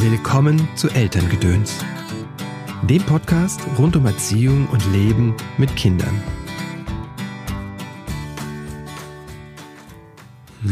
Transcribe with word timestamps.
Willkommen 0.00 0.68
zu 0.76 0.88
Elterngedöns, 0.90 1.74
dem 2.88 3.02
Podcast 3.02 3.60
rund 3.76 3.96
um 3.96 4.06
Erziehung 4.06 4.68
und 4.68 4.92
Leben 4.92 5.34
mit 5.58 5.74
Kindern. 5.74 6.22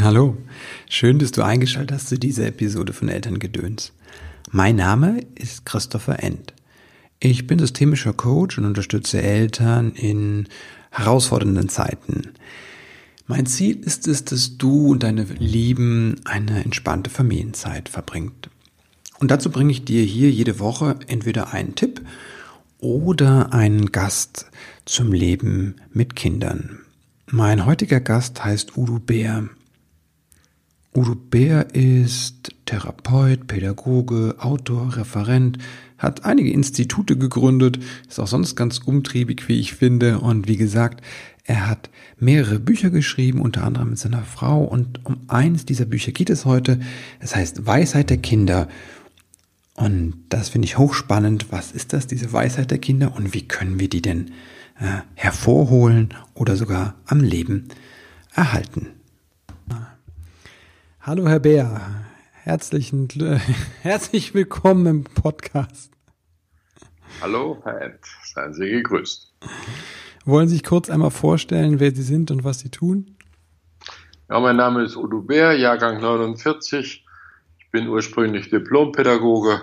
Hallo, 0.01 0.37
schön, 0.87 1.19
dass 1.19 1.33
du 1.33 1.41
eingeschaltet 1.41 1.91
hast 1.91 2.07
zu 2.07 2.17
dieser 2.17 2.47
Episode 2.47 2.93
von 2.93 3.09
Elterngedöns. 3.09 3.91
Mein 4.51 4.77
Name 4.77 5.19
ist 5.35 5.65
Christopher 5.65 6.23
End. 6.23 6.53
Ich 7.19 7.47
bin 7.47 7.59
systemischer 7.59 8.13
Coach 8.13 8.57
und 8.57 8.63
unterstütze 8.63 9.21
Eltern 9.21 9.91
in 9.91 10.47
herausfordernden 10.89 11.67
Zeiten. 11.67 12.29
Mein 13.25 13.45
Ziel 13.45 13.75
ist 13.81 14.07
es, 14.07 14.23
dass 14.23 14.57
du 14.57 14.91
und 14.91 15.03
deine 15.03 15.23
Lieben 15.23 16.15
eine 16.23 16.63
entspannte 16.63 17.09
Familienzeit 17.09 17.89
verbringt. 17.89 18.49
Und 19.19 19.31
dazu 19.31 19.49
bringe 19.49 19.71
ich 19.71 19.85
dir 19.85 20.03
hier 20.03 20.29
jede 20.31 20.59
Woche 20.59 20.95
entweder 21.07 21.53
einen 21.53 21.75
Tipp 21.75 22.01
oder 22.79 23.53
einen 23.53 23.91
Gast 23.91 24.49
zum 24.85 25.11
Leben 25.11 25.75
mit 25.91 26.15
Kindern. 26.15 26.79
Mein 27.29 27.65
heutiger 27.65 27.99
Gast 27.99 28.43
heißt 28.45 28.77
Udo 28.77 28.99
Bär. 28.99 29.49
Udo 30.95 31.15
Bär 31.15 31.75
ist 31.75 32.51
Therapeut, 32.65 33.47
Pädagoge, 33.47 34.35
Autor, 34.39 34.95
Referent, 34.95 35.57
hat 35.97 36.25
einige 36.25 36.51
Institute 36.51 37.17
gegründet, 37.17 37.79
ist 38.07 38.19
auch 38.19 38.27
sonst 38.27 38.55
ganz 38.55 38.79
umtriebig, 38.79 39.47
wie 39.47 39.59
ich 39.59 39.73
finde. 39.73 40.19
Und 40.19 40.47
wie 40.47 40.57
gesagt, 40.57 41.03
er 41.43 41.67
hat 41.67 41.89
mehrere 42.19 42.59
Bücher 42.59 42.89
geschrieben, 42.89 43.41
unter 43.41 43.63
anderem 43.63 43.91
mit 43.91 43.99
seiner 43.99 44.23
Frau. 44.23 44.63
Und 44.63 45.05
um 45.05 45.17
eines 45.27 45.65
dieser 45.65 45.85
Bücher 45.85 46.11
geht 46.11 46.29
es 46.29 46.45
heute. 46.45 46.79
Es 47.19 47.35
heißt 47.35 47.65
Weisheit 47.65 48.09
der 48.09 48.17
Kinder. 48.17 48.67
Und 49.77 50.25
das 50.29 50.49
finde 50.49 50.65
ich 50.65 50.77
hochspannend. 50.77 51.51
Was 51.51 51.71
ist 51.71 51.93
das, 51.93 52.07
diese 52.07 52.33
Weisheit 52.33 52.71
der 52.71 52.79
Kinder? 52.79 53.13
Und 53.15 53.33
wie 53.33 53.47
können 53.47 53.79
wir 53.79 53.87
die 53.87 54.01
denn 54.01 54.31
äh, 54.79 55.01
hervorholen 55.13 56.15
oder 56.33 56.55
sogar 56.55 56.95
am 57.05 57.21
Leben 57.21 57.69
erhalten? 58.33 58.87
Hallo, 60.99 61.27
Herr 61.27 61.39
Bär. 61.39 61.79
Herzlichen, 62.43 63.07
herzlich 63.81 64.33
willkommen 64.33 64.85
im 64.87 65.03
Podcast. 65.03 65.91
Hallo, 67.21 67.61
Herr 67.63 67.81
Ed. 67.81 67.99
Seien 68.33 68.53
Sie 68.53 68.69
gegrüßt. 68.69 69.31
Wollen 70.25 70.47
Sie 70.47 70.55
sich 70.55 70.63
kurz 70.63 70.89
einmal 70.89 71.11
vorstellen, 71.11 71.79
wer 71.79 71.93
Sie 71.93 72.01
sind 72.01 72.31
und 72.31 72.43
was 72.43 72.59
Sie 72.59 72.69
tun? 72.69 73.15
Ja, 74.27 74.39
mein 74.39 74.57
Name 74.57 74.83
ist 74.83 74.97
Udo 74.97 75.21
Bär, 75.21 75.53
Jahrgang 75.53 76.01
49. 76.01 77.05
Ich 77.59 77.71
bin 77.71 77.87
ursprünglich 77.87 78.49
Diplompädagoge 78.49 79.61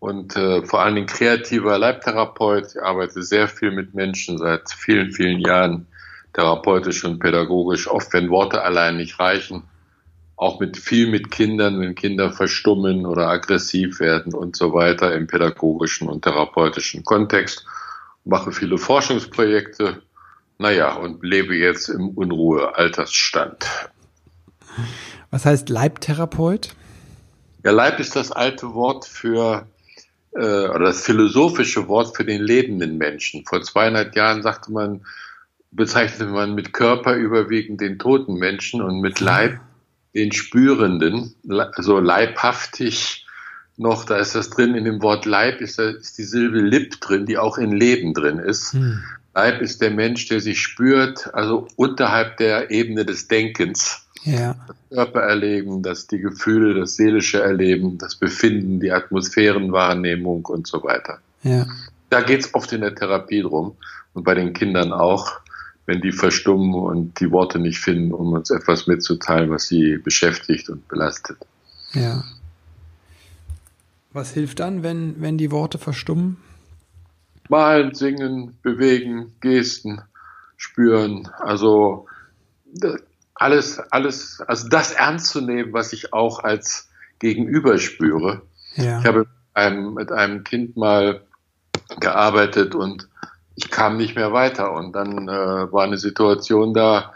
und 0.00 0.36
äh, 0.36 0.64
vor 0.64 0.80
allen 0.80 0.96
Dingen 0.96 1.06
kreativer 1.06 1.78
Leibtherapeut. 1.78 2.74
Ich 2.74 2.82
arbeite 2.82 3.22
sehr 3.22 3.46
viel 3.46 3.70
mit 3.70 3.94
Menschen 3.94 4.38
seit 4.38 4.72
vielen, 4.72 5.12
vielen 5.12 5.38
Jahren, 5.38 5.86
therapeutisch 6.32 7.04
und 7.04 7.20
pädagogisch, 7.20 7.88
oft 7.88 8.12
wenn 8.12 8.30
Worte 8.30 8.62
allein 8.62 8.96
nicht 8.96 9.20
reichen 9.20 9.62
auch 10.40 10.58
mit 10.58 10.78
viel 10.78 11.06
mit 11.06 11.30
Kindern, 11.30 11.80
wenn 11.80 11.94
Kinder 11.94 12.32
verstummen 12.32 13.04
oder 13.04 13.28
aggressiv 13.28 14.00
werden 14.00 14.32
und 14.32 14.56
so 14.56 14.72
weiter 14.72 15.14
im 15.14 15.26
pädagogischen 15.26 16.08
und 16.08 16.22
therapeutischen 16.22 17.04
Kontext. 17.04 17.66
Mache 18.24 18.50
viele 18.50 18.78
Forschungsprojekte, 18.78 20.00
naja, 20.56 20.94
und 20.94 21.22
lebe 21.22 21.54
jetzt 21.54 21.90
im 21.90 22.08
Unruhe-Altersstand. 22.08 23.66
Was 25.30 25.44
heißt 25.44 25.68
Leibtherapeut? 25.68 26.70
Ja, 27.62 27.72
Leib 27.72 28.00
ist 28.00 28.16
das 28.16 28.32
alte 28.32 28.72
Wort 28.72 29.04
für, 29.04 29.66
äh, 30.32 30.68
oder 30.68 30.86
das 30.86 31.02
philosophische 31.02 31.88
Wort 31.88 32.16
für 32.16 32.24
den 32.24 32.42
lebenden 32.42 32.98
Menschen. 32.98 33.44
Vor 33.46 33.62
200 33.62 34.14
Jahren 34.14 34.42
sagte 34.42 34.72
man, 34.72 35.02
bezeichnete 35.72 36.26
man 36.26 36.54
mit 36.54 36.72
Körper 36.72 37.14
überwiegend 37.14 37.80
den 37.80 37.98
toten 37.98 38.34
Menschen 38.34 38.82
und 38.82 39.00
mit 39.00 39.20
Leib 39.20 39.60
den 40.14 40.32
Spürenden, 40.32 41.34
so 41.78 42.00
leibhaftig 42.00 43.26
noch, 43.76 44.04
da 44.04 44.16
ist 44.16 44.34
das 44.34 44.50
drin, 44.50 44.74
in 44.74 44.84
dem 44.84 45.00
Wort 45.00 45.24
Leib 45.24 45.60
ist, 45.60 45.78
da, 45.78 45.88
ist 45.88 46.18
die 46.18 46.24
Silbe 46.24 46.60
Lip 46.60 47.00
drin, 47.00 47.26
die 47.26 47.38
auch 47.38 47.56
in 47.56 47.72
Leben 47.72 48.12
drin 48.12 48.38
ist. 48.38 48.74
Hm. 48.74 49.02
Leib 49.34 49.62
ist 49.62 49.80
der 49.80 49.90
Mensch, 49.90 50.28
der 50.28 50.40
sich 50.40 50.60
spürt, 50.60 51.32
also 51.34 51.66
unterhalb 51.76 52.36
der 52.36 52.70
Ebene 52.70 53.06
des 53.06 53.28
Denkens. 53.28 54.06
Ja. 54.24 54.56
Das 54.66 54.76
Körpererleben, 54.90 55.82
das 55.82 56.06
die 56.06 56.18
Gefühle, 56.18 56.74
das 56.74 56.96
seelische 56.96 57.42
Erleben, 57.42 57.98
das 57.98 58.16
Befinden, 58.16 58.80
die 58.80 58.92
Atmosphärenwahrnehmung 58.92 60.44
und 60.44 60.66
so 60.66 60.82
weiter. 60.82 61.20
Ja. 61.42 61.66
Da 62.10 62.20
geht's 62.20 62.54
oft 62.54 62.72
in 62.72 62.82
der 62.82 62.94
Therapie 62.94 63.42
drum 63.42 63.76
und 64.14 64.24
bei 64.24 64.34
den 64.34 64.52
Kindern 64.52 64.92
auch 64.92 65.40
wenn 65.90 66.00
die 66.00 66.12
verstummen 66.12 66.74
und 66.74 67.18
die 67.18 67.32
Worte 67.32 67.58
nicht 67.58 67.80
finden, 67.80 68.12
um 68.12 68.32
uns 68.32 68.50
etwas 68.50 68.86
mitzuteilen, 68.86 69.50
was 69.50 69.66
sie 69.66 69.96
beschäftigt 69.98 70.68
und 70.68 70.86
belastet. 70.86 71.36
Ja. 71.94 72.22
Was 74.12 74.32
hilft 74.32 74.60
dann, 74.60 74.84
wenn, 74.84 75.20
wenn 75.20 75.36
die 75.36 75.50
Worte 75.50 75.78
verstummen? 75.78 76.36
Malen, 77.48 77.92
singen, 77.92 78.56
bewegen, 78.62 79.32
Gesten, 79.40 80.00
spüren. 80.56 81.28
Also 81.40 82.06
alles, 83.40 83.78
alles, 83.90 84.42
also 84.46 84.68
das 84.68 84.92
ernst 84.92 85.28
zu 85.28 85.40
nehmen, 85.40 85.72
was 85.72 85.92
ich 85.92 86.12
auch 86.12 86.40
als 86.40 86.90
Gegenüber 87.18 87.78
spüre. 87.78 88.42
Ja. 88.76 89.00
Ich 89.00 89.06
habe 89.06 89.20
mit 89.20 89.28
einem, 89.54 89.94
mit 89.94 90.12
einem 90.12 90.44
Kind 90.44 90.76
mal 90.76 91.22
gearbeitet 91.98 92.74
und 92.74 93.08
ich 93.56 93.70
kam 93.70 93.96
nicht 93.96 94.14
mehr 94.14 94.32
weiter. 94.32 94.72
Und 94.72 94.92
dann 94.92 95.28
äh, 95.28 95.72
war 95.72 95.84
eine 95.84 95.96
Situation 95.96 96.74
da, 96.74 97.14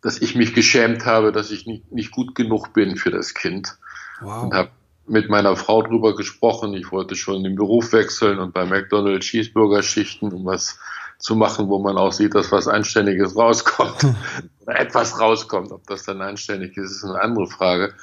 dass 0.00 0.20
ich 0.20 0.34
mich 0.34 0.54
geschämt 0.54 1.04
habe, 1.04 1.30
dass 1.30 1.50
ich 1.50 1.66
nicht, 1.66 1.92
nicht 1.92 2.10
gut 2.10 2.34
genug 2.34 2.72
bin 2.72 2.96
für 2.96 3.10
das 3.10 3.34
Kind. 3.34 3.76
Wow. 4.22 4.44
Und 4.44 4.54
habe 4.54 4.70
mit 5.06 5.28
meiner 5.28 5.56
Frau 5.56 5.82
drüber 5.82 6.16
gesprochen. 6.16 6.72
Ich 6.72 6.90
wollte 6.90 7.16
schon 7.16 7.44
den 7.44 7.54
Beruf 7.54 7.92
wechseln 7.92 8.38
und 8.38 8.54
bei 8.54 8.64
McDonald's 8.64 9.26
Cheeseburger 9.26 9.82
schichten, 9.82 10.32
um 10.32 10.46
was 10.46 10.78
zu 11.18 11.34
machen, 11.34 11.68
wo 11.68 11.78
man 11.78 11.96
auch 11.96 12.12
sieht, 12.12 12.34
dass 12.34 12.52
was 12.52 12.68
Anständiges 12.68 13.36
rauskommt. 13.36 14.04
Oder 14.66 14.78
etwas 14.78 15.18
rauskommt. 15.20 15.72
Ob 15.72 15.86
das 15.86 16.04
dann 16.04 16.20
anständig 16.20 16.76
ist, 16.76 16.90
ist 16.90 17.04
eine 17.04 17.20
andere 17.20 17.46
Frage. 17.46 17.94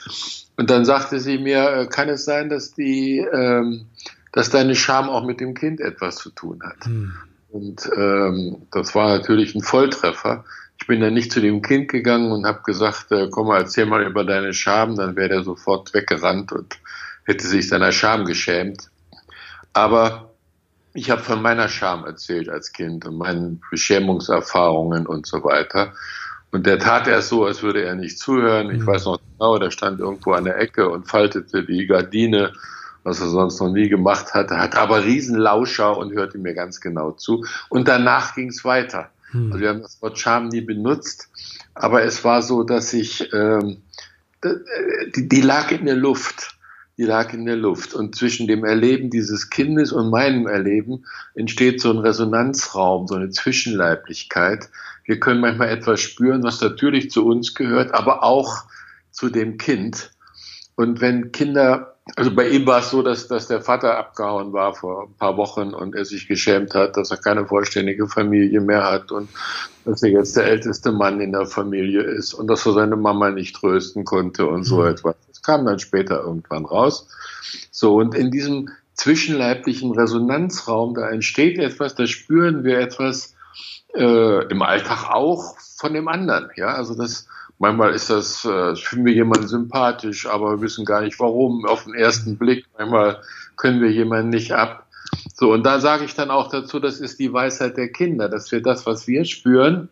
Und 0.57 0.69
dann 0.69 0.85
sagte 0.85 1.19
sie 1.19 1.38
mir, 1.38 1.69
äh, 1.72 1.88
kann 1.88 2.09
es 2.09 2.25
sein, 2.25 2.50
dass 2.50 2.74
die, 2.74 3.19
ähm, 3.19 3.85
dass 4.31 4.50
deine 4.50 4.75
Scham 4.75 5.09
auch 5.09 5.25
mit 5.25 5.40
dem 5.40 5.53
Kind 5.53 5.79
etwas 5.79 6.18
zu 6.18 6.29
tun 6.31 6.62
hat? 6.63 6.85
Hm. 6.85 7.13
Und 7.51 7.88
ähm, 7.96 8.68
das 8.72 8.96
war 8.96 9.18
natürlich 9.18 9.53
ein 9.53 9.62
Volltreffer. 9.62 10.44
Ich 10.80 10.88
bin 10.88 11.01
dann 11.01 11.13
nicht 11.13 11.31
zu 11.31 11.40
dem 11.40 11.62
Kind 11.62 11.88
gegangen 11.88 12.31
und 12.31 12.45
habe 12.45 12.62
gesagt, 12.66 13.12
äh, 13.12 13.30
komm 13.30 13.47
mal, 13.47 13.62
erzähl 13.62 13.85
mal 13.85 14.03
über 14.03 14.25
deine 14.25 14.53
Scham. 14.53 14.95
Dann 14.95 15.16
wäre 15.16 15.30
der 15.30 15.44
sofort 15.44 15.94
weggerannt 15.94 16.51
und 16.51 16.80
hätte 17.25 17.47
sich 17.47 17.69
seiner 17.69 17.91
Scham 17.91 18.25
geschämt. 18.25 18.90
Aber 19.72 20.32
ich 20.94 21.09
habe 21.09 21.22
von 21.22 21.42
meiner 21.42 21.68
Scham 21.68 22.06
erzählt 22.06 22.50
als 22.50 22.72
Kind 22.72 23.06
und 23.06 23.18
meinen 23.18 23.62
Beschämungserfahrungen 23.72 25.08
und 25.08 25.26
so 25.26 25.44
weiter. 25.44 25.94
Und 26.52 26.68
der 26.68 26.78
tat 26.78 27.08
erst 27.08 27.30
so, 27.30 27.46
als 27.46 27.64
würde 27.64 27.84
er 27.84 27.96
nicht 27.96 28.20
zuhören. 28.20 28.70
Ich 28.70 28.81
mhm. 28.81 28.88
weiß 28.88 29.06
noch 29.06 29.20
genau, 29.31 29.58
der 29.58 29.72
stand 29.72 30.00
irgendwo 30.00 30.34
an 30.34 30.46
der 30.46 30.59
Ecke 30.59 30.90
und 30.90 31.08
faltete 31.08 31.64
die 31.64 31.88
Gardine 31.88 32.54
was 33.04 33.20
er 33.20 33.28
sonst 33.28 33.59
noch 33.59 33.70
nie 33.70 33.90
gemacht 33.90 34.34
hatte, 34.34 34.58
hat 34.58 34.76
aber 34.76 35.04
Riesenlauscher 35.04 35.98
und 35.98 36.14
hörte 36.14 36.38
mir 36.38 36.54
ganz 36.54 36.80
genau 36.80 37.12
zu. 37.12 37.46
Und 37.70 37.88
danach 37.88 38.36
ging 38.36 38.50
es 38.50 38.64
weiter. 38.64 39.10
Hm. 39.31 39.52
Also 39.52 39.60
wir 39.62 39.70
haben 39.70 39.81
das 39.81 40.02
Wort 40.02 40.18
Scham 40.18 40.48
nie 40.48 40.62
benutzt, 40.62 41.30
aber 41.74 42.04
es 42.04 42.24
war 42.24 42.42
so, 42.42 42.64
dass 42.64 42.94
ich, 42.94 43.31
ähm, 43.34 43.81
die, 45.16 45.28
die 45.28 45.42
lag 45.42 45.72
in 45.72 45.86
der 45.86 45.96
Luft. 45.96 46.53
Die 46.98 47.04
lag 47.04 47.34
in 47.34 47.46
der 47.46 47.56
Luft. 47.56 47.94
Und 47.94 48.16
zwischen 48.16 48.48
dem 48.48 48.63
Erleben 48.63 49.10
dieses 49.10 49.50
Kindes 49.50 49.92
und 49.92 50.10
meinem 50.10 50.48
Erleben 50.48 51.06
entsteht 51.34 51.81
so 51.81 51.92
ein 51.92 51.98
Resonanzraum, 51.98 53.07
so 53.07 53.16
eine 53.16 53.30
Zwischenleiblichkeit. 53.30 54.69
Wir 55.06 55.19
können 55.19 55.42
manchmal 55.42 55.69
etwas 55.69 56.01
spüren, 56.01 56.44
was 56.44 56.62
natürlich 56.62 57.10
zu 57.10 57.25
uns 57.25 57.56
gehört, 57.56 57.94
aber 57.94 58.24
auch 58.24 58.63
zu 59.12 59.30
dem 59.30 59.57
Kind. 59.57 60.12
Und 60.75 61.01
wenn 61.01 61.31
Kinder 61.31 61.94
also 62.16 62.36
bei 62.36 62.50
ihm 62.50 62.66
war 62.66 62.80
es 62.80 62.90
so, 62.90 63.01
dass, 63.01 63.28
dass 63.28 63.48
der 63.48 63.62
Vater 63.62 63.98
abgehauen 63.98 64.51
war 64.51 64.75
vor 64.75 65.04
ein 65.04 65.13
paar 65.18 65.38
Wochen 65.38 65.74
und 65.74 65.96
er 65.96 66.04
sich 66.04 66.28
geschämt 66.28 66.75
hat, 66.75 66.98
dass 66.98 67.12
er 67.12 67.18
keine 67.18 67.48
vollständige 67.48 68.07
Familie 68.07 68.60
mehr 68.60 68.84
hat 68.84 69.12
und 69.12 69.30
dass 69.86 70.04
er 70.04 70.10
jetzt 70.10 70.36
der 70.36 70.46
älteste 70.46 70.92
Mann 70.92 71.22
in 71.22 71.31
der 71.31 71.46
Familie 71.46 72.01
ist 72.01 72.34
und 72.34 72.48
dass 72.48 72.66
er 72.66 72.74
seine 72.74 72.98
Mama 72.98 73.30
nicht 73.30 73.56
trösten 73.56 74.04
konnte 74.04 74.48
und 74.48 74.66
so 74.66 74.81
mhm. 74.81 74.88
etwas. 74.88 75.16
Kam 75.44 75.66
dann 75.66 75.80
später 75.80 76.22
irgendwann 76.22 76.66
raus. 76.66 77.07
So, 77.72 77.95
und 77.95 78.16
in 78.16 78.31
diesem 78.31 78.69
zwischenleiblichen 78.95 79.92
Resonanzraum, 79.92 80.95
da 80.95 81.10
entsteht 81.10 81.57
etwas, 81.60 81.95
da 81.95 82.07
spüren 82.07 82.63
wir 82.63 82.80
etwas 82.80 83.36
äh, 83.95 84.48
im 84.48 84.62
Alltag 84.62 85.10
auch 85.10 85.57
von 85.60 85.94
dem 85.94 86.07
anderen. 86.07 86.50
Ja, 86.56 86.68
also 86.68 86.95
das 86.95 87.28
Manchmal 87.63 87.94
ist 87.94 88.10
das, 88.10 88.44
äh, 88.44 88.75
finden 88.75 89.06
wir 89.06 89.13
jemanden 89.13 89.48
sympathisch, 89.48 90.25
aber 90.25 90.60
wissen 90.60 90.84
gar 90.84 91.01
nicht 91.01 91.18
warum 91.22 91.66
auf 91.66 91.86
den 91.86 91.94
ersten 91.94 92.38
Blick. 92.38 92.66
Manchmal 92.78 93.22
können 93.56 93.81
wir 93.81 93.89
jemanden 93.89 94.30
nicht 94.30 94.51
ab. 94.51 94.88
So, 95.34 95.54
und 95.54 95.66
da 95.66 95.80
sage 95.80 96.04
ich 96.04 96.13
dann 96.13 96.30
auch 96.30 96.50
dazu, 96.50 96.81
das 96.81 97.00
ist 97.00 97.19
die 97.19 97.31
Weisheit 97.31 97.78
der 97.78 97.89
Kinder, 97.89 98.28
dass 98.28 98.51
wir 98.51 98.62
das, 98.62 98.86
was 98.86 99.07
wir 99.07 99.24
spüren, 99.24 99.88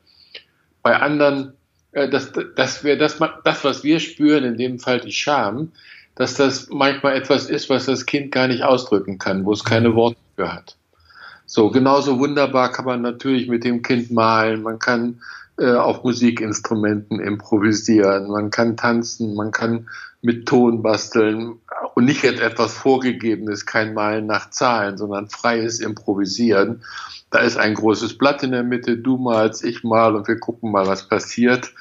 bei 0.82 0.98
anderen, 0.98 1.54
dass, 1.92 2.32
dass 2.56 2.84
wir 2.84 2.98
das, 2.98 3.20
das, 3.44 3.64
was 3.64 3.84
wir 3.84 4.00
spüren, 4.00 4.44
in 4.44 4.58
dem 4.58 4.80
Fall 4.80 5.02
die 5.02 5.12
Scham, 5.12 5.72
dass 6.16 6.36
das 6.36 6.70
manchmal 6.70 7.16
etwas 7.16 7.50
ist, 7.50 7.70
was 7.70 7.86
das 7.86 8.06
Kind 8.06 8.32
gar 8.32 8.48
nicht 8.48 8.64
ausdrücken 8.64 9.18
kann, 9.18 9.46
wo 9.46 9.54
es 9.54 9.64
keine 9.64 9.96
Worte 9.96 10.18
für 10.36 10.54
hat. 10.54 10.78
So, 11.46 11.70
genauso 11.70 12.20
wunderbar 12.20 12.72
kann 12.72 12.86
man 12.86 13.02
natürlich 13.02 13.50
mit 13.50 13.64
dem 13.64 13.82
Kind 13.82 14.12
malen, 14.12 14.62
man 14.62 14.80
kann 14.80 15.20
äh, 15.58 15.74
auf 15.74 16.04
Musikinstrumenten 16.04 17.20
improvisieren, 17.20 18.30
man 18.30 18.52
kann 18.52 18.78
tanzen, 18.78 19.36
man 19.36 19.52
kann 19.52 19.88
mit 20.22 20.48
Ton 20.48 20.82
basteln 20.82 21.60
und 21.96 22.06
nicht 22.06 22.24
jetzt 22.24 22.42
etwas 22.42 22.74
Vorgegebenes, 22.74 23.66
kein 23.66 23.94
Malen 23.94 24.28
nach 24.28 24.50
Zahlen, 24.52 24.98
sondern 24.98 25.30
freies 25.30 25.80
Improvisieren. 25.80 26.84
Da 27.32 27.40
ist 27.40 27.58
ein 27.58 27.74
großes 27.74 28.18
Blatt 28.18 28.44
in 28.44 28.52
der 28.52 28.64
Mitte, 28.64 28.98
du 28.98 29.18
malst, 29.18 29.64
ich 29.64 29.84
mal 29.84 30.16
und 30.16 30.28
wir 30.28 30.38
gucken 30.38 30.72
mal, 30.72 30.86
was 30.86 31.08
passiert. 31.08 31.74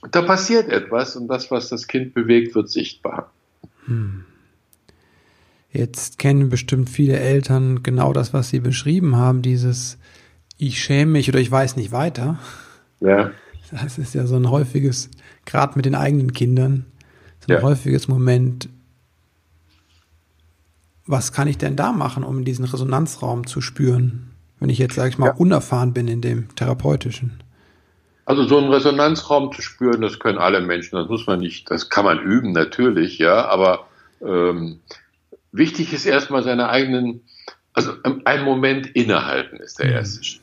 Und 0.00 0.14
da 0.14 0.22
passiert 0.22 0.68
etwas 0.68 1.16
und 1.16 1.28
das, 1.28 1.50
was 1.50 1.68
das 1.68 1.86
Kind 1.86 2.14
bewegt, 2.14 2.54
wird 2.54 2.70
sichtbar. 2.70 3.32
Hm. 3.86 4.24
Jetzt 5.72 6.18
kennen 6.18 6.50
bestimmt 6.50 6.90
viele 6.90 7.18
Eltern 7.18 7.82
genau 7.82 8.12
das, 8.12 8.32
was 8.32 8.50
Sie 8.50 8.60
beschrieben 8.60 9.16
haben, 9.16 9.42
dieses 9.42 9.98
ich 10.58 10.80
schäme 10.80 11.12
mich 11.12 11.28
oder 11.28 11.40
ich 11.40 11.50
weiß 11.50 11.76
nicht 11.76 11.90
weiter. 11.90 12.38
Ja. 13.00 13.32
Das 13.72 13.98
ist 13.98 14.14
ja 14.14 14.26
so 14.26 14.36
ein 14.36 14.50
häufiges, 14.50 15.10
gerade 15.44 15.76
mit 15.76 15.86
den 15.86 15.94
eigenen 15.94 16.32
Kindern, 16.34 16.84
so 17.46 17.52
ein 17.52 17.58
ja. 17.58 17.62
häufiges 17.62 18.08
Moment. 18.08 18.68
Was 21.06 21.32
kann 21.32 21.48
ich 21.48 21.58
denn 21.58 21.76
da 21.76 21.92
machen, 21.92 22.22
um 22.22 22.44
diesen 22.44 22.64
Resonanzraum 22.64 23.46
zu 23.46 23.60
spüren, 23.60 24.30
wenn 24.60 24.70
ich 24.70 24.78
jetzt, 24.78 24.94
sage 24.94 25.08
ich 25.08 25.18
mal, 25.18 25.28
ja. 25.28 25.34
unerfahren 25.34 25.92
bin 25.92 26.06
in 26.06 26.20
dem 26.20 26.54
therapeutischen? 26.54 27.42
Also 28.24 28.44
so 28.44 28.58
einen 28.58 28.72
Resonanzraum 28.72 29.52
zu 29.52 29.62
spüren, 29.62 30.00
das 30.00 30.20
können 30.20 30.38
alle 30.38 30.60
Menschen. 30.60 30.96
Das 30.96 31.08
muss 31.08 31.26
man 31.26 31.40
nicht, 31.40 31.70
das 31.70 31.88
kann 31.88 32.04
man 32.04 32.20
üben 32.20 32.52
natürlich, 32.52 33.18
ja. 33.18 33.46
Aber 33.46 33.88
ähm, 34.24 34.78
wichtig 35.50 35.92
ist 35.92 36.06
erstmal 36.06 36.44
seine 36.44 36.68
eigenen, 36.68 37.22
also 37.72 37.92
einen 38.24 38.44
Moment 38.44 38.86
innehalten 38.86 39.56
ist 39.56 39.80
der 39.80 39.86
mhm. 39.86 39.92
erste 39.92 40.24
Schritt. 40.24 40.42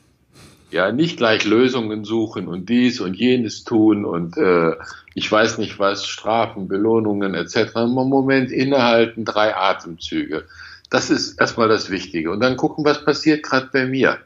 Ja, 0.71 0.91
nicht 0.91 1.17
gleich 1.17 1.45
Lösungen 1.45 2.05
suchen 2.05 2.47
und 2.47 2.69
dies 2.69 2.99
und 3.01 3.15
jenes 3.15 3.63
tun 3.63 4.05
und 4.05 4.37
äh, 4.37 4.75
ich 5.15 5.31
weiß 5.31 5.57
nicht 5.57 5.79
was, 5.79 6.05
Strafen, 6.05 6.67
Belohnungen 6.67 7.33
etc. 7.33 7.75
Einen 7.75 7.93
Moment 7.93 8.51
innehalten, 8.51 9.25
drei 9.25 9.55
Atemzüge. 9.55 10.45
Das 10.89 11.09
ist 11.09 11.39
erstmal 11.39 11.67
das 11.67 11.89
Wichtige. 11.89 12.31
Und 12.31 12.39
dann 12.39 12.57
gucken, 12.57 12.85
was 12.85 13.03
passiert 13.03 13.43
gerade 13.43 13.69
bei 13.71 13.85
mir. 13.85 14.19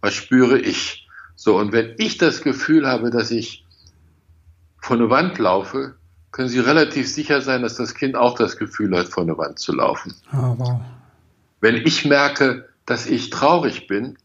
Was 0.00 0.14
spüre 0.14 0.58
ich? 0.58 1.08
So, 1.34 1.56
und 1.56 1.72
wenn 1.72 1.94
ich 1.98 2.18
das 2.18 2.42
Gefühl 2.42 2.86
habe, 2.86 3.10
dass 3.10 3.30
ich 3.30 3.64
vor 4.80 4.96
eine 4.96 5.10
Wand 5.10 5.38
laufe, 5.38 5.94
können 6.32 6.48
Sie 6.48 6.58
relativ 6.58 7.08
sicher 7.08 7.40
sein, 7.40 7.62
dass 7.62 7.76
das 7.76 7.94
Kind 7.94 8.16
auch 8.16 8.34
das 8.34 8.56
Gefühl 8.56 8.96
hat, 8.96 9.08
vor 9.08 9.22
eine 9.22 9.38
Wand 9.38 9.58
zu 9.58 9.72
laufen. 9.72 10.14
Oh, 10.32 10.54
wow. 10.56 10.80
Wenn 11.60 11.76
ich 11.76 12.04
merke, 12.04 12.68
dass 12.86 13.06
ich 13.06 13.30
traurig 13.30 13.86
bin, 13.86 14.18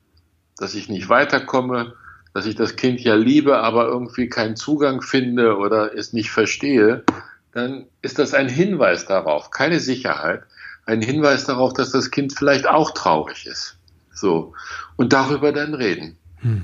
dass 0.63 0.75
ich 0.75 0.88
nicht 0.88 1.10
weiterkomme, 1.10 1.94
dass 2.33 2.45
ich 2.45 2.56
das 2.56 2.77
Kind 2.77 3.01
ja 3.01 3.15
liebe, 3.15 3.57
aber 3.57 3.86
irgendwie 3.86 4.30
keinen 4.30 4.56
Zugang 4.56 5.01
finde 5.01 5.57
oder 5.57 5.94
es 5.94 6.13
nicht 6.13 6.31
verstehe, 6.31 7.04
dann 7.51 7.86
ist 8.01 8.18
das 8.18 8.33
ein 8.33 8.48
Hinweis 8.48 9.06
darauf, 9.06 9.51
keine 9.51 9.81
Sicherheit, 9.81 10.44
ein 10.86 11.01
Hinweis 11.01 11.45
darauf, 11.45 11.74
dass 11.74 11.92
das 11.92 12.12
Kind 12.12 12.33
vielleicht 12.33 12.65
auch 12.65 12.92
traurig 12.92 13.45
ist. 13.45 13.77
So. 14.13 14.54
Und 14.95 15.12
darüber 15.12 15.51
dann 15.51 15.74
reden. 15.74 16.18
Hm. 16.38 16.63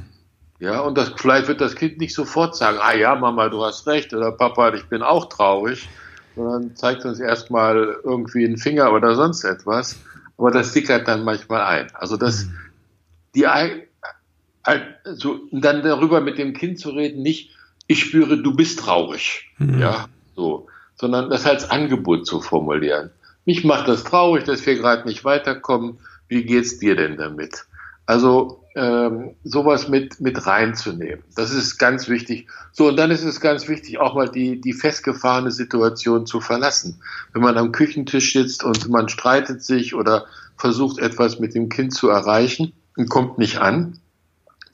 Ja, 0.60 0.80
und 0.80 0.98
das, 0.98 1.12
vielleicht 1.18 1.50
wird 1.50 1.60
das 1.60 1.75
Kind 1.75 1.98
nicht 2.00 2.13
sofort 2.13 2.56
sagen, 2.56 2.78
ah 2.81 2.95
ja, 2.95 3.16
Mama, 3.16 3.50
du 3.50 3.63
hast 3.66 3.86
recht, 3.86 4.13
oder 4.13 4.31
Papa, 4.31 4.74
ich 4.74 4.86
bin 4.86 5.02
auch 5.02 5.28
traurig, 5.28 5.90
sondern 6.38 6.74
zeigt 6.75 7.04
uns 7.04 7.19
erstmal 7.19 7.98
irgendwie 8.04 8.45
einen 8.45 8.57
Finger 8.57 8.94
oder 8.94 9.16
sonst 9.16 9.44
etwas. 9.44 9.98
Aber 10.38 10.52
das 10.52 10.72
sickert 10.72 11.07
dann 11.07 11.25
manchmal 11.25 11.62
ein. 11.63 11.94
Also 11.95 12.16
das, 12.16 12.45
mhm. 12.45 12.57
die, 13.36 13.45
also, 14.63 15.39
dann 15.51 15.83
darüber 15.83 16.21
mit 16.21 16.38
dem 16.38 16.53
Kind 16.53 16.79
zu 16.79 16.89
reden, 16.89 17.21
nicht, 17.21 17.51
ich 17.88 18.01
spüre, 18.01 18.41
du 18.41 18.56
bist 18.56 18.79
traurig. 18.79 19.50
Mhm. 19.57 19.79
Ja, 19.79 20.07
so. 20.35 20.67
Sondern 20.95 21.29
das 21.29 21.45
als 21.45 21.69
Angebot 21.69 22.27
zu 22.27 22.41
formulieren. 22.41 23.11
Mich 23.45 23.63
macht 23.63 23.88
das 23.88 24.03
traurig, 24.03 24.44
dass 24.44 24.65
wir 24.65 24.75
gerade 24.75 25.07
nicht 25.07 25.23
weiterkommen. 25.23 26.00
Wie 26.27 26.44
geht's 26.44 26.77
dir 26.77 26.95
denn 26.95 27.17
damit? 27.17 27.65
Also 28.06 28.63
ähm, 28.75 29.35
sowas 29.44 29.88
mit, 29.88 30.19
mit 30.19 30.45
reinzunehmen. 30.45 31.23
Das 31.35 31.51
ist 31.51 31.77
ganz 31.77 32.09
wichtig. 32.09 32.47
So, 32.71 32.88
und 32.88 32.97
dann 32.97 33.11
ist 33.11 33.23
es 33.23 33.39
ganz 33.39 33.67
wichtig, 33.67 34.00
auch 34.00 34.15
mal 34.15 34.29
die, 34.29 34.59
die 34.61 34.73
festgefahrene 34.73 35.51
Situation 35.51 36.25
zu 36.25 36.41
verlassen. 36.41 37.01
Wenn 37.33 37.41
man 37.41 37.57
am 37.57 37.71
Küchentisch 37.71 38.33
sitzt 38.33 38.63
und 38.63 38.89
man 38.89 39.09
streitet 39.09 39.63
sich 39.63 39.95
oder 39.95 40.25
versucht 40.57 41.00
etwas 41.00 41.39
mit 41.39 41.56
dem 41.56 41.69
Kind 41.69 41.94
zu 41.94 42.09
erreichen 42.09 42.73
und 42.95 43.09
kommt 43.09 43.38
nicht 43.38 43.59
an, 43.59 43.99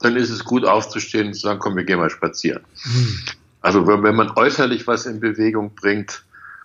dann 0.00 0.16
ist 0.16 0.30
es 0.30 0.44
gut 0.44 0.64
aufzustehen 0.64 1.28
und 1.28 1.34
zu 1.34 1.40
sagen, 1.40 1.58
komm, 1.58 1.76
wir 1.76 1.84
gehen 1.84 1.98
mal 1.98 2.10
spazieren. 2.10 2.62
Mhm. 2.84 3.18
Also 3.60 3.86
wenn 3.86 4.14
man 4.14 4.30
äußerlich 4.30 4.86
was 4.86 5.06
in 5.06 5.20
Bewegung 5.20 5.74
bringt, 5.74 6.22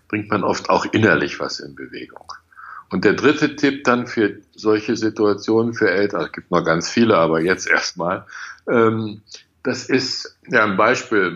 bringt 0.08 0.30
man 0.30 0.44
oft 0.44 0.70
auch 0.70 0.86
innerlich 0.92 1.40
was 1.40 1.60
in 1.60 1.74
Bewegung. 1.76 2.32
Und 2.90 3.06
der 3.06 3.14
dritte 3.14 3.56
Tipp 3.56 3.86
dann 3.86 4.06
für 4.06 4.38
solche 4.54 4.98
Situationen 4.98 5.74
für 5.74 5.90
Eltern, 5.90 6.26
es 6.26 6.32
gibt 6.34 6.52
noch 6.52 6.64
ganz 6.64 6.90
viele, 6.90 7.18
aber 7.18 7.40
jetzt 7.40 7.68
erstmal, 7.68 8.26
ähm, 8.68 9.22
das 9.64 9.86
ist 9.90 10.38
ja 10.48 10.66
ein 10.66 10.76
Beispiel, 10.76 11.36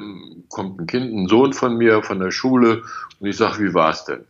kommt 0.49 0.81
ein 0.81 0.87
Kind, 0.87 1.13
ein 1.13 1.27
Sohn 1.27 1.53
von 1.53 1.77
mir 1.77 2.03
von 2.03 2.19
der 2.19 2.31
Schule 2.31 2.83
und 3.19 3.27
ich 3.27 3.37
sage, 3.37 3.63
wie 3.63 3.73
war's 3.73 4.03
denn? 4.05 4.25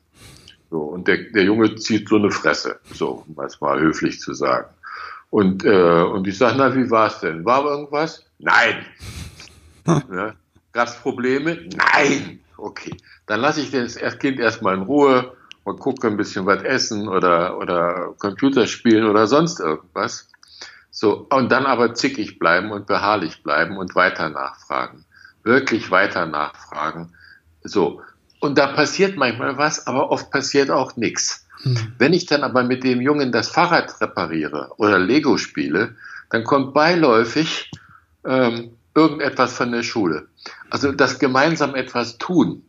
So, 0.69 0.81
und 0.81 1.07
der, 1.07 1.17
der 1.17 1.43
Junge 1.43 1.75
zieht 1.75 2.09
so 2.09 2.17
eine 2.17 2.31
Fresse, 2.31 2.79
so, 2.93 3.25
um 3.27 3.43
es 3.43 3.61
mal 3.61 3.79
höflich 3.79 4.19
zu 4.19 4.33
sagen. 4.33 4.67
Und, 5.35 5.65
äh, 5.65 6.01
und 6.01 6.25
ich 6.27 6.37
sage, 6.37 6.55
na, 6.57 6.73
wie 6.73 6.89
war's 6.89 7.19
denn? 7.19 7.43
War 7.43 7.65
irgendwas? 7.65 8.23
Nein. 8.39 8.85
ja, 9.85 10.33
Gab's 10.71 10.95
Probleme? 11.01 11.59
Nein. 11.75 12.39
Okay. 12.55 12.95
Dann 13.25 13.41
lasse 13.41 13.59
ich 13.59 13.69
das 13.69 14.17
Kind 14.19 14.39
erstmal 14.39 14.75
in 14.75 14.83
Ruhe 14.83 15.33
mal 15.65 15.75
gucken, 15.75 16.11
ein 16.11 16.15
bisschen 16.15 16.45
was 16.45 16.63
essen 16.63 17.09
oder, 17.09 17.57
oder 17.57 18.13
Computer 18.17 18.65
spielen 18.65 19.09
oder 19.09 19.27
sonst 19.27 19.59
irgendwas. 19.59 20.29
So, 20.89 21.27
und 21.29 21.51
dann 21.51 21.65
aber 21.65 21.93
zickig 21.95 22.39
bleiben 22.39 22.71
und 22.71 22.87
beharrlich 22.87 23.43
bleiben 23.43 23.75
und 23.75 23.93
weiter 23.93 24.29
nachfragen. 24.29 25.03
Wirklich 25.43 25.91
weiter 25.91 26.27
nachfragen. 26.27 27.11
So. 27.61 28.01
Und 28.39 28.57
da 28.57 28.67
passiert 28.67 29.17
manchmal 29.17 29.57
was, 29.57 29.85
aber 29.85 30.11
oft 30.11 30.31
passiert 30.31 30.71
auch 30.71 30.95
nichts. 30.95 31.44
Hm. 31.63 31.93
Wenn 31.97 32.13
ich 32.13 32.25
dann 32.25 32.43
aber 32.43 32.63
mit 32.63 32.83
dem 32.83 33.01
Jungen 33.01 33.31
das 33.31 33.49
Fahrrad 33.49 34.01
repariere 34.01 34.71
oder 34.77 34.99
Lego 34.99 35.37
spiele, 35.37 35.95
dann 36.29 36.43
kommt 36.43 36.73
beiläufig 36.73 37.71
ähm, 38.25 38.71
irgendetwas 38.93 39.55
von 39.55 39.71
der 39.71 39.83
Schule. 39.83 40.27
Also 40.69 40.91
das 40.91 41.19
gemeinsam 41.19 41.75
etwas 41.75 42.17
tun, 42.17 42.63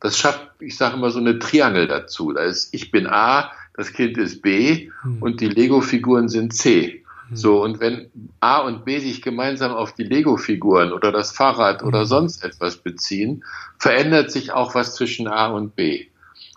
das 0.00 0.18
schafft, 0.18 0.50
ich 0.60 0.76
sage 0.76 0.96
immer 0.96 1.10
so 1.10 1.18
eine 1.18 1.38
Triangel 1.38 1.88
dazu. 1.88 2.32
Da 2.32 2.42
ist, 2.42 2.72
ich 2.72 2.90
bin 2.90 3.06
A, 3.06 3.50
das 3.74 3.92
Kind 3.92 4.18
ist 4.18 4.42
B 4.42 4.90
hm. 5.02 5.22
und 5.22 5.40
die 5.40 5.48
Lego-Figuren 5.48 6.28
sind 6.28 6.54
C. 6.54 7.02
Hm. 7.28 7.36
So, 7.36 7.62
und 7.62 7.80
wenn 7.80 8.10
A 8.40 8.58
und 8.58 8.84
B 8.84 8.98
sich 8.98 9.22
gemeinsam 9.22 9.72
auf 9.72 9.94
die 9.94 10.04
Lego-Figuren 10.04 10.92
oder 10.92 11.12
das 11.12 11.32
Fahrrad 11.32 11.80
hm. 11.80 11.88
oder 11.88 12.06
sonst 12.06 12.44
etwas 12.44 12.76
beziehen, 12.76 13.44
verändert 13.78 14.30
sich 14.30 14.52
auch 14.52 14.74
was 14.74 14.94
zwischen 14.94 15.28
A 15.28 15.48
und 15.48 15.74
B. 15.76 16.06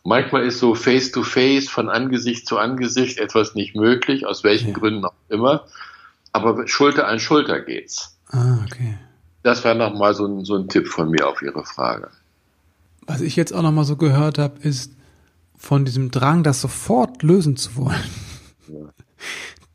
Manchmal 0.04 0.46
ist 0.46 0.60
so 0.60 0.76
face 0.76 1.12
to 1.12 1.24
face, 1.24 1.68
von 1.70 1.90
Angesicht 1.90 2.48
zu 2.48 2.58
Angesicht 2.58 3.18
etwas 3.20 3.56
nicht 3.56 3.76
möglich, 3.76 4.26
aus 4.26 4.44
welchen 4.44 4.70
ja. 4.70 4.74
Gründen 4.74 5.06
auch 5.06 5.14
immer. 5.28 5.66
Aber 6.32 6.68
Schulter 6.68 7.08
an 7.08 7.20
Schulter 7.20 7.60
geht's. 7.62 8.18
Ah, 8.30 8.60
okay. 8.66 8.98
Das 9.44 9.64
war 9.66 9.74
nochmal 9.74 10.14
so 10.14 10.26
ein, 10.26 10.46
so 10.46 10.56
ein 10.56 10.68
Tipp 10.68 10.88
von 10.88 11.10
mir 11.10 11.28
auf 11.28 11.42
Ihre 11.42 11.66
Frage. 11.66 12.10
Was 13.08 13.22
ich 13.22 13.36
jetzt 13.36 13.54
auch 13.54 13.62
noch 13.62 13.72
mal 13.72 13.86
so 13.86 13.96
gehört 13.96 14.38
habe, 14.38 14.60
ist 14.62 14.94
von 15.58 15.86
diesem 15.86 16.12
Drang, 16.12 16.44
das 16.44 16.62
sofort 16.62 17.24
lösen 17.24 17.58
zu 17.58 17.76
wollen. 17.76 18.10
Ja. 18.68 18.76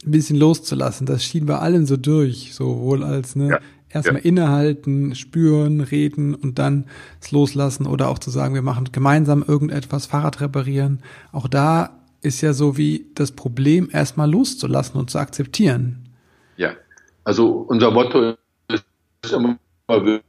Ein 0.07 0.11
bisschen 0.11 0.37
loszulassen. 0.37 1.07
Das 1.07 1.25
schien 1.25 1.47
bei 1.47 1.59
allen 1.59 1.87
so 1.87 1.97
durch, 1.97 2.54
sowohl 2.54 3.02
als 3.02 3.37
ne, 3.37 3.49
ja. 3.49 3.59
Erstmal 3.94 4.22
ja. 4.22 4.28
innehalten, 4.28 5.14
spüren, 5.14 5.80
reden 5.80 6.34
und 6.34 6.58
dann 6.58 6.86
es 7.20 7.30
loslassen 7.30 7.86
oder 7.86 8.08
auch 8.08 8.18
zu 8.18 8.30
sagen, 8.30 8.54
wir 8.54 8.62
machen 8.62 8.90
gemeinsam 8.92 9.42
irgendetwas, 9.46 10.06
Fahrrad 10.06 10.40
reparieren. 10.40 11.00
Auch 11.32 11.48
da 11.48 12.00
ist 12.20 12.40
ja 12.40 12.52
so 12.52 12.76
wie 12.76 13.06
das 13.14 13.32
Problem 13.32 13.88
erstmal 13.92 14.30
loszulassen 14.30 14.98
und 14.98 15.10
zu 15.10 15.18
akzeptieren. 15.18 16.08
Ja, 16.56 16.72
also 17.24 17.48
unser 17.50 17.90
Motto 17.90 18.34
ist 18.68 18.84
immer, 19.32 19.58
aber 19.86 20.20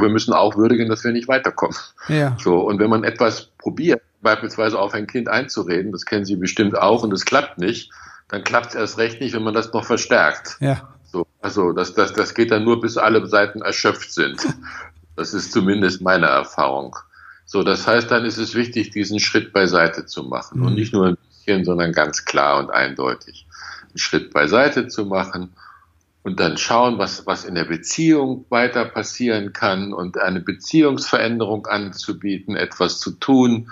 wir 0.00 0.08
müssen 0.10 0.32
auch 0.34 0.56
würdigen, 0.56 0.88
dass 0.88 1.04
wir 1.04 1.12
nicht 1.12 1.28
weiterkommen. 1.28 1.76
Ja. 2.08 2.36
So, 2.38 2.58
und 2.60 2.78
wenn 2.78 2.90
man 2.90 3.04
etwas 3.04 3.50
probiert, 3.58 4.02
beispielsweise 4.20 4.78
auf 4.78 4.94
ein 4.94 5.06
Kind 5.06 5.28
einzureden, 5.28 5.92
das 5.92 6.04
kennen 6.04 6.24
Sie 6.24 6.36
bestimmt 6.36 6.76
auch, 6.76 7.02
und 7.02 7.12
es 7.12 7.24
klappt 7.24 7.58
nicht, 7.58 7.90
dann 8.28 8.44
klappt 8.44 8.68
es 8.68 8.74
erst 8.74 8.98
recht 8.98 9.20
nicht, 9.20 9.34
wenn 9.34 9.42
man 9.42 9.54
das 9.54 9.72
noch 9.72 9.84
verstärkt. 9.84 10.56
Ja. 10.60 10.88
So, 11.04 11.26
also 11.40 11.72
das, 11.72 11.94
das, 11.94 12.12
das 12.12 12.34
geht 12.34 12.50
dann 12.50 12.64
nur, 12.64 12.80
bis 12.80 12.96
alle 12.96 13.26
Seiten 13.26 13.62
erschöpft 13.62 14.12
sind. 14.12 14.46
Das 15.16 15.34
ist 15.34 15.50
zumindest 15.50 16.00
meine 16.00 16.26
Erfahrung. 16.26 16.94
So, 17.44 17.64
das 17.64 17.86
heißt, 17.86 18.10
dann 18.10 18.24
ist 18.24 18.36
es 18.36 18.54
wichtig, 18.54 18.90
diesen 18.90 19.18
Schritt 19.18 19.52
beiseite 19.52 20.06
zu 20.06 20.22
machen. 20.22 20.60
Mhm. 20.60 20.66
Und 20.66 20.74
nicht 20.74 20.92
nur 20.92 21.06
ein 21.06 21.16
bisschen, 21.28 21.64
sondern 21.64 21.92
ganz 21.92 22.24
klar 22.24 22.58
und 22.58 22.70
eindeutig. 22.70 23.46
Einen 23.88 23.98
Schritt 23.98 24.32
beiseite 24.32 24.86
zu 24.86 25.06
machen 25.06 25.54
und 26.22 26.40
dann 26.40 26.58
schauen, 26.58 26.98
was, 26.98 27.26
was 27.26 27.46
in 27.46 27.54
der 27.54 27.64
Beziehung 27.64 28.44
weiter 28.50 28.84
passieren 28.84 29.54
kann 29.54 29.94
und 29.94 30.18
eine 30.18 30.40
Beziehungsveränderung 30.40 31.66
anzubieten, 31.66 32.54
etwas 32.54 33.00
zu 33.00 33.12
tun, 33.12 33.70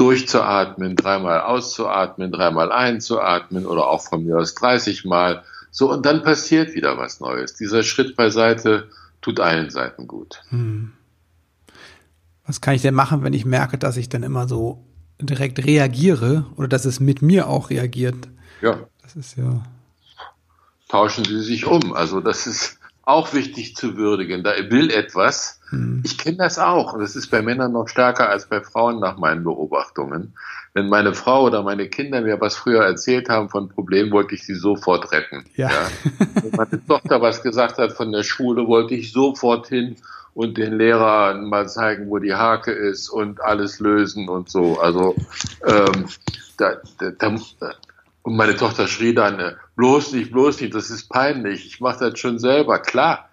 durchzuatmen, 0.00 0.96
dreimal 0.96 1.42
auszuatmen, 1.42 2.32
dreimal 2.32 2.72
einzuatmen 2.72 3.66
oder 3.66 3.88
auch 3.88 4.02
von 4.02 4.24
mir 4.24 4.38
aus 4.38 4.54
30 4.54 5.04
Mal. 5.04 5.44
So, 5.70 5.90
und 5.90 6.06
dann 6.06 6.22
passiert 6.22 6.74
wieder 6.74 6.98
was 6.98 7.20
Neues. 7.20 7.54
Dieser 7.54 7.82
Schritt 7.82 8.16
beiseite 8.16 8.88
tut 9.20 9.40
allen 9.40 9.70
Seiten 9.70 10.08
gut. 10.08 10.42
Hm. 10.48 10.92
Was 12.46 12.60
kann 12.60 12.74
ich 12.74 12.82
denn 12.82 12.94
machen, 12.94 13.22
wenn 13.22 13.34
ich 13.34 13.44
merke, 13.44 13.78
dass 13.78 13.96
ich 13.96 14.08
dann 14.08 14.22
immer 14.22 14.48
so 14.48 14.82
direkt 15.20 15.64
reagiere 15.64 16.46
oder 16.56 16.66
dass 16.66 16.86
es 16.86 16.98
mit 16.98 17.22
mir 17.22 17.48
auch 17.48 17.70
reagiert? 17.70 18.28
Ja. 18.62 18.80
Das 19.02 19.14
ist 19.14 19.36
ja 19.36 19.62
tauschen 20.90 21.24
sie 21.24 21.40
sich 21.40 21.66
um. 21.66 21.92
Also 21.92 22.20
das 22.20 22.46
ist 22.46 22.78
auch 23.02 23.32
wichtig 23.32 23.76
zu 23.76 23.96
würdigen. 23.96 24.42
Da 24.42 24.52
will 24.70 24.90
etwas. 24.90 25.59
Hm. 25.70 26.02
Ich 26.04 26.18
kenne 26.18 26.36
das 26.36 26.58
auch. 26.58 26.92
Und 26.92 27.00
das 27.00 27.16
ist 27.16 27.28
bei 27.28 27.42
Männern 27.42 27.72
noch 27.72 27.88
stärker 27.88 28.28
als 28.28 28.46
bei 28.46 28.60
Frauen 28.60 29.00
nach 29.00 29.18
meinen 29.18 29.44
Beobachtungen. 29.44 30.34
Wenn 30.72 30.88
meine 30.88 31.14
Frau 31.14 31.44
oder 31.44 31.62
meine 31.62 31.88
Kinder 31.88 32.20
mir 32.20 32.40
was 32.40 32.56
früher 32.56 32.84
erzählt 32.84 33.28
haben 33.28 33.48
von 33.48 33.68
Problemen, 33.68 34.12
wollte 34.12 34.34
ich 34.34 34.44
sie 34.44 34.54
sofort 34.54 35.10
retten. 35.12 35.44
Ja. 35.56 35.68
ja. 35.68 35.88
Wenn 36.42 36.52
meine 36.52 36.84
Tochter 36.86 37.20
was 37.22 37.42
gesagt 37.42 37.78
hat 37.78 37.92
von 37.92 38.12
der 38.12 38.22
Schule, 38.22 38.66
wollte 38.66 38.94
ich 38.94 39.12
sofort 39.12 39.68
hin 39.68 39.96
und 40.34 40.58
den 40.58 40.78
Lehrern 40.78 41.48
mal 41.48 41.68
zeigen, 41.68 42.08
wo 42.08 42.18
die 42.18 42.34
Hake 42.34 42.70
ist 42.70 43.08
und 43.08 43.42
alles 43.42 43.80
lösen 43.80 44.28
und 44.28 44.48
so. 44.48 44.78
Also 44.78 45.16
ähm, 45.66 46.06
da, 46.56 46.76
da, 46.98 47.10
da, 47.10 47.36
und 48.22 48.36
meine 48.36 48.56
Tochter 48.56 48.86
schrie 48.86 49.14
dann, 49.14 49.40
äh, 49.40 49.54
bloß 49.76 50.12
nicht, 50.12 50.30
bloß 50.30 50.60
nicht, 50.60 50.74
das 50.74 50.90
ist 50.90 51.08
peinlich, 51.08 51.66
ich 51.66 51.80
mache 51.80 52.10
das 52.10 52.18
schon 52.18 52.38
selber. 52.38 52.78
Klar, 52.78 53.28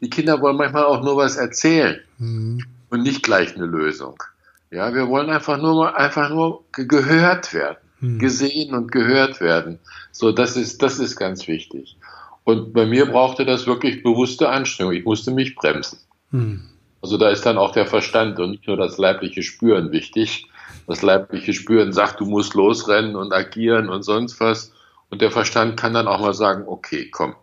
die 0.00 0.10
Kinder 0.10 0.40
wollen 0.40 0.56
manchmal 0.56 0.84
auch 0.84 1.02
nur 1.02 1.16
was 1.16 1.36
erzählen 1.36 2.00
mhm. 2.18 2.64
und 2.90 3.02
nicht 3.02 3.22
gleich 3.22 3.54
eine 3.56 3.66
Lösung. 3.66 4.22
Ja, 4.70 4.94
wir 4.94 5.08
wollen 5.08 5.30
einfach 5.30 5.58
nur, 5.58 5.96
einfach 5.96 6.28
nur 6.28 6.64
gehört 6.72 7.54
werden, 7.54 7.78
mhm. 8.00 8.18
gesehen 8.18 8.74
und 8.74 8.92
gehört 8.92 9.40
werden. 9.40 9.78
So, 10.12 10.32
das 10.32 10.56
ist, 10.56 10.82
das 10.82 10.98
ist 10.98 11.16
ganz 11.16 11.48
wichtig. 11.48 11.96
Und 12.44 12.72
bei 12.72 12.86
mir 12.86 13.06
brauchte 13.06 13.44
das 13.44 13.66
wirklich 13.66 14.02
bewusste 14.02 14.48
Anstrengung. 14.48 14.94
Ich 14.94 15.04
musste 15.04 15.30
mich 15.30 15.54
bremsen. 15.54 15.98
Mhm. 16.30 16.62
Also 17.00 17.16
da 17.16 17.30
ist 17.30 17.46
dann 17.46 17.58
auch 17.58 17.72
der 17.72 17.86
Verstand 17.86 18.38
und 18.40 18.50
nicht 18.50 18.66
nur 18.66 18.76
das 18.76 18.98
leibliche 18.98 19.42
Spüren 19.42 19.92
wichtig, 19.92 20.46
das 20.86 21.02
leibliche 21.02 21.52
Spüren 21.52 21.92
sagt, 21.92 22.20
du 22.20 22.24
musst 22.24 22.54
losrennen 22.54 23.16
und 23.16 23.32
agieren 23.32 23.88
und 23.88 24.02
sonst 24.02 24.40
was. 24.40 24.72
Und 25.10 25.22
der 25.22 25.30
Verstand 25.30 25.78
kann 25.78 25.94
dann 25.94 26.08
auch 26.08 26.20
mal 26.20 26.34
sagen, 26.34 26.64
okay, 26.66 27.08
komm, 27.10 27.34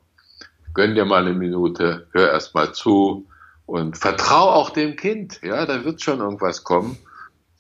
gönn 0.76 0.94
dir 0.94 1.06
mal 1.06 1.26
eine 1.26 1.34
Minute, 1.34 2.08
hör 2.12 2.32
erst 2.32 2.54
mal 2.54 2.74
zu 2.74 3.26
und 3.66 3.98
vertrau 3.98 4.52
auch 4.52 4.70
dem 4.70 4.96
Kind. 4.96 5.40
Ja, 5.42 5.66
da 5.66 5.84
wird 5.84 6.02
schon 6.02 6.20
irgendwas 6.20 6.64
kommen. 6.64 6.98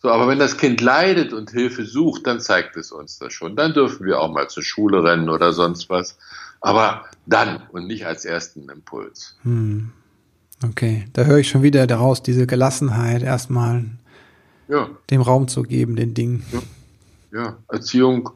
So, 0.02 0.12
aber 0.12 0.28
wenn 0.28 0.38
das 0.38 0.58
Kind 0.58 0.82
leidet 0.82 1.34
und 1.34 1.50
Hilfe 1.50 1.84
sucht, 1.84 2.28
dann 2.28 2.40
zeigt 2.40 2.78
es 2.78 2.92
uns 2.92 3.18
das 3.18 3.34
schon. 3.34 3.56
Dann 3.56 3.74
dürfen 3.74 4.06
wir 4.06 4.20
auch 4.20 4.32
mal 4.32 4.48
zur 4.50 4.62
Schule 4.62 5.04
rennen 5.04 5.30
oder 5.30 5.52
sonst 5.52 5.90
was. 5.90 6.20
Aber 6.62 7.06
dann 7.26 7.64
und 7.72 7.88
nicht 7.88 8.06
als 8.06 8.24
ersten 8.24 8.70
Impuls. 8.70 9.36
Hm. 9.42 9.92
Okay, 10.64 11.06
da 11.14 11.24
höre 11.24 11.40
ich 11.40 11.50
schon 11.50 11.64
wieder 11.64 11.88
daraus 11.88 12.22
diese 12.22 12.46
Gelassenheit 12.46 13.24
erstmal 13.24 13.86
ja. 14.68 14.90
dem 15.10 15.22
Raum 15.22 15.48
zu 15.48 15.64
geben, 15.64 15.96
den 15.96 16.14
Dingen. 16.14 16.46
Ja. 16.52 17.40
ja, 17.40 17.58
Erziehung, 17.68 18.30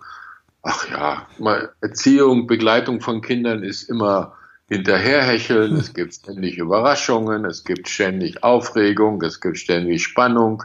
ach 0.61 0.89
ja, 0.89 1.27
mal 1.37 1.71
Erziehung, 1.81 2.47
Begleitung 2.47 3.01
von 3.01 3.21
Kindern 3.21 3.63
ist 3.63 3.83
immer 3.83 4.33
hinterherhecheln, 4.69 5.75
es 5.75 5.93
gibt 5.95 6.13
ständig 6.13 6.57
Überraschungen, 6.57 7.45
es 7.45 7.63
gibt 7.63 7.89
ständig 7.89 8.43
Aufregung, 8.43 9.21
es 9.23 9.41
gibt 9.41 9.57
ständig 9.57 10.03
Spannung, 10.03 10.63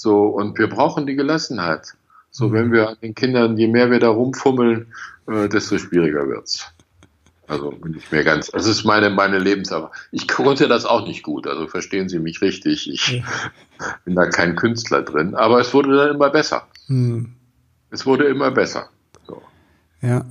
so, 0.00 0.28
und 0.28 0.58
wir 0.58 0.68
brauchen 0.68 1.06
die 1.06 1.14
Gelassenheit. 1.14 1.94
So, 2.30 2.48
mhm. 2.48 2.52
wenn 2.54 2.72
wir 2.72 2.88
an 2.88 2.96
den 3.02 3.14
Kindern, 3.14 3.58
je 3.58 3.68
mehr 3.68 3.90
wir 3.90 3.98
da 3.98 4.08
rumfummeln, 4.08 4.94
äh, 5.28 5.46
desto 5.48 5.76
schwieriger 5.76 6.26
wird's. 6.26 6.72
Also 7.46 7.72
nicht 7.84 8.10
mehr 8.10 8.24
ganz. 8.24 8.46
Das 8.46 8.66
ist 8.66 8.84
meine, 8.84 9.10
meine 9.10 9.38
Lebenserfahrung. 9.38 9.94
Ich 10.10 10.26
konnte 10.26 10.68
das 10.68 10.86
auch 10.86 11.06
nicht 11.06 11.22
gut. 11.22 11.46
Also 11.46 11.66
verstehen 11.66 12.08
Sie 12.08 12.18
mich 12.18 12.40
richtig. 12.40 12.88
Ich 12.88 13.22
bin 14.06 14.14
da 14.14 14.26
kein 14.26 14.56
Künstler 14.56 15.02
drin. 15.02 15.34
Aber 15.34 15.60
es 15.60 15.74
wurde 15.74 15.94
dann 15.94 16.14
immer 16.14 16.30
besser. 16.30 16.66
Hm. 16.86 17.34
Es 17.90 18.06
wurde 18.06 18.24
immer 18.24 18.52
besser. 18.52 18.88
So. 19.26 19.42
Ja. 20.00 20.24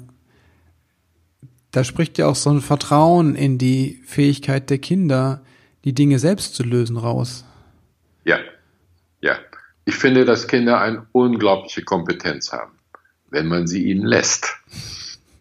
Da 1.71 1.83
spricht 1.83 2.17
ja 2.17 2.27
auch 2.27 2.35
so 2.35 2.49
ein 2.49 2.61
Vertrauen 2.61 3.35
in 3.35 3.57
die 3.57 4.01
Fähigkeit 4.05 4.69
der 4.69 4.79
Kinder, 4.79 5.41
die 5.83 5.93
Dinge 5.93 6.19
selbst 6.19 6.55
zu 6.55 6.63
lösen, 6.63 6.97
raus. 6.97 7.45
Ja. 8.25 8.39
Ja. 9.21 9.37
Ich 9.85 9.95
finde, 9.95 10.25
dass 10.25 10.47
Kinder 10.47 10.81
eine 10.81 11.05
unglaubliche 11.11 11.83
Kompetenz 11.83 12.51
haben, 12.51 12.73
wenn 13.29 13.47
man 13.47 13.67
sie 13.67 13.85
ihnen 13.85 14.05
lässt. 14.05 14.55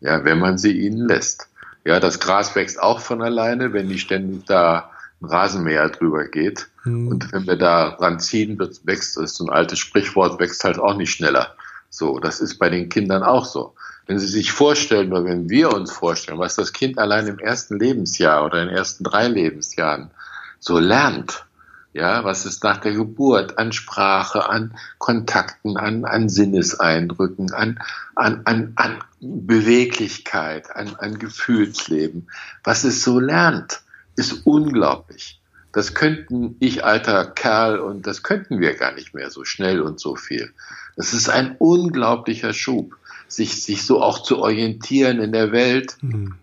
Ja, 0.01 0.25
wenn 0.25 0.39
man 0.39 0.59
sie 0.59 0.73
ihnen 0.73 1.09
lässt. 1.09 1.49
Ja, 1.85 2.01
das 2.01 2.21
Gras 2.21 2.55
wächst 2.55 2.81
auch 2.81 3.01
von 3.01 3.23
alleine, 3.23 3.73
wenn 3.73 3.89
nicht 3.89 4.03
ständig 4.03 4.45
da 4.47 4.91
ein 5.21 5.27
Rasenmäher 5.27 5.89
drüber 5.89 6.29
geht. 6.29 6.69
Mhm. 6.85 7.09
Und 7.09 7.33
wenn 7.33 7.47
wir 7.47 7.57
da 7.57 7.97
dran 7.97 8.21
ziehen, 8.21 8.59
wächst, 8.59 9.17
das 9.17 9.25
ist 9.25 9.37
so 9.37 9.47
ein 9.47 9.51
altes 9.51 9.79
Sprichwort, 9.79 10.39
wächst 10.39 10.63
halt 10.65 10.79
auch 10.79 10.97
nicht 10.97 11.11
schneller. 11.11 11.57
So, 11.91 12.19
das 12.19 12.41
ist 12.41 12.59
bei 12.59 12.71
den 12.71 12.89
Kindern 12.89 13.23
auch 13.23 13.45
so. 13.45 13.75
Wenn 14.09 14.19
Sie 14.19 14.27
sich 14.27 14.53
vorstellen, 14.53 15.13
oder 15.13 15.27
wenn 15.27 15.51
wir 15.51 15.73
uns 15.75 15.93
vorstellen, 15.93 16.39
was 16.39 16.57
das 16.57 16.73
Kind 16.73 16.99
allein 16.99 17.27
im 17.27 17.39
ersten 17.39 17.79
Lebensjahr 17.79 18.43
oder 18.45 18.63
in 18.63 18.69
den 18.69 18.77
ersten 18.77 19.05
drei 19.05 19.29
Lebensjahren 19.29 20.11
so 20.59 20.79
lernt, 20.79 21.45
ja, 21.93 22.25
was 22.25 22.47
es 22.47 22.63
nach 22.63 22.79
der 22.79 22.93
Geburt 22.93 23.59
an 23.59 23.71
Sprache, 23.73 24.49
an 24.49 24.75
Kontakten, 24.97 25.77
an, 25.77 26.07
an 26.07 26.31
Sinneseindrücken, 26.31 27.53
an, 27.53 27.81
an, 28.15 28.41
an, 28.45 28.73
an 28.77 29.05
Beweglichkeit, 29.21 30.75
an, 30.75 30.97
an 30.97 31.19
Gefühlsleben, 31.19 32.31
was 32.65 32.85
es 32.85 33.03
so 33.03 33.21
lernt, 33.21 33.83
ist 34.17 34.47
unglaublich. 34.47 35.39
Das 35.73 35.93
könnten 35.93 36.57
ich 36.61 36.83
alter 36.83 37.27
Kerl 37.27 37.79
und 37.79 38.07
das 38.07 38.23
könnten 38.23 38.59
wir 38.59 38.75
gar 38.75 38.95
nicht 38.95 39.13
mehr 39.13 39.31
so 39.31 39.45
schnell 39.45 39.83
und 39.83 40.01
so 40.01 40.17
viel. 40.17 40.55
Das 40.97 41.13
ist 41.13 41.29
ein 41.29 41.57
unglaublicher 41.59 42.55
Schub, 42.55 42.98
sich, 43.27 43.63
sich 43.63 43.85
so 43.85 44.03
auch 44.03 44.23
zu 44.23 44.39
orientieren 44.39 45.21
in 45.21 45.33
der 45.33 45.53
Welt, 45.53 45.97
mhm. 46.01 46.35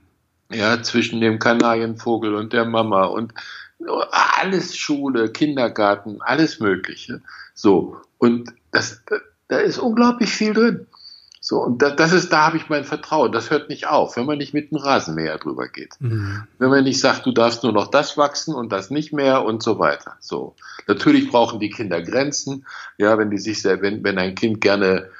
ja, 0.51 0.82
zwischen 0.84 1.22
dem 1.22 1.39
Kanarienvogel 1.39 2.36
und 2.36 2.53
der 2.53 2.65
Mama 2.65 3.05
und 3.05 3.34
alles 4.12 4.77
Schule, 4.77 5.32
Kindergarten, 5.32 6.22
alles 6.22 6.60
Mögliche. 6.60 7.22
So. 7.53 7.98
Und 8.17 8.53
das, 8.72 9.01
da 9.48 9.58
ist 9.58 9.77
unglaublich 9.77 10.32
viel 10.32 10.53
drin. 10.53 10.88
So, 11.41 11.62
und 11.62 11.84
das, 11.84 11.96
das 11.96 12.12
ist, 12.12 12.34
da 12.34 12.48
habe 12.48 12.58
ich 12.58 12.70
mein 12.70 12.86
Vertrauen. 12.86 13.32
Das 13.32 13.51
hört 13.51 13.70
nicht 13.70 13.86
auf, 13.88 14.17
wenn 14.17 14.25
man 14.25 14.39
nicht 14.39 14.55
mit 14.55 14.72
dem 14.72 14.79
Rasenmäher 14.79 15.38
drüber 15.38 15.67
geht. 15.67 15.94
Mhm. 16.00 16.48
Wenn 16.58 16.70
man 16.72 16.84
nicht 16.84 17.00
sagt, 17.00 17.27
du 17.27 17.32
darfst 17.32 17.62
nur 17.62 17.72
noch 17.72 17.88
das 17.88 18.17
wachsen 18.17 18.55
und 18.55 18.72
das 18.72 18.89
nicht 18.89 19.13
mehr 19.13 19.46
und 19.46 19.62
so 19.62 19.77
weiter. 19.77 20.17
So. 20.20 20.55
Natürlich 20.88 21.29
brauchen 21.29 21.60
die 21.60 21.70
Kinder 21.70 22.01
Grenzen. 22.01 22.65
Ja, 22.98 23.20
wenn 23.20 23.29
die 23.29 23.38
sich 23.38 23.62
sehr, 23.62 23.79
wenn, 23.84 24.03
wenn 24.03 24.17
ein 24.17 24.34
Kind 24.34 24.60
gerne 24.60 25.12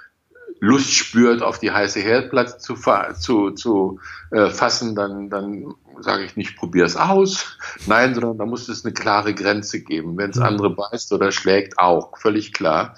Lust 0.60 0.94
spürt, 0.94 1.42
auf 1.42 1.60
die 1.60 1.72
heiße 1.72 2.00
Herdplatte 2.00 2.58
zu, 2.58 2.76
zu, 3.20 3.52
zu 3.52 4.00
äh, 4.32 4.50
fassen, 4.50 4.96
dann, 4.96 5.30
dann 5.30 5.76
sage 6.00 6.24
ich 6.24 6.36
nicht, 6.36 6.56
probier 6.56 6.86
es 6.86 6.96
aus. 6.96 7.58
Nein, 7.88 8.14
sondern 8.14 8.38
da 8.38 8.46
muss 8.46 8.70
es 8.70 8.86
eine 8.86 8.94
klare 8.94 9.34
Grenze 9.34 9.82
geben. 9.82 10.18
Wenn 10.18 10.32
es 10.32 10.38
mhm. 10.38 10.44
andere 10.44 10.70
beißt 10.70 11.12
oder 11.14 11.32
schlägt, 11.32 11.78
auch. 11.78 12.18
Völlig 12.18 12.54
klar. 12.54 12.96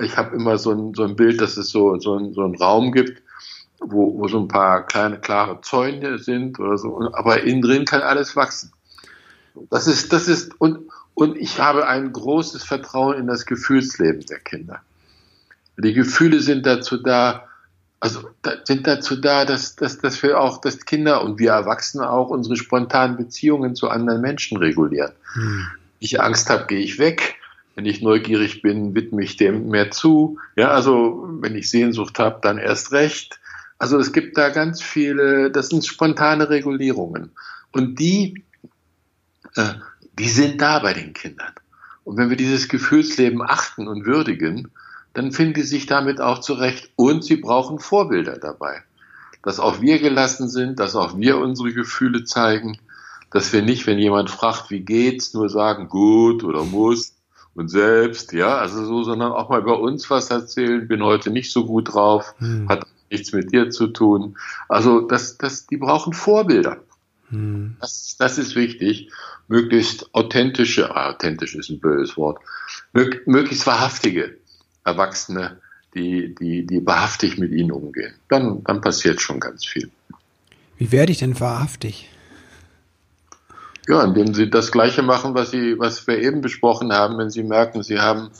Ich 0.00 0.16
habe 0.16 0.34
immer 0.36 0.58
so 0.58 0.72
ein, 0.72 0.94
so 0.94 1.04
ein 1.04 1.16
Bild, 1.16 1.40
dass 1.40 1.56
es 1.56 1.70
so, 1.70 1.98
so, 1.98 2.16
ein, 2.16 2.32
so 2.32 2.42
einen 2.42 2.56
Raum 2.56 2.92
gibt, 2.92 3.22
wo, 3.80 4.18
wo 4.18 4.28
so 4.28 4.38
ein 4.38 4.48
paar 4.48 4.86
kleine, 4.86 5.18
klare 5.18 5.60
Zäune 5.60 6.18
sind 6.18 6.58
oder 6.58 6.78
so. 6.78 7.10
Aber 7.12 7.42
innen 7.42 7.62
drin 7.62 7.84
kann 7.84 8.02
alles 8.02 8.36
wachsen. 8.36 8.72
Das 9.70 9.86
ist, 9.86 10.12
das 10.12 10.28
ist, 10.28 10.60
und, 10.60 10.90
und 11.14 11.36
ich 11.36 11.60
habe 11.60 11.86
ein 11.86 12.12
großes 12.12 12.64
Vertrauen 12.64 13.18
in 13.18 13.26
das 13.26 13.46
Gefühlsleben 13.46 14.26
der 14.26 14.40
Kinder. 14.40 14.80
Die 15.76 15.92
Gefühle 15.92 16.40
sind 16.40 16.66
dazu 16.66 16.96
da, 16.96 17.48
also 18.00 18.28
da, 18.42 18.52
sind 18.64 18.86
dazu 18.86 19.16
da, 19.16 19.44
dass, 19.44 19.76
dass, 19.76 19.98
dass 19.98 20.22
wir 20.22 20.40
auch, 20.40 20.60
dass 20.60 20.84
Kinder 20.84 21.22
und 21.22 21.38
wir 21.38 21.52
Erwachsene 21.52 22.08
auch 22.08 22.28
unsere 22.28 22.56
spontanen 22.56 23.16
Beziehungen 23.16 23.74
zu 23.74 23.88
anderen 23.88 24.20
Menschen 24.20 24.58
regulieren. 24.58 25.12
Hm. 25.34 25.66
Wenn 25.66 26.06
ich 26.06 26.20
Angst 26.20 26.50
habe, 26.50 26.66
gehe 26.66 26.80
ich 26.80 26.98
weg. 26.98 27.36
Wenn 27.74 27.86
ich 27.86 28.02
neugierig 28.02 28.62
bin, 28.62 28.94
widme 28.94 29.24
ich 29.24 29.36
dem 29.36 29.68
mehr 29.68 29.90
zu. 29.90 30.38
Ja, 30.54 30.68
also 30.68 31.26
wenn 31.40 31.56
ich 31.56 31.68
Sehnsucht 31.70 32.18
habe, 32.20 32.38
dann 32.40 32.58
erst 32.58 32.92
recht. 32.92 33.40
Also 33.78 33.98
es 33.98 34.12
gibt 34.12 34.38
da 34.38 34.50
ganz 34.50 34.80
viele, 34.80 35.50
das 35.50 35.68
sind 35.68 35.84
spontane 35.84 36.48
Regulierungen. 36.48 37.32
Und 37.72 37.98
die, 37.98 38.44
äh, 39.56 39.74
die 40.18 40.28
sind 40.28 40.60
da 40.60 40.78
bei 40.78 40.92
den 40.92 41.12
Kindern. 41.12 41.52
Und 42.04 42.16
wenn 42.16 42.30
wir 42.30 42.36
dieses 42.36 42.68
Gefühlsleben 42.68 43.42
achten 43.42 43.88
und 43.88 44.06
würdigen, 44.06 44.70
dann 45.14 45.32
finden 45.32 45.54
die 45.54 45.62
sich 45.62 45.86
damit 45.86 46.20
auch 46.20 46.40
zurecht. 46.40 46.90
Und 46.96 47.24
sie 47.24 47.36
brauchen 47.36 47.78
Vorbilder 47.78 48.36
dabei. 48.38 48.82
Dass 49.42 49.60
auch 49.60 49.80
wir 49.80 49.98
gelassen 49.98 50.48
sind, 50.48 50.80
dass 50.80 50.96
auch 50.96 51.16
wir 51.18 51.38
unsere 51.38 51.72
Gefühle 51.72 52.24
zeigen, 52.24 52.78
dass 53.30 53.52
wir 53.52 53.62
nicht, 53.62 53.86
wenn 53.86 53.98
jemand 53.98 54.30
fragt, 54.30 54.70
wie 54.70 54.80
geht's, 54.80 55.34
nur 55.34 55.48
sagen, 55.48 55.88
gut 55.88 56.44
oder 56.44 56.64
muss 56.64 57.14
und 57.54 57.68
selbst, 57.68 58.32
ja, 58.32 58.56
also 58.58 58.84
so, 58.84 59.04
sondern 59.04 59.32
auch 59.32 59.48
mal 59.48 59.60
über 59.60 59.80
uns 59.80 60.10
was 60.10 60.30
erzählen, 60.30 60.88
bin 60.88 61.02
heute 61.02 61.30
nicht 61.30 61.52
so 61.52 61.66
gut 61.66 61.94
drauf, 61.94 62.34
hm. 62.38 62.68
hat 62.68 62.86
nichts 63.10 63.32
mit 63.32 63.52
dir 63.52 63.70
zu 63.70 63.88
tun. 63.88 64.36
Also 64.68 65.00
das, 65.00 65.38
das, 65.38 65.66
die 65.66 65.76
brauchen 65.76 66.12
Vorbilder. 66.12 66.78
Hm. 67.28 67.76
Das, 67.80 68.16
das 68.18 68.38
ist 68.38 68.56
wichtig. 68.56 69.10
Möglichst 69.46 70.14
authentische, 70.14 70.96
authentisch 70.96 71.54
ist 71.54 71.70
ein 71.70 71.80
böses 71.80 72.16
Wort, 72.16 72.38
mög, 72.92 73.26
möglichst 73.26 73.66
wahrhaftige 73.66 74.36
Erwachsene, 74.84 75.58
die, 75.94 76.34
die, 76.34 76.66
die 76.66 76.84
wahrhaftig 76.84 77.38
mit 77.38 77.52
ihnen 77.52 77.72
umgehen. 77.72 78.14
Dann, 78.28 78.62
dann 78.64 78.80
passiert 78.80 79.20
schon 79.20 79.40
ganz 79.40 79.64
viel. 79.64 79.90
Wie 80.76 80.92
werde 80.92 81.12
ich 81.12 81.18
denn 81.18 81.38
wahrhaftig? 81.38 82.10
Ja, 83.86 84.02
indem 84.02 84.34
sie 84.34 84.48
das 84.48 84.72
Gleiche 84.72 85.02
machen, 85.02 85.34
was 85.34 85.50
sie, 85.50 85.78
was 85.78 86.06
wir 86.06 86.18
eben 86.18 86.40
besprochen 86.40 86.92
haben, 86.92 87.18
wenn 87.18 87.30
sie 87.30 87.42
merken, 87.42 87.82
sie 87.82 88.00
haben, 88.00 88.30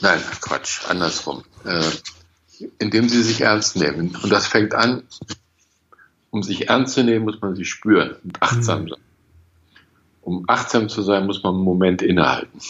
nein, 0.00 0.20
Quatsch, 0.40 0.88
andersrum, 0.88 1.44
äh, 1.64 1.90
indem 2.78 3.08
sie 3.08 3.22
sich 3.22 3.40
ernst 3.42 3.76
nehmen. 3.76 4.16
Und 4.22 4.30
das 4.30 4.48
fängt 4.48 4.74
an, 4.74 5.04
um 6.30 6.42
sich 6.42 6.68
ernst 6.68 6.94
zu 6.94 7.04
nehmen, 7.04 7.24
muss 7.24 7.40
man 7.40 7.54
sich 7.54 7.68
spüren 7.68 8.16
und 8.24 8.42
achtsam 8.42 8.82
mhm. 8.82 8.88
sein. 8.88 9.00
Um 10.22 10.44
achtsam 10.48 10.88
zu 10.88 11.02
sein, 11.02 11.26
muss 11.26 11.42
man 11.42 11.54
einen 11.54 11.64
Moment 11.64 12.02
innehalten. 12.02 12.60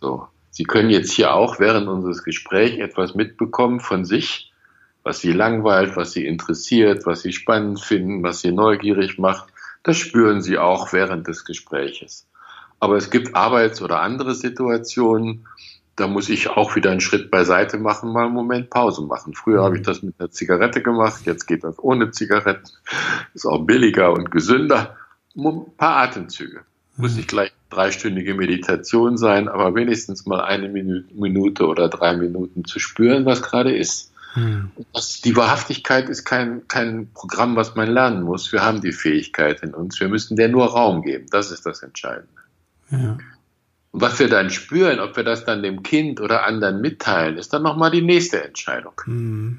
So. 0.00 0.28
Sie 0.56 0.64
können 0.64 0.88
jetzt 0.88 1.12
hier 1.12 1.34
auch 1.34 1.60
während 1.60 1.86
unseres 1.86 2.24
Gesprächs 2.24 2.78
etwas 2.78 3.14
mitbekommen 3.14 3.78
von 3.78 4.06
sich, 4.06 4.54
was 5.02 5.20
Sie 5.20 5.32
langweilt, 5.32 5.96
was 5.96 6.12
Sie 6.12 6.24
interessiert, 6.24 7.04
was 7.04 7.20
Sie 7.20 7.32
spannend 7.32 7.78
finden, 7.78 8.22
was 8.22 8.40
Sie 8.40 8.52
neugierig 8.52 9.18
macht. 9.18 9.52
Das 9.82 9.98
spüren 9.98 10.40
Sie 10.40 10.56
auch 10.56 10.94
während 10.94 11.26
des 11.28 11.44
Gespräches. 11.44 12.26
Aber 12.80 12.96
es 12.96 13.10
gibt 13.10 13.36
Arbeits- 13.36 13.82
oder 13.82 14.00
andere 14.00 14.34
Situationen, 14.34 15.46
da 15.94 16.06
muss 16.06 16.30
ich 16.30 16.48
auch 16.48 16.74
wieder 16.74 16.90
einen 16.90 17.02
Schritt 17.02 17.30
beiseite 17.30 17.76
machen, 17.76 18.14
mal 18.14 18.24
einen 18.24 18.32
Moment 18.32 18.70
Pause 18.70 19.02
machen. 19.02 19.34
Früher 19.34 19.62
habe 19.62 19.76
ich 19.76 19.82
das 19.82 20.02
mit 20.02 20.14
einer 20.18 20.30
Zigarette 20.30 20.80
gemacht, 20.80 21.20
jetzt 21.26 21.44
geht 21.44 21.64
das 21.64 21.78
ohne 21.78 22.12
Zigaretten. 22.12 22.70
Ist 23.34 23.44
auch 23.44 23.66
billiger 23.66 24.10
und 24.10 24.30
gesünder. 24.30 24.96
Ein 25.36 25.66
paar 25.76 25.96
Atemzüge. 25.96 26.62
Muss 26.96 27.16
nicht 27.16 27.28
gleich 27.28 27.52
dreistündige 27.70 28.34
Meditation 28.34 29.18
sein, 29.18 29.48
aber 29.48 29.74
wenigstens 29.74 30.24
mal 30.24 30.40
eine 30.40 30.68
Minute 30.68 31.66
oder 31.66 31.88
drei 31.88 32.16
Minuten 32.16 32.64
zu 32.64 32.78
spüren, 32.78 33.26
was 33.26 33.42
gerade 33.42 33.76
ist. 33.76 34.12
Mhm. 34.34 34.70
Das, 34.92 35.20
die 35.20 35.36
Wahrhaftigkeit 35.36 36.08
ist 36.08 36.24
kein, 36.24 36.66
kein 36.68 37.08
Programm, 37.12 37.56
was 37.56 37.74
man 37.74 37.90
lernen 37.90 38.22
muss. 38.22 38.52
Wir 38.52 38.62
haben 38.62 38.80
die 38.80 38.92
Fähigkeit 38.92 39.62
in 39.62 39.74
uns. 39.74 39.98
Wir 40.00 40.08
müssen 40.08 40.36
der 40.36 40.48
nur 40.48 40.66
Raum 40.66 41.02
geben. 41.02 41.26
Das 41.30 41.50
ist 41.50 41.66
das 41.66 41.82
Entscheidende. 41.82 42.28
Ja. 42.90 43.18
Und 43.92 44.00
was 44.00 44.18
wir 44.18 44.28
dann 44.28 44.50
spüren, 44.50 45.00
ob 45.00 45.16
wir 45.16 45.24
das 45.24 45.44
dann 45.44 45.62
dem 45.62 45.82
Kind 45.82 46.20
oder 46.20 46.44
anderen 46.44 46.80
mitteilen, 46.80 47.38
ist 47.38 47.52
dann 47.52 47.62
nochmal 47.62 47.90
die 47.90 48.02
nächste 48.02 48.42
Entscheidung. 48.42 49.00
Mhm. 49.06 49.58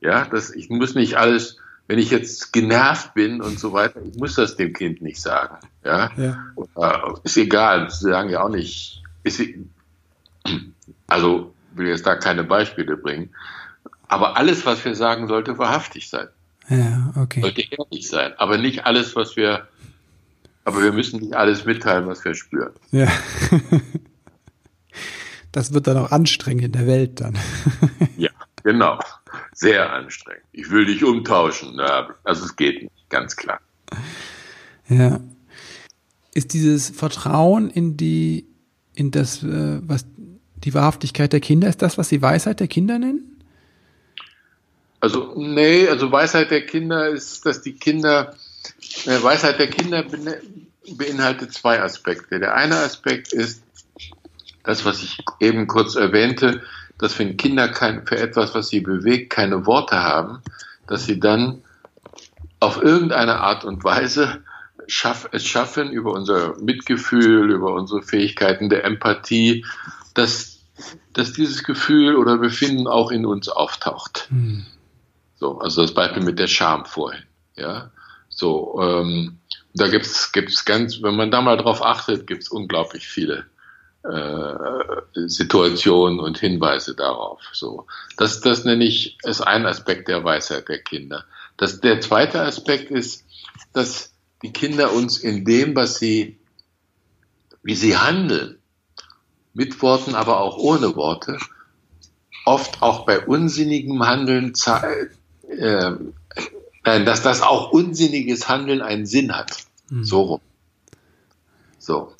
Ja, 0.00 0.26
das, 0.26 0.50
ich 0.50 0.68
muss 0.68 0.94
nicht 0.94 1.16
alles, 1.16 1.58
wenn 1.88 1.98
ich 1.98 2.10
jetzt 2.10 2.52
genervt 2.52 3.14
bin 3.14 3.40
und 3.40 3.58
so 3.58 3.72
weiter, 3.72 4.00
ich 4.02 4.16
muss 4.16 4.34
das 4.36 4.56
dem 4.56 4.72
Kind 4.72 5.02
nicht 5.02 5.20
sagen. 5.20 5.56
Ja, 5.84 6.10
ja. 6.16 6.44
Ist 7.24 7.36
egal, 7.36 7.90
sie 7.90 8.10
sagen 8.10 8.30
ja 8.30 8.42
auch 8.42 8.50
nicht, 8.50 9.02
ist, 9.24 9.42
also 11.06 11.54
will 11.72 11.88
jetzt 11.88 12.06
da 12.06 12.14
keine 12.14 12.44
Beispiele 12.44 12.96
bringen, 12.96 13.30
aber 14.06 14.36
alles, 14.36 14.64
was 14.64 14.84
wir 14.84 14.94
sagen, 14.94 15.26
sollte 15.26 15.58
wahrhaftig 15.58 16.08
sein. 16.08 16.28
Ja, 16.68 17.12
okay. 17.16 17.40
Sollte 17.40 17.62
ehrlich 17.70 18.08
sein, 18.08 18.34
aber 18.36 18.58
nicht 18.58 18.86
alles, 18.86 19.16
was 19.16 19.36
wir 19.36 19.66
aber 20.68 20.82
wir 20.82 20.92
müssen 20.92 21.20
nicht 21.20 21.34
alles 21.34 21.64
mitteilen, 21.64 22.06
was 22.06 22.22
wir 22.24 22.34
spüren. 22.34 22.72
Ja. 22.92 23.08
Das 25.50 25.72
wird 25.72 25.86
dann 25.86 25.96
auch 25.96 26.12
anstrengend 26.12 26.62
in 26.62 26.72
der 26.72 26.86
Welt 26.86 27.22
dann. 27.22 27.38
Ja, 28.18 28.28
genau. 28.62 28.98
Sehr 29.60 29.92
anstrengend. 29.92 30.44
Ich 30.52 30.70
will 30.70 30.86
dich 30.86 31.02
umtauschen. 31.02 31.80
Also 31.80 32.44
es 32.44 32.54
geht 32.54 32.80
nicht, 32.80 33.10
ganz 33.10 33.34
klar. 33.34 33.60
Ja. 34.88 35.18
Ist 36.32 36.52
dieses 36.52 36.90
Vertrauen 36.90 37.68
in 37.68 37.96
die, 37.96 38.46
in 38.94 39.10
das, 39.10 39.42
äh, 39.42 39.80
was 39.82 40.06
die 40.62 40.74
Wahrhaftigkeit 40.74 41.32
der 41.32 41.40
Kinder, 41.40 41.68
ist 41.68 41.82
das, 41.82 41.98
was 41.98 42.08
Sie 42.08 42.22
Weisheit 42.22 42.60
der 42.60 42.68
Kinder 42.68 43.00
nennen? 43.00 43.42
Also, 45.00 45.34
nee, 45.36 45.88
also 45.88 46.12
Weisheit 46.12 46.52
der 46.52 46.64
Kinder 46.64 47.08
ist, 47.08 47.44
dass 47.44 47.60
die 47.60 47.72
Kinder 47.72 48.36
äh, 49.06 49.20
Weisheit 49.20 49.58
der 49.58 49.70
Kinder 49.70 50.04
beinhaltet 50.88 51.52
zwei 51.52 51.82
Aspekte. 51.82 52.38
Der 52.38 52.54
eine 52.54 52.76
Aspekt 52.76 53.32
ist 53.32 53.60
das, 54.62 54.84
was 54.84 55.02
ich 55.02 55.18
eben 55.40 55.66
kurz 55.66 55.96
erwähnte, 55.96 56.62
dass 56.98 57.18
wenn 57.18 57.36
Kinder 57.36 57.68
kein, 57.68 58.06
für 58.06 58.18
etwas, 58.18 58.54
was 58.54 58.68
sie 58.68 58.80
bewegt, 58.80 59.30
keine 59.30 59.66
Worte 59.66 60.02
haben, 60.02 60.42
dass 60.86 61.04
sie 61.04 61.20
dann 61.20 61.62
auf 62.60 62.82
irgendeine 62.82 63.40
Art 63.40 63.64
und 63.64 63.84
Weise 63.84 64.42
schaff, 64.88 65.28
es 65.32 65.46
schaffen, 65.46 65.90
über 65.90 66.12
unser 66.12 66.56
Mitgefühl, 66.58 67.50
über 67.50 67.74
unsere 67.74 68.02
Fähigkeiten 68.02 68.68
der 68.68 68.84
Empathie, 68.84 69.64
dass, 70.14 70.60
dass 71.12 71.32
dieses 71.32 71.62
Gefühl 71.62 72.16
oder 72.16 72.38
Befinden 72.38 72.88
auch 72.88 73.10
in 73.10 73.26
uns 73.26 73.48
auftaucht. 73.48 74.26
Hm. 74.30 74.66
So, 75.38 75.58
also 75.60 75.82
das 75.82 75.94
Beispiel 75.94 76.24
mit 76.24 76.38
der 76.38 76.48
Scham 76.48 76.84
vorhin. 76.84 77.22
Ja, 77.54 77.90
so, 78.28 78.80
ähm, 78.82 79.38
da 79.74 79.88
gibt's 79.88 80.32
gibt's 80.32 80.64
ganz, 80.64 81.02
wenn 81.02 81.16
man 81.16 81.30
da 81.30 81.42
mal 81.42 81.56
drauf 81.56 81.84
achtet, 81.84 82.26
gibt's 82.26 82.48
unglaublich 82.48 83.06
viele 83.06 83.46
Situationen 85.14 86.20
und 86.20 86.38
Hinweise 86.38 86.94
darauf. 86.94 87.40
So, 87.52 87.86
das, 88.16 88.40
das 88.40 88.64
nenne 88.64 88.84
ich 88.84 89.18
ist 89.24 89.40
ein 89.40 89.66
Aspekt 89.66 90.08
der 90.08 90.24
Weisheit 90.24 90.68
der 90.68 90.78
Kinder. 90.78 91.24
Das, 91.56 91.80
der 91.80 92.00
zweite 92.00 92.40
Aspekt 92.40 92.90
ist, 92.90 93.24
dass 93.72 94.12
die 94.42 94.52
Kinder 94.52 94.92
uns 94.92 95.18
in 95.18 95.44
dem, 95.44 95.74
was 95.74 95.98
sie, 95.98 96.38
wie 97.62 97.74
sie 97.74 97.96
handeln, 97.96 98.58
mit 99.52 99.82
Worten, 99.82 100.14
aber 100.14 100.40
auch 100.40 100.56
ohne 100.56 100.94
Worte, 100.94 101.38
oft 102.44 102.80
auch 102.80 103.04
bei 103.04 103.26
unsinnigem 103.26 104.06
Handeln 104.06 104.54
äh, 105.48 105.92
Nein, 106.88 107.04
dass 107.04 107.22
das 107.22 107.42
auch 107.42 107.70
unsinniges 107.70 108.48
Handeln 108.48 108.80
einen 108.80 109.04
Sinn 109.04 109.36
hat. 109.36 109.52
Mhm. 109.90 110.04
So 110.04 110.22
rum. 110.22 110.40
So. 111.78 112.12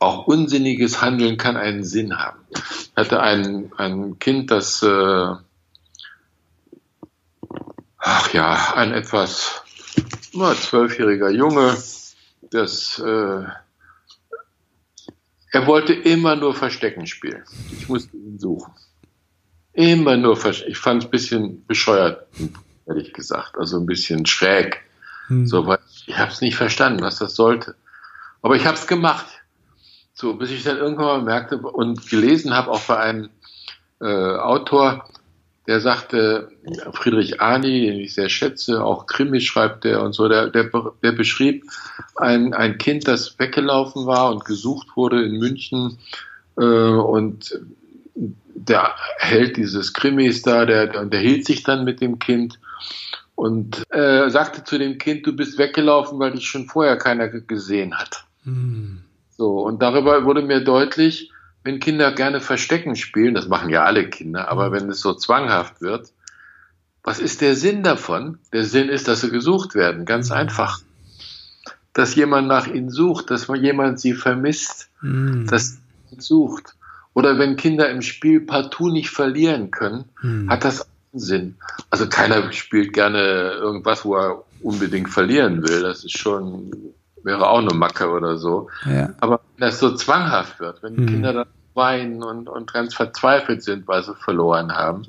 Auch 0.00 0.26
unsinniges 0.26 1.02
Handeln 1.02 1.36
kann 1.36 1.56
einen 1.56 1.84
Sinn 1.84 2.18
haben. 2.18 2.38
Ich 2.52 2.92
hatte 2.96 3.20
ein, 3.20 3.72
ein 3.76 4.18
Kind, 4.18 4.50
das, 4.50 4.82
äh, 4.82 5.34
ach 7.98 8.32
ja, 8.32 8.74
ein 8.74 8.92
etwas 8.92 9.62
zwölfjähriger 10.32 11.30
Junge, 11.30 11.76
das, 12.50 12.98
äh, 13.00 13.44
er 15.50 15.66
wollte 15.66 15.94
immer 15.94 16.36
nur 16.36 16.54
Verstecken 16.54 17.06
spielen. 17.06 17.42
Ich 17.72 17.88
musste 17.88 18.16
ihn 18.16 18.38
suchen. 18.38 18.72
Immer 19.72 20.16
nur 20.16 20.36
Verstecken. 20.36 20.72
Ich 20.72 20.78
fand 20.78 21.02
es 21.02 21.08
ein 21.08 21.10
bisschen 21.10 21.66
bescheuert, 21.66 22.26
ehrlich 22.86 23.12
gesagt. 23.12 23.56
Also 23.56 23.78
ein 23.78 23.86
bisschen 23.86 24.26
schräg. 24.26 24.82
Hm. 25.28 25.46
So, 25.46 25.66
weil 25.66 25.78
ich 26.06 26.18
habe 26.18 26.30
es 26.30 26.40
nicht 26.40 26.56
verstanden, 26.56 27.02
was 27.02 27.18
das 27.18 27.34
sollte. 27.34 27.74
Aber 28.42 28.56
ich 28.56 28.66
habe 28.66 28.76
es 28.76 28.86
gemacht. 28.86 29.26
So, 30.20 30.34
bis 30.34 30.50
ich 30.50 30.64
dann 30.64 30.78
irgendwann 30.78 31.06
mal 31.06 31.22
merkte 31.22 31.58
und 31.58 32.10
gelesen 32.10 32.52
habe, 32.52 32.72
auch 32.72 32.80
bei 32.80 32.96
einem 32.96 33.28
äh, 34.00 34.04
Autor, 34.04 35.08
der 35.68 35.80
sagte, 35.80 36.50
Friedrich 36.90 37.40
Arni, 37.40 37.86
den 37.86 38.00
ich 38.00 38.14
sehr 38.14 38.28
schätze, 38.28 38.82
auch 38.82 39.06
Krimi 39.06 39.40
schreibt 39.40 39.84
der 39.84 40.02
und 40.02 40.14
so, 40.14 40.28
der, 40.28 40.48
der, 40.48 40.72
der 41.04 41.12
beschrieb 41.12 41.62
ein, 42.16 42.52
ein 42.52 42.78
Kind, 42.78 43.06
das 43.06 43.38
weggelaufen 43.38 44.06
war 44.06 44.32
und 44.32 44.44
gesucht 44.44 44.88
wurde 44.96 45.22
in 45.24 45.38
München 45.38 45.98
äh, 46.56 46.64
und 46.64 47.56
der 48.16 48.96
Held 49.18 49.56
dieses 49.56 49.92
Krimis 49.92 50.42
da, 50.42 50.66
der 50.66 51.00
unterhielt 51.00 51.46
sich 51.46 51.62
dann 51.62 51.84
mit 51.84 52.00
dem 52.00 52.18
Kind 52.18 52.58
und 53.36 53.84
äh, 53.90 54.28
sagte 54.30 54.64
zu 54.64 54.78
dem 54.78 54.98
Kind, 54.98 55.24
du 55.28 55.36
bist 55.36 55.58
weggelaufen, 55.58 56.18
weil 56.18 56.32
dich 56.32 56.48
schon 56.48 56.66
vorher 56.66 56.96
keiner 56.96 57.28
gesehen 57.28 57.96
hat. 57.96 58.24
Mhm. 58.42 59.04
So, 59.38 59.60
und 59.60 59.80
darüber 59.80 60.24
wurde 60.24 60.42
mir 60.42 60.60
deutlich, 60.62 61.30
wenn 61.62 61.78
Kinder 61.78 62.12
gerne 62.12 62.40
Verstecken 62.40 62.96
spielen, 62.96 63.34
das 63.34 63.48
machen 63.48 63.70
ja 63.70 63.84
alle 63.84 64.10
Kinder, 64.10 64.48
aber 64.48 64.72
wenn 64.72 64.90
es 64.90 65.00
so 65.00 65.14
zwanghaft 65.14 65.80
wird, 65.80 66.12
was 67.04 67.20
ist 67.20 67.40
der 67.40 67.54
Sinn 67.54 67.82
davon? 67.82 68.38
Der 68.52 68.64
Sinn 68.64 68.88
ist, 68.88 69.08
dass 69.08 69.20
sie 69.22 69.30
gesucht 69.30 69.74
werden, 69.74 70.04
ganz 70.04 70.30
einfach. 70.30 70.80
Dass 71.94 72.16
jemand 72.16 72.48
nach 72.48 72.66
ihnen 72.66 72.90
sucht, 72.90 73.30
dass 73.30 73.46
jemand 73.46 74.00
sie 74.00 74.12
vermisst, 74.12 74.90
mhm. 75.00 75.46
dass 75.46 75.78
sucht. 76.18 76.74
Oder 77.14 77.38
wenn 77.38 77.56
Kinder 77.56 77.88
im 77.90 78.02
Spiel 78.02 78.40
partout 78.40 78.90
nicht 78.90 79.10
verlieren 79.10 79.70
können, 79.70 80.04
mhm. 80.20 80.50
hat 80.50 80.64
das 80.64 80.82
einen 81.12 81.20
Sinn. 81.20 81.56
Also 81.90 82.08
keiner 82.08 82.52
spielt 82.52 82.92
gerne 82.92 83.52
irgendwas, 83.52 84.04
wo 84.04 84.16
er 84.16 84.44
unbedingt 84.62 85.08
verlieren 85.08 85.62
will. 85.66 85.82
Das 85.82 86.04
ist 86.04 86.18
schon, 86.18 86.72
wäre 87.28 87.48
auch 87.48 87.58
eine 87.58 87.74
Macke 87.74 88.10
oder 88.10 88.38
so. 88.38 88.68
Ja. 88.84 89.10
Aber 89.20 89.40
wenn 89.56 89.68
das 89.68 89.78
so 89.78 89.94
zwanghaft 89.94 90.58
wird, 90.58 90.82
wenn 90.82 90.94
mhm. 90.94 91.06
Kinder 91.06 91.32
dann 91.32 91.46
weinen 91.74 92.24
und, 92.24 92.48
und 92.48 92.72
ganz 92.72 92.94
verzweifelt 92.94 93.62
sind, 93.62 93.86
weil 93.86 94.02
sie 94.02 94.14
verloren 94.14 94.72
haben, 94.72 95.02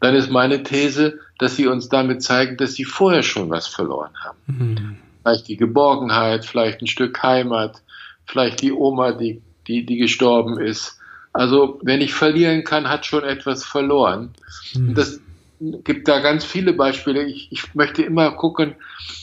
dann 0.00 0.14
ist 0.14 0.30
meine 0.30 0.62
These, 0.62 1.20
dass 1.38 1.56
sie 1.56 1.66
uns 1.66 1.88
damit 1.88 2.22
zeigen, 2.22 2.56
dass 2.56 2.74
sie 2.74 2.84
vorher 2.84 3.22
schon 3.22 3.48
was 3.50 3.68
verloren 3.68 4.10
haben. 4.22 4.38
Mhm. 4.46 4.96
Vielleicht 5.22 5.48
die 5.48 5.56
Geborgenheit, 5.56 6.44
vielleicht 6.44 6.82
ein 6.82 6.86
Stück 6.86 7.22
Heimat, 7.22 7.80
vielleicht 8.26 8.60
die 8.62 8.72
Oma, 8.72 9.12
die, 9.12 9.40
die, 9.66 9.86
die 9.86 9.96
gestorben 9.98 10.58
ist. 10.58 10.98
Also, 11.32 11.80
wenn 11.82 12.00
ich 12.00 12.14
verlieren 12.14 12.64
kann, 12.64 12.88
hat 12.88 13.06
schon 13.06 13.24
etwas 13.24 13.64
verloren. 13.64 14.34
Mhm. 14.74 14.94
Das 14.94 15.20
gibt 15.60 16.08
da 16.08 16.20
ganz 16.20 16.44
viele 16.44 16.72
Beispiele. 16.72 17.24
Ich, 17.24 17.50
ich 17.50 17.74
möchte 17.74 18.02
immer 18.02 18.32
gucken 18.32 18.74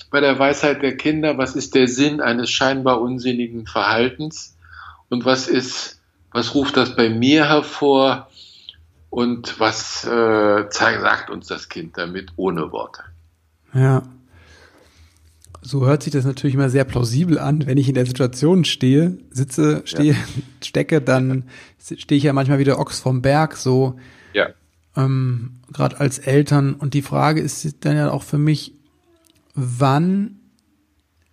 bei 0.09 0.19
der 0.19 0.37
Weisheit 0.39 0.81
der 0.81 0.97
Kinder, 0.97 1.37
was 1.37 1.55
ist 1.55 1.75
der 1.75 1.87
Sinn 1.87 2.21
eines 2.21 2.49
scheinbar 2.49 3.01
unsinnigen 3.01 3.65
Verhaltens 3.65 4.57
und 5.09 5.25
was 5.25 5.47
ist, 5.47 6.01
was 6.31 6.53
ruft 6.55 6.77
das 6.77 6.95
bei 6.95 7.09
mir 7.09 7.47
hervor? 7.47 8.29
und 9.11 9.59
was 9.59 10.05
äh, 10.05 10.69
zeigt, 10.69 11.01
sagt 11.01 11.29
uns 11.29 11.45
das 11.45 11.69
Kind 11.69 11.97
damit 11.97 12.31
ohne 12.37 12.71
Worte. 12.71 13.03
Ja. 13.73 14.03
So 15.61 15.85
hört 15.85 16.01
sich 16.01 16.13
das 16.13 16.25
natürlich 16.25 16.55
immer 16.55 16.71
sehr 16.71 16.85
plausibel 16.85 17.37
an. 17.37 17.67
Wenn 17.67 17.77
ich 17.77 17.87
in 17.87 17.93
der 17.93 18.07
Situation 18.07 18.65
stehe, 18.65 19.19
sitze, 19.29 19.83
stehe, 19.85 20.13
ja. 20.13 20.17
stecke, 20.63 21.01
dann 21.01 21.43
stehe 21.77 22.17
ich 22.17 22.23
ja 22.23 22.33
manchmal 22.33 22.57
wieder 22.57 22.79
Ochs 22.79 22.99
vom 22.99 23.21
Berg, 23.21 23.57
so. 23.57 23.99
Ähm, 24.95 25.59
Gerade 25.71 25.99
als 25.99 26.19
Eltern. 26.19 26.73
Und 26.73 26.93
die 26.93 27.01
Frage 27.01 27.41
ist 27.41 27.85
dann 27.85 27.95
ja 27.95 28.11
auch 28.11 28.23
für 28.23 28.37
mich, 28.37 28.73
wann 29.55 30.39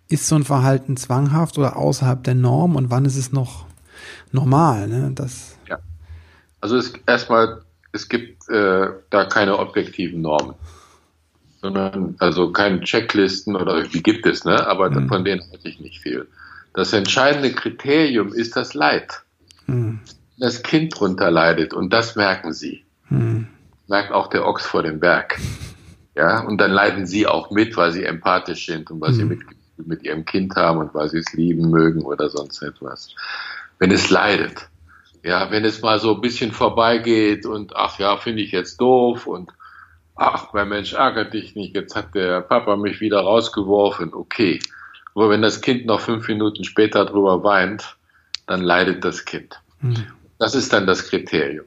ist 0.07 0.27
so 0.27 0.35
ein 0.35 0.43
Verhalten 0.43 0.97
zwanghaft 0.97 1.57
oder 1.57 1.77
außerhalb 1.77 2.23
der 2.23 2.35
Norm 2.35 2.75
und 2.75 2.89
wann 2.89 3.05
ist 3.05 3.17
es 3.17 3.31
noch 3.31 3.65
normal? 4.31 4.87
Ne? 4.87 5.11
Das 5.13 5.57
ja. 5.67 5.77
Also 6.61 6.77
es 6.77 6.93
erstmal 7.05 7.61
es 7.91 8.09
gibt 8.09 8.49
äh, 8.49 8.87
da 9.09 9.25
keine 9.25 9.57
objektiven 9.57 10.21
Normen, 10.21 10.55
sondern 11.61 12.15
also 12.19 12.51
keine 12.51 12.81
Checklisten 12.81 13.55
oder 13.55 13.83
die 13.83 14.03
gibt 14.03 14.25
es, 14.25 14.45
ne? 14.45 14.65
aber 14.67 14.89
mhm. 14.89 15.07
von 15.07 15.23
denen 15.23 15.41
halte 15.51 15.67
ich 15.67 15.79
nicht 15.79 16.01
viel. 16.01 16.27
Das 16.73 16.93
entscheidende 16.93 17.51
Kriterium 17.51 18.33
ist 18.33 18.55
das 18.55 18.73
Leid. 18.73 19.21
Mhm. 19.67 19.99
Das 20.37 20.63
Kind 20.63 20.97
drunter 20.97 21.31
leidet 21.31 21.73
und 21.73 21.91
das 21.91 22.15
merken 22.15 22.53
sie. 22.53 22.85
Merkt 23.87 24.11
auch 24.11 24.27
der 24.27 24.45
Ochs 24.45 24.65
vor 24.65 24.83
dem 24.83 24.99
Berg. 24.99 25.39
Ja, 26.15 26.41
und 26.41 26.59
dann 26.59 26.71
leiden 26.71 27.05
sie 27.05 27.27
auch 27.27 27.49
mit, 27.51 27.77
weil 27.77 27.91
sie 27.91 28.03
empathisch 28.03 28.65
sind 28.65 28.91
und 28.91 29.01
weil 29.01 29.13
sie 29.13 29.23
mhm. 29.23 29.29
mit, 29.29 29.39
mit 29.87 30.03
ihrem 30.03 30.25
Kind 30.25 30.55
haben 30.55 30.79
und 30.79 30.93
weil 30.93 31.09
sie 31.09 31.19
es 31.19 31.33
lieben 31.33 31.69
mögen 31.69 32.03
oder 32.03 32.29
sonst 32.29 32.61
etwas. 32.61 33.15
Wenn 33.79 33.91
es 33.91 34.09
leidet, 34.09 34.69
ja, 35.23 35.51
wenn 35.51 35.65
es 35.65 35.81
mal 35.81 35.99
so 35.99 36.15
ein 36.15 36.21
bisschen 36.21 36.51
vorbeigeht 36.51 37.45
und 37.45 37.75
ach 37.75 37.99
ja, 37.99 38.17
finde 38.17 38.41
ich 38.41 38.51
jetzt 38.51 38.79
doof 38.81 39.27
und 39.27 39.51
ach, 40.15 40.53
mein 40.53 40.69
Mensch 40.69 40.93
ärgert 40.93 41.33
dich 41.33 41.55
nicht, 41.55 41.75
jetzt 41.75 41.95
hat 41.95 42.13
der 42.15 42.41
Papa 42.41 42.75
mich 42.75 42.99
wieder 42.99 43.21
rausgeworfen, 43.21 44.13
okay. 44.13 44.59
Aber 45.15 45.29
wenn 45.29 45.41
das 45.41 45.61
Kind 45.61 45.85
noch 45.85 46.01
fünf 46.01 46.27
Minuten 46.27 46.63
später 46.63 47.05
drüber 47.05 47.43
weint, 47.43 47.97
dann 48.45 48.61
leidet 48.61 49.03
das 49.03 49.25
Kind. 49.25 49.61
Mhm. 49.81 50.05
Das 50.37 50.55
ist 50.55 50.71
dann 50.71 50.87
das 50.87 51.09
Kriterium. 51.09 51.65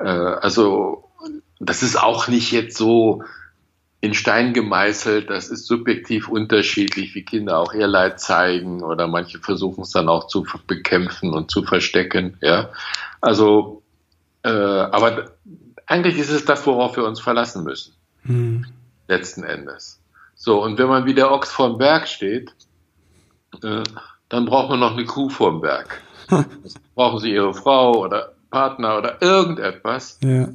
Äh, 0.00 0.08
also, 0.08 1.04
das 1.58 1.82
ist 1.82 2.00
auch 2.00 2.28
nicht 2.28 2.52
jetzt 2.52 2.76
so, 2.76 3.22
in 4.00 4.14
Stein 4.14 4.54
gemeißelt. 4.54 5.28
Das 5.30 5.48
ist 5.48 5.66
subjektiv 5.66 6.28
unterschiedlich, 6.28 7.14
wie 7.14 7.24
Kinder 7.24 7.58
auch 7.58 7.74
ihr 7.74 7.86
Leid 7.86 8.20
zeigen 8.20 8.82
oder 8.82 9.06
manche 9.06 9.38
versuchen 9.38 9.82
es 9.82 9.90
dann 9.90 10.08
auch 10.08 10.26
zu 10.26 10.46
bekämpfen 10.66 11.32
und 11.32 11.50
zu 11.50 11.62
verstecken. 11.62 12.36
Ja, 12.40 12.70
also, 13.20 13.82
äh, 14.42 14.48
aber 14.48 15.32
eigentlich 15.86 16.18
ist 16.18 16.30
es 16.30 16.44
das, 16.44 16.66
worauf 16.66 16.96
wir 16.96 17.04
uns 17.04 17.20
verlassen 17.20 17.64
müssen. 17.64 17.94
Hm. 18.22 18.66
Letzten 19.08 19.44
Endes. 19.44 20.00
So, 20.34 20.62
und 20.62 20.78
wenn 20.78 20.88
man 20.88 21.04
wie 21.04 21.14
der 21.14 21.30
Ochs 21.30 21.50
vorm 21.50 21.76
Berg 21.76 22.08
steht, 22.08 22.54
äh, 23.62 23.82
dann 24.28 24.46
braucht 24.46 24.70
man 24.70 24.80
noch 24.80 24.92
eine 24.92 25.04
Kuh 25.04 25.28
vorm 25.28 25.60
Berg. 25.60 26.00
brauchen 26.94 27.18
Sie 27.18 27.32
Ihre 27.32 27.52
Frau 27.52 27.98
oder 27.98 28.32
Partner 28.50 28.98
oder 28.98 29.22
irgendetwas. 29.22 30.18
Ja 30.22 30.48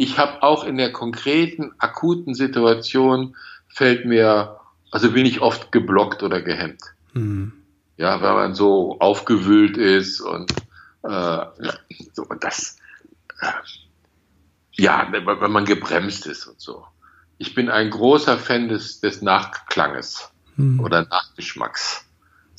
ich 0.00 0.16
habe 0.18 0.42
auch 0.42 0.64
in 0.64 0.78
der 0.78 0.92
konkreten, 0.92 1.72
akuten 1.76 2.34
Situation 2.34 3.36
fällt 3.68 4.06
mir, 4.06 4.58
also 4.90 5.12
bin 5.12 5.26
ich 5.26 5.42
oft 5.42 5.72
geblockt 5.72 6.22
oder 6.22 6.40
gehemmt. 6.40 6.80
Mhm. 7.12 7.52
Ja, 7.98 8.22
weil 8.22 8.32
man 8.32 8.54
so 8.54 8.98
aufgewühlt 8.98 9.76
ist 9.76 10.22
und 10.22 10.52
äh, 11.02 11.44
so 12.14 12.24
das, 12.40 12.78
äh, 13.42 13.52
ja, 14.72 15.06
wenn 15.12 15.52
man 15.52 15.66
gebremst 15.66 16.26
ist 16.26 16.46
und 16.46 16.58
so. 16.58 16.86
Ich 17.36 17.54
bin 17.54 17.68
ein 17.68 17.90
großer 17.90 18.38
Fan 18.38 18.68
des, 18.68 19.00
des 19.00 19.20
Nachklanges 19.20 20.30
mhm. 20.56 20.80
oder 20.80 21.02
Nachgeschmacks. 21.02 22.06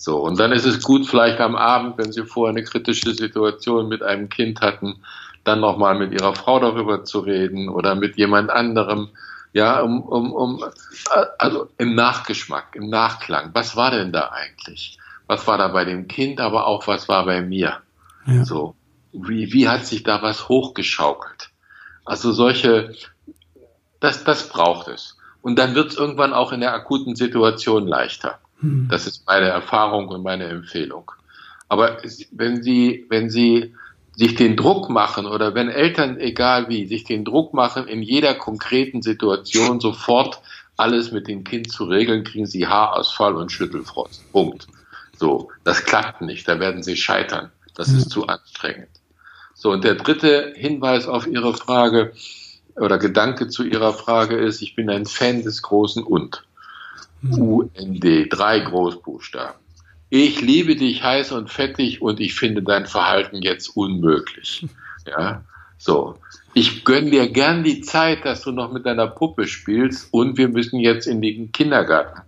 So, 0.01 0.17
und 0.17 0.39
dann 0.39 0.51
ist 0.51 0.65
es 0.65 0.81
gut, 0.81 1.05
vielleicht 1.05 1.39
am 1.39 1.55
Abend, 1.55 1.99
wenn 1.99 2.11
Sie 2.11 2.25
vorher 2.25 2.49
eine 2.49 2.63
kritische 2.63 3.13
Situation 3.13 3.87
mit 3.87 4.01
einem 4.01 4.29
Kind 4.29 4.59
hatten, 4.59 4.95
dann 5.43 5.59
nochmal 5.59 5.95
mit 5.95 6.11
ihrer 6.11 6.33
Frau 6.33 6.59
darüber 6.59 7.03
zu 7.03 7.19
reden 7.19 7.69
oder 7.69 7.93
mit 7.93 8.17
jemand 8.17 8.49
anderem, 8.49 9.09
ja, 9.53 9.79
um, 9.79 10.01
um, 10.01 10.33
um, 10.33 10.65
also 11.37 11.69
im 11.77 11.93
Nachgeschmack, 11.93 12.75
im 12.75 12.89
Nachklang. 12.89 13.51
Was 13.53 13.75
war 13.75 13.91
denn 13.91 14.11
da 14.11 14.31
eigentlich? 14.31 14.97
Was 15.27 15.45
war 15.45 15.59
da 15.59 15.67
bei 15.67 15.85
dem 15.85 16.07
Kind, 16.07 16.41
aber 16.41 16.65
auch 16.65 16.87
was 16.87 17.07
war 17.07 17.25
bei 17.25 17.43
mir? 17.43 17.77
Ja. 18.25 18.43
So, 18.43 18.73
wie, 19.13 19.53
wie 19.53 19.69
hat 19.69 19.85
sich 19.85 20.01
da 20.01 20.23
was 20.23 20.49
hochgeschaukelt? 20.49 21.51
Also 22.05 22.31
solche, 22.31 22.95
das, 23.99 24.23
das 24.23 24.49
braucht 24.49 24.87
es. 24.87 25.15
Und 25.43 25.59
dann 25.59 25.75
wird 25.75 25.91
es 25.91 25.95
irgendwann 25.95 26.33
auch 26.33 26.53
in 26.53 26.61
der 26.61 26.73
akuten 26.73 27.15
Situation 27.15 27.85
leichter. 27.85 28.39
Hm. 28.61 28.87
Das 28.89 29.07
ist 29.07 29.25
meine 29.27 29.47
Erfahrung 29.47 30.07
und 30.07 30.23
meine 30.23 30.45
Empfehlung. 30.45 31.11
Aber 31.67 31.97
wenn 32.31 32.61
Sie, 32.63 33.05
wenn 33.09 33.29
Sie 33.29 33.73
sich 34.15 34.35
den 34.35 34.57
Druck 34.57 34.89
machen 34.89 35.25
oder 35.25 35.55
wenn 35.55 35.69
Eltern, 35.69 36.19
egal 36.19 36.69
wie, 36.69 36.85
sich 36.85 37.03
den 37.03 37.25
Druck 37.25 37.53
machen, 37.53 37.87
in 37.87 38.01
jeder 38.01 38.35
konkreten 38.35 39.01
Situation 39.01 39.79
sofort 39.79 40.41
alles 40.77 41.11
mit 41.11 41.27
dem 41.27 41.43
Kind 41.43 41.71
zu 41.71 41.85
regeln, 41.85 42.23
kriegen 42.23 42.45
sie 42.45 42.67
Haarausfall 42.67 43.35
und 43.35 43.51
Schüttelfrost. 43.51 44.31
Punkt. 44.31 44.67
So, 45.17 45.51
das 45.63 45.85
klappt 45.85 46.21
nicht, 46.21 46.47
da 46.47 46.59
werden 46.59 46.83
sie 46.83 46.97
scheitern. 46.97 47.51
Das 47.75 47.89
ist 47.89 48.09
zu 48.09 48.27
anstrengend. 48.27 48.89
So, 49.53 49.71
und 49.71 49.83
der 49.83 49.95
dritte 49.95 50.53
Hinweis 50.55 51.07
auf 51.07 51.27
Ihre 51.27 51.53
Frage 51.53 52.13
oder 52.75 52.97
Gedanke 52.97 53.47
zu 53.47 53.63
Ihrer 53.63 53.93
Frage 53.93 54.35
ist, 54.37 54.61
ich 54.61 54.75
bin 54.75 54.89
ein 54.89 55.05
Fan 55.05 55.43
des 55.43 55.61
großen 55.61 56.03
Und. 56.03 56.43
UND, 57.23 58.27
drei 58.29 58.59
Großbuchstaben 58.59 59.61
ich 60.13 60.41
liebe 60.41 60.75
dich 60.75 61.03
heiß 61.03 61.31
und 61.31 61.49
fettig 61.49 62.01
und 62.01 62.19
ich 62.19 62.35
finde 62.35 62.61
dein 62.61 62.85
Verhalten 62.85 63.41
jetzt 63.41 63.75
unmöglich. 63.75 64.67
Ja, 65.07 65.43
so. 65.79 66.19
Ich 66.53 66.85
gönn 66.85 67.09
dir 67.09 67.27
gern 67.27 67.63
die 67.63 67.81
Zeit, 67.81 68.23
dass 68.23 68.43
du 68.43 68.51
noch 68.51 68.71
mit 68.71 68.85
deiner 68.85 69.07
Puppe 69.07 69.47
spielst 69.47 70.09
und 70.13 70.37
wir 70.37 70.47
müssen 70.47 70.79
jetzt 70.79 71.07
in 71.07 71.23
den 71.23 71.51
Kindergarten, 71.51 72.21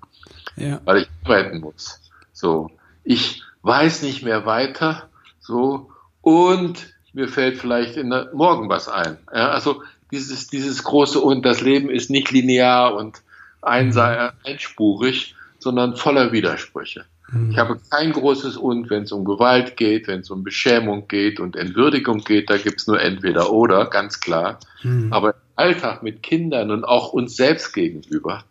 ja. 0.56 0.82
weil 0.86 1.04
ich 1.04 1.08
arbeiten 1.24 1.60
muss. 1.60 2.02
So. 2.32 2.72
Ich 3.04 3.44
weiß 3.62 4.02
nicht 4.02 4.24
mehr 4.24 4.48
weiter, 4.48 5.08
so. 5.40 5.92
Und 6.22 6.92
mir 7.14 7.28
fällt 7.28 7.60
vielleicht 7.60 7.96
in 7.96 8.10
der, 8.10 8.32
morgen 8.34 8.70
was 8.70 8.90
ein. 8.90 9.20
Ja, 9.32 9.50
also 9.50 9.84
dieses, 10.10 10.48
dieses 10.48 10.84
große 10.84 11.20
und 11.20 11.46
das 11.46 11.62
Leben 11.62 11.92
ist 11.92 12.10
nicht 12.10 12.32
linear 12.32 12.96
und. 12.96 13.22
Einspurig, 13.66 15.36
sondern 15.60 15.96
voller 15.96 16.32
Widersprüche. 16.32 17.06
Mhm. 17.32 17.52
Ich 17.52 17.58
habe 17.58 17.80
kein 17.90 18.12
großes 18.12 18.58
Und, 18.58 18.90
wenn 18.90 19.04
es 19.04 19.12
um 19.12 19.26
Gewalt 19.26 19.78
geht, 19.78 20.08
wenn 20.08 20.22
es 20.22 20.30
um 20.30 20.44
Beschämung 20.44 21.08
geht 21.08 21.40
und 21.40 21.56
Entwürdigung 21.56 22.20
geht, 22.20 22.50
da 22.50 22.58
gibt's 22.58 22.88
nur 22.88 23.02
entweder 23.02 23.52
oder, 23.52 23.86
ganz 23.86 24.20
klar. 24.20 24.60
Mhm. 24.84 25.12
Aber 25.12 25.30
im 25.30 25.42
Alltag 25.56 26.04
mit 26.04 26.24
Kindern 26.24 26.72
und 26.72 26.84
auch 26.84 27.14
uns 27.14 27.36
selbst 27.36 27.74
gegenüber, 27.74 28.44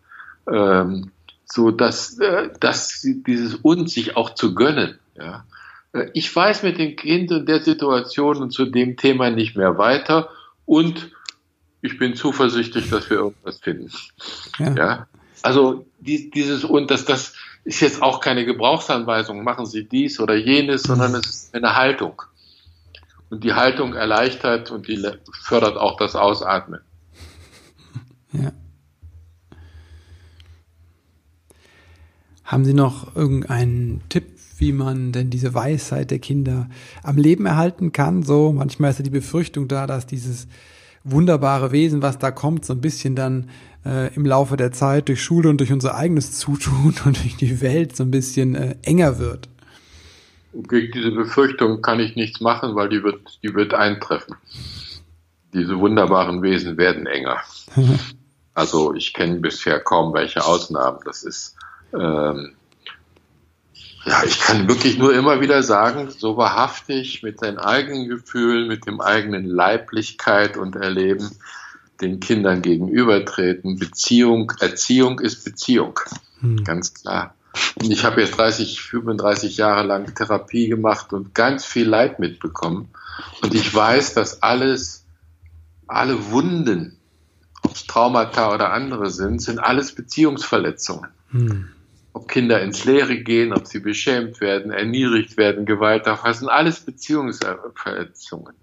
ähm, 0.51 1.11
so 1.45 1.71
dass, 1.71 2.17
äh, 2.19 2.49
dass 2.59 3.01
dieses 3.01 3.55
Und 3.55 3.89
sich 3.89 4.17
auch 4.17 4.35
zu 4.35 4.55
gönnen, 4.55 4.99
ja. 5.15 5.45
Äh, 5.93 6.09
ich 6.13 6.35
weiß 6.35 6.63
mit 6.63 6.77
dem 6.77 6.95
Kind 6.95 7.31
in 7.31 7.45
der 7.45 7.61
Situation 7.61 8.37
und 8.37 8.51
zu 8.51 8.65
dem 8.65 8.97
Thema 8.97 9.29
nicht 9.29 9.55
mehr 9.55 9.77
weiter 9.77 10.29
und 10.65 11.11
ich 11.83 11.97
bin 11.99 12.15
zuversichtlich, 12.15 12.89
dass 12.89 13.09
wir 13.09 13.17
irgendwas 13.17 13.59
finden. 13.59 13.91
Ja. 14.57 14.73
ja? 14.73 15.07
Also 15.41 15.85
die, 15.99 16.31
dieses 16.31 16.63
und 16.63 16.89
dass 16.89 17.03
das 17.03 17.33
ist 17.65 17.81
jetzt 17.81 18.01
auch 18.01 18.21
keine 18.21 18.45
Gebrauchsanweisung, 18.45 19.43
machen 19.43 19.65
Sie 19.65 19.83
dies 19.83 20.19
oder 20.19 20.35
jenes, 20.35 20.83
sondern 20.83 21.13
es 21.15 21.27
ist 21.27 21.55
eine 21.55 21.75
Haltung. 21.75 22.21
Und 23.29 23.43
die 23.43 23.53
Haltung 23.53 23.93
erleichtert 23.93 24.71
und 24.71 24.87
die 24.87 25.05
fördert 25.41 25.77
auch 25.77 25.97
das 25.97 26.15
Ausatmen. 26.15 26.79
Ja. 28.31 28.51
Haben 32.43 32.65
Sie 32.65 32.73
noch 32.73 33.15
irgendeinen 33.15 34.01
Tipp, 34.09 34.39
wie 34.57 34.71
man 34.71 35.11
denn 35.11 35.29
diese 35.29 35.53
Weisheit 35.53 36.09
der 36.09 36.17
Kinder 36.17 36.67
am 37.03 37.17
Leben 37.17 37.45
erhalten 37.45 37.91
kann? 37.91 38.23
So, 38.23 38.51
manchmal 38.51 38.89
ist 38.89 38.97
ja 38.97 39.03
die 39.03 39.11
Befürchtung 39.11 39.67
da, 39.67 39.85
dass 39.85 40.07
dieses 40.07 40.47
wunderbare 41.03 41.71
Wesen, 41.71 42.01
was 42.01 42.17
da 42.17 42.31
kommt, 42.31 42.65
so 42.65 42.73
ein 42.73 42.81
bisschen 42.81 43.15
dann 43.15 43.49
äh, 43.85 44.13
im 44.15 44.25
Laufe 44.25 44.57
der 44.57 44.71
Zeit 44.71 45.09
durch 45.09 45.21
Schule 45.21 45.49
und 45.49 45.59
durch 45.59 45.71
unser 45.71 45.95
eigenes 45.95 46.37
Zutun 46.39 46.95
und 47.05 47.23
durch 47.23 47.35
die 47.37 47.61
Welt 47.61 47.95
so 47.95 48.03
ein 48.03 48.11
bisschen 48.11 48.55
äh, 48.55 48.75
enger 48.83 49.19
wird. 49.19 49.49
Gegen 50.53 50.91
diese 50.91 51.11
Befürchtung 51.11 51.81
kann 51.81 51.99
ich 51.99 52.15
nichts 52.15 52.39
machen, 52.39 52.75
weil 52.75 52.89
die 52.89 53.03
wird, 53.03 53.39
die 53.41 53.55
wird 53.55 53.73
eintreffen. 53.73 54.35
Diese 55.53 55.79
wunderbaren 55.79 56.41
Wesen 56.43 56.77
werden 56.77 57.07
enger. 57.07 57.37
also 58.53 58.93
ich 58.93 59.13
kenne 59.13 59.39
bisher 59.39 59.79
kaum 59.79 60.13
welche 60.13 60.45
Ausnahmen. 60.45 60.99
Das 61.05 61.23
ist 61.23 61.55
ähm, 61.93 62.53
ja, 64.05 64.23
ich 64.25 64.39
kann 64.39 64.67
wirklich 64.67 64.97
nur 64.97 65.13
immer 65.13 65.39
wieder 65.39 65.63
sagen, 65.63 66.09
so 66.09 66.35
wahrhaftig 66.35 67.23
mit 67.23 67.39
seinen 67.39 67.57
eigenen 67.57 68.09
Gefühlen, 68.09 68.67
mit 68.67 68.85
dem 68.85 68.99
eigenen 68.99 69.45
Leiblichkeit 69.45 70.57
und 70.57 70.75
Erleben 70.75 71.29
den 72.01 72.19
Kindern 72.19 72.61
gegenübertreten. 72.61 73.79
Beziehung, 73.79 74.51
Erziehung 74.59 75.19
ist 75.19 75.45
Beziehung. 75.45 75.99
Hm. 76.39 76.63
Ganz 76.65 76.93
klar. 76.93 77.35
Und 77.75 77.91
ich 77.91 78.03
habe 78.03 78.21
jetzt 78.21 78.37
30, 78.37 78.81
35 78.81 79.57
Jahre 79.57 79.83
lang 79.83 80.13
Therapie 80.13 80.67
gemacht 80.67 81.13
und 81.13 81.33
ganz 81.33 81.65
viel 81.65 81.87
Leid 81.87 82.19
mitbekommen. 82.19 82.89
Und 83.41 83.53
ich 83.53 83.73
weiß, 83.73 84.15
dass 84.15 84.41
alles, 84.43 85.05
alle 85.87 86.31
Wunden, 86.31 86.97
ob 87.61 87.75
es 87.75 87.85
Traumata 87.85 88.53
oder 88.53 88.73
andere 88.73 89.11
sind, 89.11 89.41
sind 89.41 89.59
alles 89.59 89.93
Beziehungsverletzungen. 89.93 91.09
Hm 91.29 91.69
ob 92.13 92.27
Kinder 92.27 92.61
ins 92.61 92.85
Leere 92.85 93.17
gehen, 93.17 93.53
ob 93.53 93.67
sie 93.67 93.79
beschämt 93.79 94.39
werden, 94.39 94.71
erniedrigt 94.71 95.35
werden, 95.35 95.65
Gewalt 95.65 96.05
erfassen, 96.05 96.47
alles 96.47 96.79
Beziehungsverletzungen. 96.81 98.53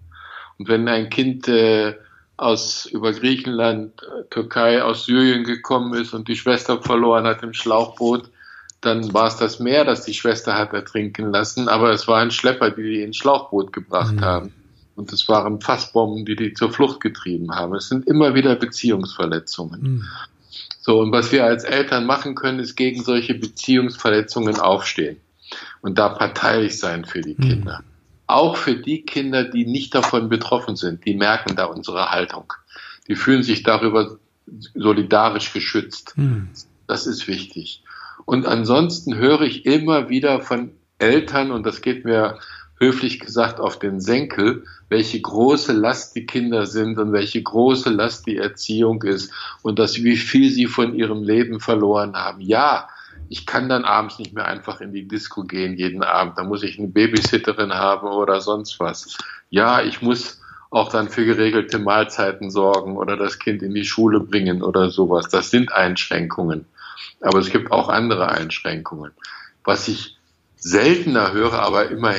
Und 0.57 0.69
wenn 0.69 0.87
ein 0.87 1.09
Kind 1.09 1.47
äh, 1.47 1.95
aus 2.37 2.85
über 2.85 3.11
Griechenland, 3.11 4.01
Türkei, 4.29 4.81
aus 4.81 5.05
Syrien 5.05 5.43
gekommen 5.43 5.93
ist 5.93 6.13
und 6.13 6.27
die 6.27 6.35
Schwester 6.35 6.81
verloren 6.81 7.25
hat 7.25 7.43
im 7.43 7.53
Schlauchboot, 7.53 8.31
dann 8.79 9.13
war 9.13 9.27
es 9.27 9.37
das 9.37 9.59
Meer, 9.59 9.85
das 9.85 10.05
die 10.05 10.13
Schwester 10.13 10.57
hat 10.57 10.73
ertrinken 10.73 11.31
lassen, 11.31 11.67
aber 11.67 11.91
es 11.91 12.07
waren 12.07 12.31
Schlepper, 12.31 12.71
die 12.71 12.81
die 12.81 13.03
ins 13.03 13.17
Schlauchboot 13.17 13.71
gebracht 13.71 14.15
mhm. 14.15 14.21
haben. 14.21 14.53
Und 14.95 15.13
es 15.13 15.29
waren 15.29 15.61
Fassbomben, 15.61 16.25
die 16.25 16.35
die 16.35 16.53
zur 16.53 16.71
Flucht 16.71 16.99
getrieben 16.99 17.55
haben. 17.55 17.75
Es 17.75 17.89
sind 17.89 18.07
immer 18.07 18.33
wieder 18.33 18.55
Beziehungsverletzungen. 18.55 19.81
Mhm. 19.81 20.03
So, 20.81 20.99
und 20.99 21.11
was 21.11 21.31
wir 21.31 21.45
als 21.45 21.63
Eltern 21.63 22.05
machen 22.05 22.33
können, 22.33 22.59
ist 22.59 22.75
gegen 22.75 23.03
solche 23.03 23.35
Beziehungsverletzungen 23.35 24.59
aufstehen 24.59 25.17
und 25.81 25.99
da 25.99 26.09
parteilich 26.09 26.79
sein 26.79 27.05
für 27.05 27.21
die 27.21 27.35
mhm. 27.37 27.43
Kinder. 27.43 27.79
Mhm. 27.79 27.91
Auch 28.27 28.57
für 28.57 28.75
die 28.75 29.03
Kinder, 29.03 29.43
die 29.43 29.65
nicht 29.65 29.93
davon 29.93 30.29
betroffen 30.29 30.75
sind, 30.75 31.05
die 31.05 31.13
merken 31.13 31.55
da 31.55 31.65
unsere 31.65 32.09
Haltung. 32.09 32.53
Die 33.07 33.15
fühlen 33.15 33.43
sich 33.43 33.61
darüber 33.61 34.17
solidarisch 34.73 35.53
geschützt. 35.53 36.13
Mhm. 36.17 36.49
Das 36.87 37.05
ist 37.05 37.27
wichtig. 37.27 37.83
Und 38.25 38.47
ansonsten 38.47 39.15
höre 39.15 39.41
ich 39.41 39.65
immer 39.65 40.09
wieder 40.09 40.41
von 40.41 40.71
Eltern, 40.97 41.51
und 41.51 41.65
das 41.65 41.81
geht 41.81 42.05
mir 42.05 42.39
höflich 42.81 43.19
gesagt 43.19 43.59
auf 43.59 43.77
den 43.77 44.01
Senkel, 44.01 44.65
welche 44.89 45.21
große 45.21 45.71
Last 45.71 46.15
die 46.15 46.25
Kinder 46.25 46.65
sind 46.65 46.97
und 46.97 47.13
welche 47.13 47.41
große 47.41 47.91
Last 47.91 48.25
die 48.25 48.37
Erziehung 48.37 49.03
ist 49.03 49.31
und 49.61 49.77
dass 49.77 50.03
wie 50.03 50.17
viel 50.17 50.51
sie 50.51 50.65
von 50.65 50.95
ihrem 50.95 51.23
Leben 51.23 51.59
verloren 51.59 52.15
haben. 52.15 52.41
Ja, 52.41 52.89
ich 53.29 53.45
kann 53.45 53.69
dann 53.69 53.85
abends 53.85 54.17
nicht 54.17 54.33
mehr 54.33 54.45
einfach 54.45 54.81
in 54.81 54.93
die 54.93 55.07
Disco 55.07 55.43
gehen 55.43 55.77
jeden 55.77 56.03
Abend. 56.03 56.37
Da 56.37 56.43
muss 56.43 56.63
ich 56.63 56.79
eine 56.79 56.87
Babysitterin 56.87 57.71
haben 57.71 58.07
oder 58.07 58.41
sonst 58.41 58.79
was. 58.79 59.15
Ja, 59.51 59.83
ich 59.83 60.01
muss 60.01 60.41
auch 60.71 60.89
dann 60.89 61.07
für 61.07 61.23
geregelte 61.23 61.77
Mahlzeiten 61.77 62.49
sorgen 62.49 62.97
oder 62.97 63.15
das 63.15 63.37
Kind 63.37 63.61
in 63.61 63.75
die 63.75 63.85
Schule 63.85 64.21
bringen 64.21 64.63
oder 64.63 64.89
sowas. 64.89 65.29
Das 65.29 65.51
sind 65.51 65.71
Einschränkungen. 65.71 66.65
Aber 67.21 67.37
es 67.37 67.51
gibt 67.51 67.71
auch 67.71 67.89
andere 67.89 68.29
Einschränkungen. 68.29 69.11
Was 69.63 69.87
ich 69.87 70.17
seltener 70.55 71.31
höre, 71.31 71.59
aber 71.59 71.89
immer 71.89 72.15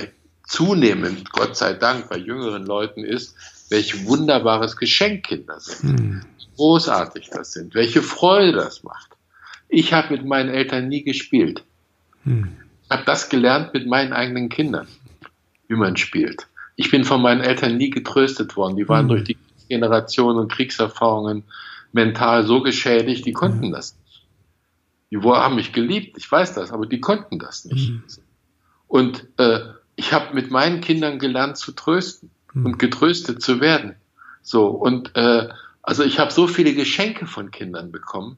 zunehmend, 0.53 1.33
Gott 1.33 1.57
sei 1.57 1.73
Dank, 1.73 2.11
bei 2.11 2.19
jüngeren 2.19 2.67
Leuten 2.67 3.05
ist, 3.05 3.35
welch 3.71 4.07
wunderbares 4.07 4.77
Geschenk 4.77 5.25
Kinder 5.25 5.59
sind. 5.59 5.99
Hm. 5.99 6.21
Großartig 6.57 7.31
das 7.31 7.53
sind, 7.53 7.75
welche 7.75 8.03
Freude 8.03 8.53
das 8.53 8.83
macht. 8.83 9.13
Ich 9.69 9.95
habe 9.95 10.15
mit 10.15 10.27
meinen 10.27 10.51
Eltern 10.51 10.89
nie 10.89 11.03
gespielt. 11.03 11.65
Hm. 12.25 12.57
Ich 12.85 12.91
habe 12.91 13.05
das 13.07 13.31
gelernt 13.31 13.73
mit 13.73 13.87
meinen 13.87 14.13
eigenen 14.13 14.51
Kindern, 14.51 14.87
wie 15.69 15.77
man 15.77 15.97
spielt. 15.97 16.47
Ich 16.77 16.91
bin 16.91 17.05
von 17.05 17.23
meinen 17.23 17.41
Eltern 17.41 17.79
nie 17.79 17.89
getröstet 17.89 18.55
worden. 18.55 18.77
Die 18.77 18.89
waren 18.89 19.09
hm. 19.09 19.09
durch 19.09 19.25
die 19.25 19.39
Generationen 19.71 20.39
und 20.39 20.53
Kriegserfahrungen 20.53 21.45
mental 21.93 22.45
so 22.45 22.63
geschädigt, 22.63 23.25
die 23.25 23.33
konnten 23.33 23.65
hm. 23.65 23.73
das 23.73 23.95
nicht. 23.95 24.23
Die 25.11 25.19
haben 25.19 25.57
mich 25.57 25.73
geliebt, 25.73 26.19
ich 26.19 26.31
weiß 26.31 26.55
das, 26.55 26.73
aber 26.73 26.85
die 26.85 27.01
konnten 27.01 27.39
das 27.39 27.65
nicht. 27.65 27.89
Hm. 27.89 28.03
Und 28.87 29.27
äh, 29.39 29.61
ich 29.97 30.13
habe 30.13 30.35
mit 30.35 30.51
meinen 30.51 30.81
Kindern 30.81 31.19
gelernt 31.19 31.57
zu 31.57 31.73
trösten 31.73 32.31
mhm. 32.53 32.67
und 32.67 32.79
getröstet 32.79 33.43
zu 33.43 33.61
werden. 33.61 33.95
So 34.43 34.67
und 34.69 35.15
äh, 35.17 35.49
also 35.83 36.05
ich 36.05 36.19
habe 36.19 36.33
so 36.33 36.47
viele 36.47 36.75
Geschenke 36.75 37.27
von 37.27 37.51
Kindern 37.51 37.93
bekommen, 37.93 38.37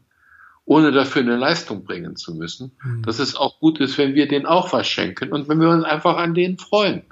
ohne 0.64 0.92
dafür 0.92 1.22
eine 1.22 1.36
Leistung 1.36 1.84
bringen 1.84 2.16
zu 2.16 2.34
müssen, 2.34 2.72
mhm. 2.82 3.02
dass 3.02 3.18
es 3.18 3.36
auch 3.36 3.60
gut 3.60 3.80
ist, 3.80 3.98
wenn 3.98 4.14
wir 4.14 4.28
denen 4.28 4.46
auch 4.46 4.72
was 4.72 4.86
schenken 4.86 5.32
und 5.32 5.48
wenn 5.48 5.60
wir 5.60 5.68
uns 5.68 5.84
einfach 5.84 6.16
an 6.16 6.34
denen 6.34 6.58
freuen, 6.58 7.02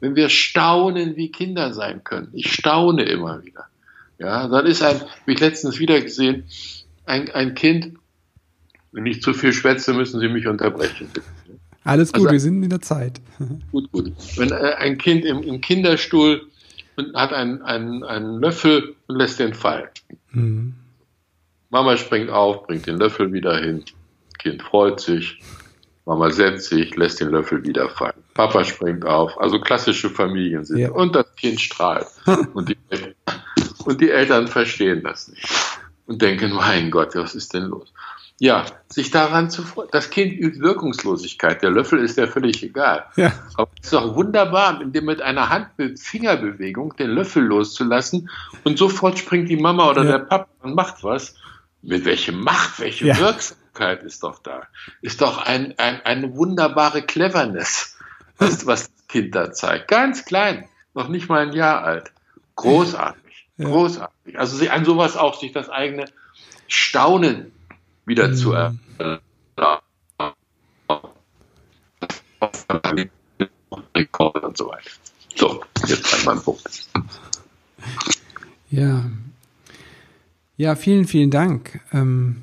wenn 0.00 0.16
wir 0.16 0.28
staunen, 0.28 1.16
wie 1.16 1.30
Kinder 1.30 1.72
sein 1.72 2.02
können. 2.04 2.28
Ich 2.32 2.52
staune 2.52 3.04
immer 3.04 3.44
wieder. 3.44 3.66
Ja, 4.18 4.48
dann 4.48 4.66
ist 4.66 4.82
ein, 4.82 5.00
wie 5.26 5.32
ich 5.32 5.40
letztens 5.40 5.78
wieder 5.78 6.00
gesehen, 6.00 6.44
ein, 7.04 7.30
ein 7.30 7.54
Kind, 7.54 7.96
wenn 8.92 9.06
ich 9.06 9.22
zu 9.22 9.34
viel 9.34 9.52
schwätze, 9.52 9.92
müssen 9.92 10.20
Sie 10.20 10.28
mich 10.28 10.46
unterbrechen. 10.46 11.08
Alles 11.84 12.12
gut, 12.12 12.22
also, 12.22 12.32
wir 12.32 12.40
sind 12.40 12.62
in 12.62 12.70
der 12.70 12.80
Zeit. 12.80 13.20
Gut, 13.70 13.92
gut. 13.92 14.12
Wenn 14.36 14.50
äh, 14.50 14.74
ein 14.78 14.96
Kind 14.96 15.24
im, 15.24 15.42
im, 15.42 15.60
Kinderstuhl 15.60 16.46
und 16.96 17.14
hat 17.14 17.32
einen, 17.32 17.60
einen, 17.62 18.02
einen 18.04 18.40
Löffel 18.40 18.94
und 19.06 19.16
lässt 19.16 19.38
den 19.38 19.52
fallen. 19.52 19.88
Mhm. 20.32 20.74
Mama 21.68 21.96
springt 21.96 22.30
auf, 22.30 22.66
bringt 22.66 22.86
den 22.86 22.98
Löffel 22.98 23.32
wieder 23.32 23.58
hin. 23.58 23.84
Kind 24.38 24.62
freut 24.62 25.00
sich. 25.00 25.40
Mama 26.06 26.30
setzt 26.30 26.68
sich, 26.68 26.94
lässt 26.96 27.20
den 27.20 27.30
Löffel 27.30 27.64
wieder 27.64 27.88
fallen. 27.88 28.22
Papa 28.34 28.64
springt 28.64 29.04
auf. 29.04 29.38
Also 29.40 29.58
klassische 29.58 30.10
Familien 30.10 30.64
sind. 30.64 30.78
Ja. 30.78 30.90
Und 30.90 31.14
das 31.16 31.34
Kind 31.36 31.60
strahlt. 31.60 32.06
und, 32.54 32.68
die, 32.68 32.76
und 33.84 34.00
die 34.00 34.10
Eltern 34.10 34.46
verstehen 34.46 35.02
das 35.02 35.28
nicht. 35.28 35.48
Und 36.06 36.20
denken, 36.20 36.52
mein 36.52 36.90
Gott, 36.90 37.14
was 37.14 37.34
ist 37.34 37.54
denn 37.54 37.64
los? 37.64 37.92
Ja, 38.40 38.66
sich 38.88 39.10
daran 39.10 39.48
zu 39.48 39.62
freuen. 39.62 39.88
Das 39.92 40.10
Kind 40.10 40.32
übt 40.32 40.58
Wirkungslosigkeit. 40.58 41.62
Der 41.62 41.70
Löffel 41.70 42.00
ist 42.00 42.18
ja 42.18 42.26
völlig 42.26 42.62
egal. 42.64 43.06
Ja. 43.16 43.32
Aber 43.54 43.70
es 43.78 43.86
ist 43.86 43.92
doch 43.92 44.16
wunderbar, 44.16 44.80
indem 44.80 45.04
mit 45.04 45.22
einer 45.22 45.50
Hand 45.50 45.68
mit 45.76 46.00
Fingerbewegung 46.00 46.96
den 46.96 47.10
Löffel 47.10 47.44
loszulassen 47.44 48.28
und 48.64 48.76
sofort 48.76 49.18
springt 49.18 49.48
die 49.48 49.56
Mama 49.56 49.88
oder 49.88 50.04
ja. 50.04 50.12
der 50.12 50.18
Papa 50.24 50.48
und 50.62 50.74
macht 50.74 51.04
was. 51.04 51.36
Mit 51.80 52.06
welcher 52.06 52.32
Macht, 52.32 52.80
welche 52.80 53.06
ja. 53.06 53.18
Wirksamkeit 53.18 54.02
ist 54.02 54.22
doch 54.22 54.38
da. 54.38 54.66
Ist 55.02 55.20
doch 55.20 55.38
ein, 55.38 55.74
ein, 55.78 56.00
eine 56.04 56.34
wunderbare 56.34 57.02
Cleverness, 57.02 57.98
was, 58.38 58.66
was 58.66 58.90
das 58.90 59.06
Kind 59.06 59.34
da 59.34 59.52
zeigt. 59.52 59.88
Ganz 59.88 60.24
klein, 60.24 60.66
noch 60.94 61.08
nicht 61.08 61.28
mal 61.28 61.46
ein 61.46 61.52
Jahr 61.52 61.84
alt. 61.84 62.10
Großartig, 62.56 63.48
großartig. 63.58 64.38
Also 64.38 64.66
an 64.70 64.84
sowas 64.84 65.16
auch 65.16 65.38
sich 65.38 65.52
das 65.52 65.68
eigene 65.68 66.06
Staunen 66.68 67.52
wieder 68.06 68.28
mhm. 68.28 68.34
zu 68.34 68.52
erinnern. 68.52 69.20
Rekord 73.94 74.42
und 74.42 74.56
so 74.56 74.68
weiter. 74.68 74.90
So, 75.36 75.62
jetzt 75.86 76.12
halt 76.12 76.26
mein 76.26 76.42
Punkt. 76.42 76.88
Ja. 78.70 79.10
Ja, 80.56 80.76
vielen, 80.76 81.06
vielen 81.06 81.30
Dank 81.30 81.80
ähm, 81.92 82.42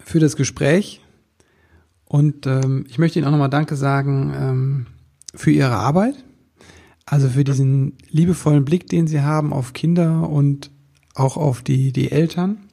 für 0.00 0.18
das 0.18 0.36
Gespräch. 0.36 1.00
Und 2.04 2.46
ähm, 2.46 2.84
ich 2.88 2.98
möchte 2.98 3.18
Ihnen 3.18 3.28
auch 3.28 3.32
nochmal 3.32 3.50
Danke 3.50 3.76
sagen 3.76 4.34
ähm, 4.34 4.86
für 5.34 5.52
Ihre 5.52 5.76
Arbeit. 5.76 6.16
Also 7.06 7.28
für 7.28 7.44
diesen 7.44 7.96
liebevollen 8.08 8.64
Blick, 8.64 8.88
den 8.88 9.06
Sie 9.06 9.20
haben 9.20 9.52
auf 9.52 9.72
Kinder 9.72 10.28
und 10.28 10.70
auch 11.14 11.36
auf 11.36 11.62
die, 11.62 11.92
die 11.92 12.10
Eltern. 12.10 12.69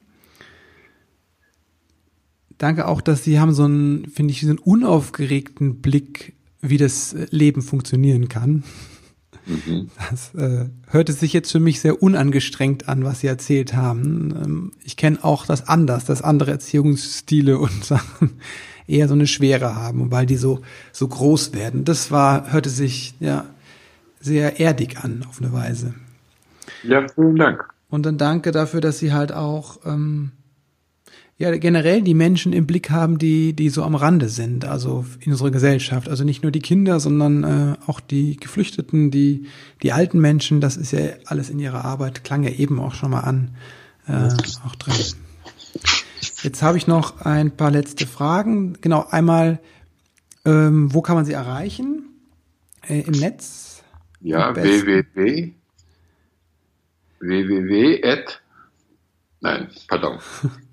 Danke 2.58 2.88
auch, 2.88 3.00
dass 3.00 3.24
Sie 3.24 3.38
haben 3.38 3.52
so 3.52 3.64
einen, 3.64 4.06
finde 4.06 4.32
ich, 4.32 4.40
so 4.40 4.48
einen 4.48 4.58
unaufgeregten 4.58 5.80
Blick, 5.80 6.34
wie 6.60 6.76
das 6.76 7.14
Leben 7.30 7.62
funktionieren 7.62 8.28
kann. 8.28 8.64
Mhm. 9.46 9.90
Das 10.10 10.34
äh, 10.34 10.68
hörte 10.88 11.12
sich 11.12 11.32
jetzt 11.32 11.50
für 11.50 11.60
mich 11.60 11.80
sehr 11.80 12.02
unangestrengt 12.02 12.88
an, 12.88 13.04
was 13.04 13.20
Sie 13.20 13.28
erzählt 13.28 13.74
haben. 13.74 14.34
Ähm, 14.36 14.72
ich 14.84 14.96
kenne 14.96 15.24
auch 15.24 15.46
das 15.46 15.68
anders, 15.68 16.04
dass 16.04 16.20
andere 16.20 16.50
Erziehungsstile 16.50 17.58
und 17.58 17.84
Sachen 17.84 18.32
eher 18.86 19.08
so 19.08 19.14
eine 19.14 19.26
Schwere 19.26 19.76
haben, 19.76 20.10
weil 20.10 20.26
die 20.26 20.36
so, 20.36 20.60
so 20.92 21.08
groß 21.08 21.54
werden. 21.54 21.84
Das 21.84 22.10
war, 22.10 22.52
hörte 22.52 22.70
sich 22.70 23.14
ja 23.20 23.46
sehr 24.20 24.60
erdig 24.60 24.98
an, 24.98 25.24
auf 25.28 25.40
eine 25.40 25.52
Weise. 25.52 25.94
Ja, 26.82 27.06
vielen 27.08 27.36
Dank. 27.36 27.68
Und 27.90 28.04
dann 28.04 28.18
danke 28.18 28.50
dafür, 28.50 28.80
dass 28.80 28.98
Sie 28.98 29.12
halt 29.12 29.32
auch 29.32 29.78
ähm, 29.86 30.32
ja 31.38 31.56
generell 31.56 32.02
die 32.02 32.14
Menschen 32.14 32.52
im 32.52 32.66
Blick 32.66 32.90
haben, 32.90 33.18
die 33.18 33.52
die 33.52 33.70
so 33.70 33.84
am 33.84 33.94
Rande 33.94 34.28
sind, 34.28 34.64
also 34.64 35.06
in 35.20 35.32
unserer 35.32 35.52
Gesellschaft. 35.52 36.08
Also 36.08 36.24
nicht 36.24 36.42
nur 36.42 36.50
die 36.50 36.60
Kinder, 36.60 36.98
sondern 36.98 37.44
äh, 37.44 37.76
auch 37.86 38.00
die 38.00 38.36
Geflüchteten, 38.36 39.10
die 39.10 39.46
die 39.82 39.92
alten 39.92 40.20
Menschen. 40.20 40.60
Das 40.60 40.76
ist 40.76 40.92
ja 40.92 41.00
alles 41.26 41.48
in 41.48 41.60
Ihrer 41.60 41.84
Arbeit 41.84 42.24
klang 42.24 42.42
ja 42.42 42.50
eben 42.50 42.80
auch 42.80 42.94
schon 42.94 43.12
mal 43.12 43.20
an, 43.20 43.52
äh, 44.08 44.28
auch 44.66 44.74
drin. 44.74 44.94
Jetzt 46.42 46.62
habe 46.62 46.76
ich 46.76 46.86
noch 46.88 47.20
ein 47.20 47.52
paar 47.56 47.70
letzte 47.70 48.06
Fragen. 48.06 48.76
Genau, 48.80 49.06
einmal, 49.08 49.60
ähm, 50.44 50.92
wo 50.92 51.02
kann 51.02 51.16
man 51.16 51.24
sie 51.24 51.32
erreichen? 51.32 52.04
Äh, 52.88 53.00
Im 53.00 53.12
Netz? 53.12 53.82
Ja, 54.20 54.54
www. 54.54 55.52
www. 57.20 58.24
Nein, 59.40 59.68
pardon. 59.86 60.18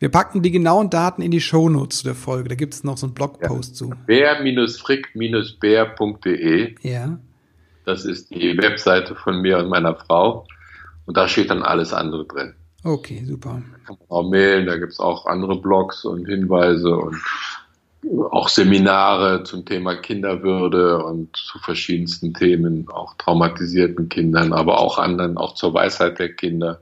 Wir 0.00 0.10
packen 0.10 0.42
die 0.42 0.52
genauen 0.52 0.90
Daten 0.90 1.22
in 1.22 1.32
die 1.32 1.40
Shownotes 1.40 2.04
der 2.04 2.14
Folge. 2.14 2.48
Da 2.48 2.54
gibt 2.54 2.74
es 2.74 2.84
noch 2.84 2.96
so 2.96 3.06
einen 3.06 3.14
Blogpost 3.14 3.70
ja. 3.70 3.76
zu. 3.76 3.92
bär-frick-bär.de. 4.06 6.76
Ja. 6.82 7.18
Das 7.84 8.04
ist 8.04 8.30
die 8.30 8.56
Webseite 8.58 9.16
von 9.16 9.40
mir 9.40 9.58
und 9.58 9.68
meiner 9.68 9.96
Frau. 9.96 10.46
Und 11.06 11.16
da 11.16 11.26
steht 11.26 11.50
dann 11.50 11.64
alles 11.64 11.92
andere 11.92 12.24
drin. 12.26 12.54
Okay, 12.84 13.24
super. 13.24 13.60
Da 13.72 13.78
kann 13.86 13.96
man 13.98 14.08
auch 14.08 14.30
mailen, 14.30 14.66
da 14.66 14.76
gibt 14.76 14.92
es 14.92 15.00
auch 15.00 15.26
andere 15.26 15.60
Blogs 15.60 16.04
und 16.04 16.26
Hinweise 16.26 16.96
und 16.96 17.16
auch 18.30 18.48
Seminare 18.48 19.42
zum 19.42 19.64
Thema 19.64 19.96
Kinderwürde 19.96 21.04
und 21.04 21.36
zu 21.36 21.58
verschiedensten 21.58 22.34
Themen, 22.34 22.88
auch 22.88 23.14
traumatisierten 23.14 24.08
Kindern, 24.08 24.52
aber 24.52 24.78
auch 24.78 24.98
anderen, 24.98 25.36
auch 25.36 25.54
zur 25.54 25.74
Weisheit 25.74 26.20
der 26.20 26.32
Kinder 26.32 26.80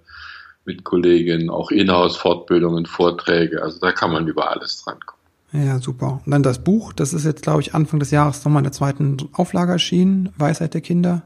mit 0.67 0.85
Kolleginnen, 0.85 1.51
auch 1.51 1.71
Inhouse-Fortbildungen, 1.71 2.87
Vorträge. 2.87 3.63
Also 3.63 3.79
da 3.81 3.93
kann 3.93 4.13
man 4.13 4.27
über 4.27 4.51
alles 4.51 4.83
drankommen. 4.83 5.17
Ja, 5.53 5.79
super. 5.79 6.21
Und 6.25 6.31
dann 6.33 6.43
das 6.43 6.63
Buch, 6.63 6.93
das 6.93 7.15
ist 7.15 7.25
jetzt, 7.25 7.43
glaube 7.43 7.63
ich, 7.63 7.75
Anfang 7.75 8.01
des 8.01 8.11
Jahres 8.11 8.45
nochmal 8.45 8.61
in 8.61 8.65
der 8.65 8.73
zweiten 8.73 9.17
Auflage 9.33 9.73
erschienen, 9.73 10.31
Weisheit 10.37 10.75
der 10.75 10.81
Kinder. 10.81 11.23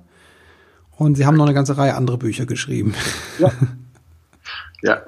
Und 0.96 1.16
Sie 1.16 1.24
haben 1.24 1.36
noch 1.36 1.46
eine 1.46 1.54
ganze 1.54 1.78
Reihe 1.78 1.94
andere 1.94 2.18
Bücher 2.18 2.46
geschrieben. 2.46 2.94
Ja. 3.38 3.50
ja. 4.82 5.02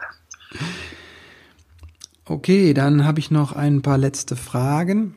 Okay, 2.25 2.73
dann 2.73 3.05
habe 3.05 3.21
ich 3.21 3.31
noch 3.31 3.53
ein 3.53 3.83
paar 3.83 3.99
letzte 3.99 4.37
Fragen. 4.37 5.14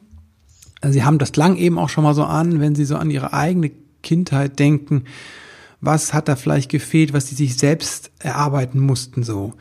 Sie 0.84 1.04
haben 1.04 1.18
das 1.18 1.32
klang 1.32 1.56
eben 1.56 1.80
auch 1.80 1.90
schon 1.90 2.04
mal 2.04 2.14
so 2.14 2.26
an, 2.26 2.60
wenn 2.60 2.76
Sie 2.76 2.86
so 2.86 2.98
an 2.98 3.10
Ihre 3.10 3.34
eigene 3.34 3.72
Kindheit 4.04 4.60
denken 4.60 5.06
was 5.86 6.14
hat 6.14 6.28
da 6.28 6.36
vielleicht 6.36 6.70
gefehlt, 6.70 7.14
was 7.14 7.28
sie 7.28 7.36
sich 7.36 7.58
selbst 7.58 8.12
erarbeiten 8.20 8.80
mussten, 8.80 9.24
so. 9.24 9.54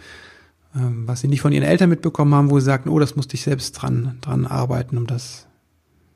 Ähm, 0.74 1.06
was 1.06 1.20
sie 1.20 1.28
nicht 1.28 1.40
von 1.40 1.52
ihren 1.52 1.64
Eltern 1.64 1.88
mitbekommen 1.88 2.34
haben, 2.34 2.50
wo 2.50 2.58
sie 2.58 2.66
sagten, 2.66 2.88
oh, 2.88 2.98
das 2.98 3.16
musste 3.16 3.34
ich 3.34 3.42
selbst 3.42 3.72
dran, 3.72 4.18
dran 4.20 4.46
arbeiten, 4.46 4.98
um 4.98 5.06
das 5.06 5.46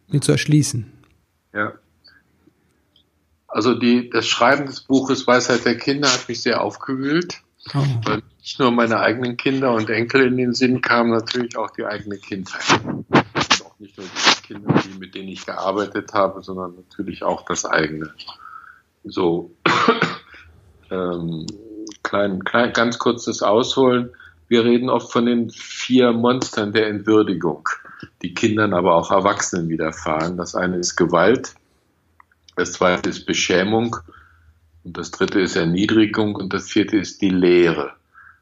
mir 0.09 0.21
zu 0.21 0.33
erschließen. 0.33 0.93
Ja. 1.53 1.73
Also 3.47 3.75
die, 3.75 4.11
das 4.11 4.27
Schreiben 4.27 4.67
des 4.67 4.81
Buches 4.83 5.27
Weisheit 5.27 5.65
der 5.65 5.79
Kinder 5.79 6.09
hat 6.09 6.29
mich 6.29 6.43
sehr 6.43 6.61
aufgewühlt. 6.61 7.43
Oh. 7.75 7.85
Weil 8.05 8.23
nicht 8.41 8.59
nur 8.59 8.71
meine 8.71 9.01
eigenen 9.01 9.37
Kinder 9.37 9.73
und 9.75 9.91
Enkel 9.91 10.27
in 10.27 10.37
den 10.37 10.55
Sinn 10.55 10.81
kamen, 10.81 11.11
natürlich 11.11 11.57
auch 11.57 11.71
die 11.71 11.85
eigene 11.85 12.19
Kindheit. 12.19 12.63
Und 12.85 13.07
auch 13.65 13.79
nicht 13.79 13.97
nur 13.97 14.07
die 14.07 14.47
Kinder, 14.47 14.75
die, 14.85 14.99
mit 14.99 15.15
denen 15.15 15.29
ich 15.29 15.45
gearbeitet 15.45 16.13
habe, 16.15 16.43
sondern 16.43 16.75
natürlich 16.77 17.23
auch 17.23 17.45
das 17.45 17.65
eigene 17.65 18.13
so 19.11 19.55
ähm, 20.91 21.47
klein, 22.03 22.45
klein, 22.45 22.73
ganz 22.73 22.99
kurzes 22.99 23.43
Ausholen. 23.43 24.11
Wir 24.49 24.65
reden 24.65 24.89
oft 24.89 25.13
von 25.13 25.27
den 25.27 25.51
vier 25.51 26.13
Monstern 26.13 26.73
der 26.73 26.89
Entwürdigung, 26.89 27.69
die 28.23 28.33
Kindern, 28.33 28.73
aber 28.73 28.95
auch 28.95 29.11
Erwachsenen 29.11 29.69
widerfahren. 29.69 30.37
Das 30.37 30.55
eine 30.55 30.79
ist 30.79 30.97
Gewalt, 30.97 31.55
das 32.57 32.73
zweite 32.73 33.11
ist 33.11 33.27
Beschämung 33.27 33.97
und 34.85 34.97
das 34.97 35.11
dritte 35.11 35.41
ist 35.41 35.57
Erniedrigung 35.57 36.35
und 36.35 36.53
das 36.55 36.71
vierte 36.71 36.97
ist 36.97 37.21
die 37.21 37.31
Lehre. 37.31 37.93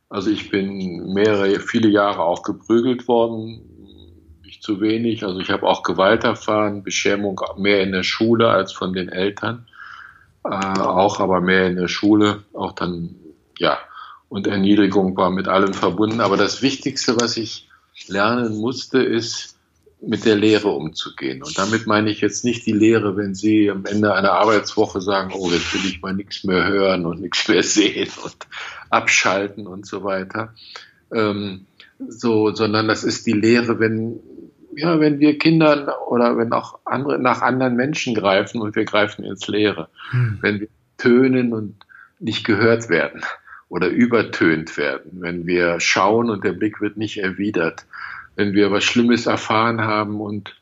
Also 0.08 0.30
ich 0.30 0.50
bin 0.50 1.12
mehrere, 1.12 1.58
viele 1.58 1.88
Jahre 1.88 2.22
auch 2.22 2.44
geprügelt 2.44 3.08
worden, 3.08 3.60
nicht 4.44 4.62
zu 4.62 4.80
wenig. 4.80 5.24
Also 5.24 5.40
ich 5.40 5.50
habe 5.50 5.66
auch 5.66 5.82
Gewalt 5.82 6.22
erfahren, 6.22 6.84
Beschämung 6.84 7.40
mehr 7.56 7.82
in 7.82 7.90
der 7.90 8.04
Schule 8.04 8.48
als 8.48 8.72
von 8.72 8.92
den 8.92 9.08
Eltern 9.08 9.66
äh, 10.50 10.80
auch 10.80 11.20
aber 11.20 11.40
mehr 11.40 11.66
in 11.66 11.76
der 11.76 11.88
Schule, 11.88 12.44
auch 12.52 12.72
dann, 12.72 13.16
ja, 13.58 13.78
und 14.28 14.46
Erniedrigung 14.46 15.16
war 15.16 15.30
mit 15.30 15.48
allem 15.48 15.72
verbunden. 15.72 16.20
Aber 16.20 16.36
das 16.36 16.62
Wichtigste, 16.62 17.20
was 17.20 17.36
ich 17.36 17.68
lernen 18.08 18.58
musste, 18.58 18.98
ist, 19.02 19.56
mit 20.00 20.24
der 20.24 20.36
Lehre 20.36 20.68
umzugehen. 20.68 21.42
Und 21.42 21.56
damit 21.58 21.86
meine 21.86 22.10
ich 22.10 22.20
jetzt 22.20 22.44
nicht 22.44 22.66
die 22.66 22.72
Lehre, 22.72 23.16
wenn 23.16 23.34
Sie 23.34 23.70
am 23.70 23.86
Ende 23.86 24.14
einer 24.14 24.32
Arbeitswoche 24.32 25.00
sagen, 25.00 25.32
oh, 25.34 25.50
jetzt 25.50 25.72
will 25.72 25.88
ich 25.88 26.02
mal 26.02 26.12
nichts 26.14 26.44
mehr 26.44 26.66
hören 26.66 27.06
und 27.06 27.20
nichts 27.20 27.48
mehr 27.48 27.62
sehen 27.62 28.10
und 28.22 28.36
abschalten 28.90 29.66
und 29.66 29.86
so 29.86 30.04
weiter. 30.04 30.54
Ähm, 31.12 31.66
so, 32.08 32.54
sondern 32.54 32.88
das 32.88 33.04
ist 33.04 33.26
die 33.26 33.32
Lehre, 33.32 33.80
wenn 33.80 34.20
ja, 34.76 35.00
wenn 35.00 35.18
wir 35.20 35.38
Kindern 35.38 35.88
oder 36.08 36.36
wenn 36.36 36.52
auch 36.52 36.78
andere 36.84 37.18
nach 37.18 37.42
anderen 37.42 37.76
Menschen 37.76 38.14
greifen 38.14 38.60
und 38.60 38.76
wir 38.76 38.84
greifen 38.84 39.24
ins 39.24 39.46
Leere, 39.48 39.88
hm. 40.10 40.38
wenn 40.42 40.60
wir 40.60 40.68
tönen 40.98 41.52
und 41.52 41.76
nicht 42.18 42.44
gehört 42.44 42.88
werden 42.88 43.22
oder 43.68 43.88
übertönt 43.88 44.76
werden, 44.76 45.20
wenn 45.20 45.46
wir 45.46 45.80
schauen 45.80 46.30
und 46.30 46.44
der 46.44 46.52
Blick 46.52 46.80
wird 46.80 46.96
nicht 46.96 47.18
erwidert, 47.18 47.86
wenn 48.36 48.52
wir 48.52 48.70
was 48.70 48.84
Schlimmes 48.84 49.26
erfahren 49.26 49.80
haben 49.82 50.20
und 50.20 50.54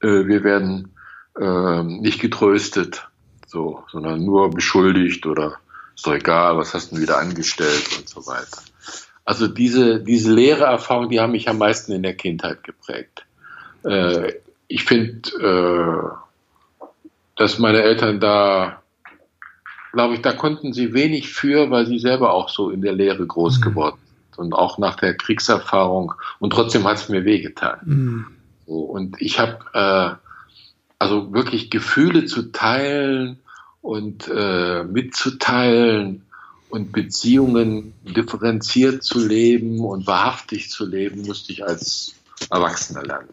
äh, 0.00 0.26
wir 0.26 0.44
werden 0.44 0.94
äh, 1.38 1.82
nicht 1.82 2.20
getröstet, 2.20 3.08
so, 3.46 3.84
sondern 3.90 4.24
nur 4.24 4.50
beschuldigt 4.50 5.26
oder 5.26 5.56
ist 5.94 6.06
doch 6.06 6.14
egal, 6.14 6.56
was 6.56 6.74
hast 6.74 6.92
du 6.92 7.00
wieder 7.00 7.18
angestellt 7.18 7.88
und 7.98 8.08
so 8.08 8.26
weiter. 8.26 8.62
Also 9.28 9.46
diese, 9.46 10.00
diese 10.00 10.32
leere 10.32 10.64
Erfahrung, 10.64 11.10
die 11.10 11.20
haben 11.20 11.32
mich 11.32 11.50
am 11.50 11.58
meisten 11.58 11.92
in 11.92 12.02
der 12.02 12.14
Kindheit 12.14 12.64
geprägt. 12.64 13.26
Äh, 13.84 14.32
ich 14.68 14.84
finde, 14.84 15.28
äh, 15.38 16.86
dass 17.36 17.58
meine 17.58 17.82
Eltern 17.82 18.20
da, 18.20 18.80
glaube 19.92 20.14
ich, 20.14 20.22
da 20.22 20.32
konnten 20.32 20.72
sie 20.72 20.94
wenig 20.94 21.28
für, 21.28 21.70
weil 21.70 21.84
sie 21.84 21.98
selber 21.98 22.32
auch 22.32 22.48
so 22.48 22.70
in 22.70 22.80
der 22.80 22.94
Lehre 22.94 23.26
groß 23.26 23.58
mhm. 23.58 23.64
geworden 23.64 23.98
sind 24.30 24.38
und 24.38 24.54
auch 24.54 24.78
nach 24.78 24.96
der 24.96 25.14
Kriegserfahrung. 25.14 26.14
Und 26.38 26.54
trotzdem 26.54 26.84
hat 26.84 26.96
es 26.96 27.10
mir 27.10 27.26
wehgetan. 27.26 27.80
Mhm. 27.84 28.26
So, 28.66 28.78
und 28.78 29.20
ich 29.20 29.38
habe 29.38 29.58
äh, 29.74 30.28
also 30.98 31.34
wirklich 31.34 31.68
Gefühle 31.68 32.24
zu 32.24 32.50
teilen 32.50 33.40
und 33.82 34.26
äh, 34.34 34.84
mitzuteilen 34.84 36.22
und 36.70 36.92
Beziehungen 36.92 37.94
differenziert 38.04 39.02
zu 39.02 39.24
leben 39.26 39.80
und 39.80 40.06
wahrhaftig 40.06 40.70
zu 40.70 40.86
leben, 40.86 41.22
musste 41.22 41.52
ich 41.52 41.64
als 41.64 42.14
Erwachsener 42.50 43.02
lernen. 43.02 43.28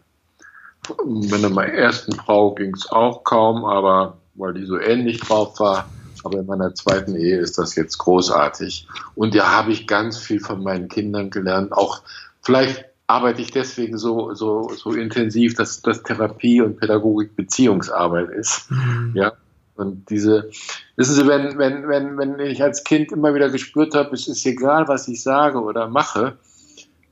Meiner 1.04 1.64
ersten 1.66 2.12
Frau 2.12 2.54
ging 2.54 2.74
es 2.74 2.90
auch 2.90 3.24
kaum, 3.24 3.64
aber 3.64 4.18
weil 4.34 4.54
die 4.54 4.66
so 4.66 4.78
ähnlich 4.78 5.20
drauf 5.20 5.58
war. 5.58 5.88
Aber 6.22 6.40
in 6.40 6.46
meiner 6.46 6.74
zweiten 6.74 7.14
Ehe 7.14 7.38
ist 7.38 7.58
das 7.58 7.76
jetzt 7.76 7.98
großartig. 7.98 8.88
Und 9.14 9.34
ja, 9.34 9.52
habe 9.52 9.72
ich 9.72 9.86
ganz 9.86 10.18
viel 10.18 10.40
von 10.40 10.62
meinen 10.62 10.88
Kindern 10.88 11.30
gelernt. 11.30 11.72
Auch 11.72 12.02
vielleicht 12.42 12.84
arbeite 13.06 13.42
ich 13.42 13.52
deswegen 13.52 13.98
so, 13.98 14.34
so, 14.34 14.72
so 14.74 14.92
intensiv, 14.92 15.54
dass, 15.54 15.82
dass 15.82 16.02
Therapie 16.02 16.60
und 16.60 16.78
Pädagogik 16.78 17.36
Beziehungsarbeit 17.36 18.30
ist. 18.30 18.70
Mhm. 18.70 19.12
Ja. 19.14 19.32
Und 19.76 20.08
diese, 20.10 20.50
wissen 20.96 21.14
Sie, 21.14 21.26
wenn, 21.26 21.58
wenn, 21.58 21.88
wenn, 21.88 22.16
wenn 22.18 22.40
ich 22.40 22.62
als 22.62 22.82
Kind 22.84 23.12
immer 23.12 23.34
wieder 23.34 23.50
gespürt 23.50 23.94
habe, 23.94 24.14
es 24.14 24.26
ist 24.26 24.44
egal, 24.46 24.88
was 24.88 25.06
ich 25.08 25.22
sage 25.22 25.60
oder 25.60 25.88
mache, 25.88 26.36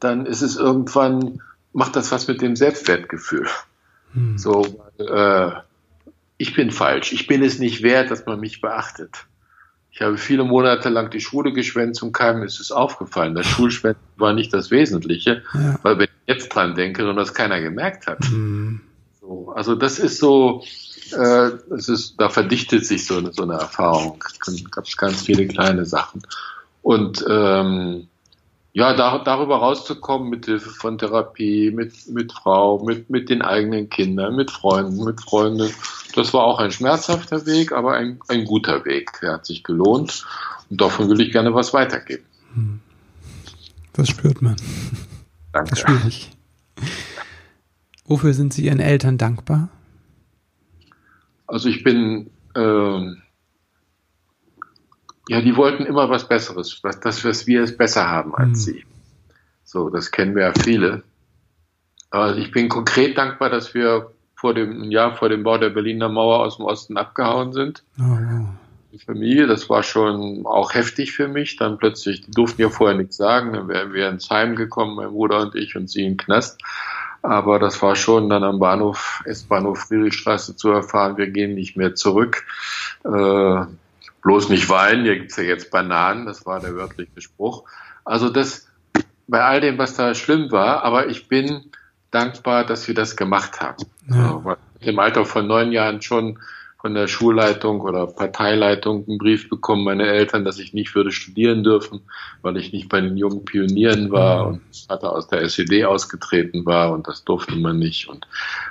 dann 0.01 0.27
ist 0.27 0.43
es 0.43 0.57
irgendwann, 0.57 1.41
macht 1.73 1.97
das 1.97 2.11
was 2.11 2.27
mit 2.27 2.41
dem 2.41 2.57
Selbstwertgefühl. 2.57 3.47
Mhm. 4.15 4.39
So, 4.39 4.65
äh, 4.99 5.51
ich 6.39 6.55
bin 6.55 6.71
falsch, 6.71 7.12
ich 7.12 7.27
bin 7.27 7.43
es 7.43 7.59
nicht 7.59 7.83
wert, 7.83 8.11
dass 8.11 8.27
man 8.27 8.41
mich 8.41 8.61
beachtet. 8.61 9.27
Ich 9.91 10.01
habe 10.01 10.19
viele 10.19 10.43
Monate 10.43 10.89
lang 10.89 11.11
die 11.11 11.21
Schule 11.21 11.53
geschwänzt 11.53 12.03
und 12.03 12.12
keinem 12.12 12.43
ist 12.43 12.59
es 12.59 12.73
aufgefallen. 12.73 13.37
Das 13.37 13.47
Schulschwänzen 13.47 14.03
war 14.17 14.33
nicht 14.33 14.53
das 14.53 14.73
Wesentliche, 14.73 15.45
ja. 15.55 15.79
weil 15.83 15.99
wenn 15.99 16.07
ich 16.07 16.35
jetzt 16.35 16.49
dran 16.49 16.75
denke 16.75 17.09
und 17.09 17.15
das 17.15 17.33
keiner 17.33 17.61
gemerkt 17.61 18.09
hat. 18.09 18.29
Mhm. 18.31 18.81
So, 19.21 19.53
also 19.55 19.77
das 19.77 20.01
ist 20.01 20.19
so, 20.19 20.65
äh, 21.13 21.51
es 21.75 21.89
ist, 21.89 22.15
da 22.19 22.29
verdichtet 22.29 22.87
sich 22.87 23.07
so, 23.07 23.31
so 23.31 23.43
eine 23.43 23.55
Erfahrung. 23.55 24.23
Es 24.47 24.71
gab 24.71 24.85
ganz 24.97 25.23
viele 25.23 25.47
kleine 25.47 25.85
Sachen. 25.85 26.23
Und 26.83 27.25
ähm, 27.29 28.09
ja, 28.73 28.93
da, 28.95 29.19
darüber 29.19 29.59
rauszukommen 29.59 30.29
mit 30.29 30.47
Hilfe 30.47 30.71
von 30.71 30.99
Therapie, 30.99 31.71
mit, 31.71 32.09
mit 32.09 32.33
Frau, 32.33 32.85
mit, 32.85 33.09
mit 33.09 33.31
den 33.31 33.41
eigenen 33.41 33.89
Kindern, 33.89 34.35
mit 34.35 34.51
Freunden, 34.51 35.05
mit 35.05 35.21
Freunden. 35.21 35.73
Das 36.15 36.35
war 36.35 36.43
auch 36.43 36.59
ein 36.59 36.73
schmerzhafter 36.73 37.47
Weg, 37.47 37.71
aber 37.71 37.95
ein, 37.95 38.19
ein 38.27 38.45
guter 38.45 38.85
Weg. 38.85 39.13
Der 39.23 39.35
hat 39.35 39.47
sich 39.47 39.63
gelohnt 39.63 40.27
und 40.71 40.81
davon 40.81 41.09
will 41.09 41.21
ich 41.21 41.31
gerne 41.31 41.55
was 41.55 41.73
weitergeben. 41.73 42.25
Hm. 42.55 42.81
Das 43.93 44.09
spürt 44.09 44.43
man. 44.43 44.57
Danke. 45.53 45.71
Das 45.71 45.79
spüre 45.79 46.09
ich. 46.09 46.31
Wofür 48.07 48.35
sind 48.35 48.53
Sie 48.53 48.65
Ihren 48.65 48.81
Eltern 48.81 49.19
dankbar? 49.19 49.69
Also 51.47 51.69
ich 51.69 51.83
bin 51.85 52.31
äh, 52.55 53.15
ja, 55.29 55.41
die 55.41 55.57
wollten 55.57 55.87
immer 55.87 56.11
was 56.11 56.29
Besseres, 56.29 56.81
was, 56.83 57.01
das, 57.01 57.25
was 57.25 57.47
wir 57.47 57.63
es 57.63 57.77
besser 57.77 58.09
haben 58.09 58.35
als 58.35 58.51
mhm. 58.51 58.55
sie. 58.55 58.85
So, 59.65 59.89
das 59.89 60.11
kennen 60.11 60.35
wir 60.35 60.43
ja 60.43 60.53
viele. 60.53 61.03
Aber 62.11 62.37
ich 62.37 62.53
bin 62.53 62.69
konkret 62.69 63.17
dankbar, 63.17 63.51
dass 63.51 63.75
wir 63.75 64.13
vor 64.35 64.55
dem 64.55 64.91
Jahr 64.91 65.17
vor 65.17 65.31
dem 65.31 65.43
Bau 65.43 65.57
der 65.57 65.71
Berliner 65.71 66.09
Mauer 66.09 66.41
aus 66.41 66.59
dem 66.59 66.67
Osten 66.67 66.97
abgehauen 66.97 67.53
sind. 67.53 67.83
Oh, 67.99 68.03
wow. 68.03 68.49
Die 68.93 68.99
Familie, 68.99 69.47
das 69.47 69.69
war 69.71 69.83
schon 69.83 70.47
auch 70.47 70.75
heftig 70.75 71.13
für 71.13 71.27
mich. 71.27 71.57
Dann 71.57 71.79
plötzlich, 71.79 72.21
die 72.21 72.31
durften 72.31 72.61
ja 72.61 72.69
vorher 72.69 72.97
nichts 72.97 73.17
sagen, 73.17 73.55
dann 73.55 73.67
wären 73.67 73.93
wir 73.93 74.09
ins 74.09 74.31
Heim 74.31 74.55
gekommen, 74.55 74.97
mein 74.97 75.09
Bruder 75.09 75.41
und 75.41 75.55
ich, 75.57 75.75
und 75.75 75.89
sie 75.91 76.03
den 76.03 76.17
Knast. 76.17 76.61
Aber 77.25 77.59
das 77.59 77.81
war 77.81 77.97
schon 77.97 78.29
dann 78.29 78.45
am 78.45 78.59
Bahnhof, 78.59 79.22
S-Bahnhof 79.25 79.87
Friedrichstraße 79.89 80.57
zu 80.57 80.68
erfahren, 80.68 81.16
wir 81.16 81.29
gehen 81.31 81.55
nicht 81.55 81.75
mehr 81.75 81.95
zurück. 81.95 82.45
Äh, 83.03 83.64
bloß 84.22 84.51
nicht 84.51 84.68
weinen, 84.68 85.05
hier 85.05 85.18
gibt's 85.18 85.39
ja 85.39 85.45
jetzt 85.45 85.70
Bananen, 85.70 86.27
das 86.27 86.45
war 86.45 86.61
der 86.61 86.75
wörtliche 86.75 87.22
Spruch. 87.22 87.64
Also 88.05 88.29
das, 88.29 88.68
bei 89.27 89.43
all 89.43 89.62
dem, 89.62 89.79
was 89.79 89.97
da 89.97 90.14
schlimm 90.14 90.53
war, 90.53 90.85
aber 90.85 91.09
ich 91.09 91.27
bin 91.27 91.70
dankbar, 92.11 92.66
dass 92.66 92.87
wir 92.89 92.95
das 92.95 93.16
gemacht 93.16 93.59
haben. 93.59 93.87
Ja. 94.11 94.43
Also, 94.45 94.57
Im 94.81 94.99
Alter 94.99 95.25
von 95.25 95.47
neun 95.47 95.72
Jahren 95.72 96.03
schon 96.03 96.39
von 96.85 96.93
der 96.93 97.09
Schulleitung 97.09 97.80
oder 97.80 98.07
Parteileitung 98.07 99.09
einen 99.09 99.16
Brief 99.16 99.49
bekommen, 99.49 99.85
meine 99.85 100.07
Eltern, 100.07 100.45
dass 100.45 100.59
ich 100.59 100.74
nicht 100.74 100.95
würde 100.95 101.12
studieren 101.12 101.64
dürfen, 101.64 102.03
weil 102.43 102.59
ich 102.59 102.74
nicht 102.74 102.91
bei 102.91 103.01
den 103.01 103.16
jungen 103.16 103.47
Pionieren 103.47 104.11
war 104.11 104.49
und 104.49 104.61
hatte 104.91 105.09
aus 105.09 105.26
der 105.28 105.41
SED 105.41 105.87
ausgetreten 105.87 106.66
war 106.66 106.93
und 106.93 107.09
das 107.09 107.24
durfte 107.24 107.57
man 107.57 107.78
nicht. 107.78 108.07
Und 108.11 108.26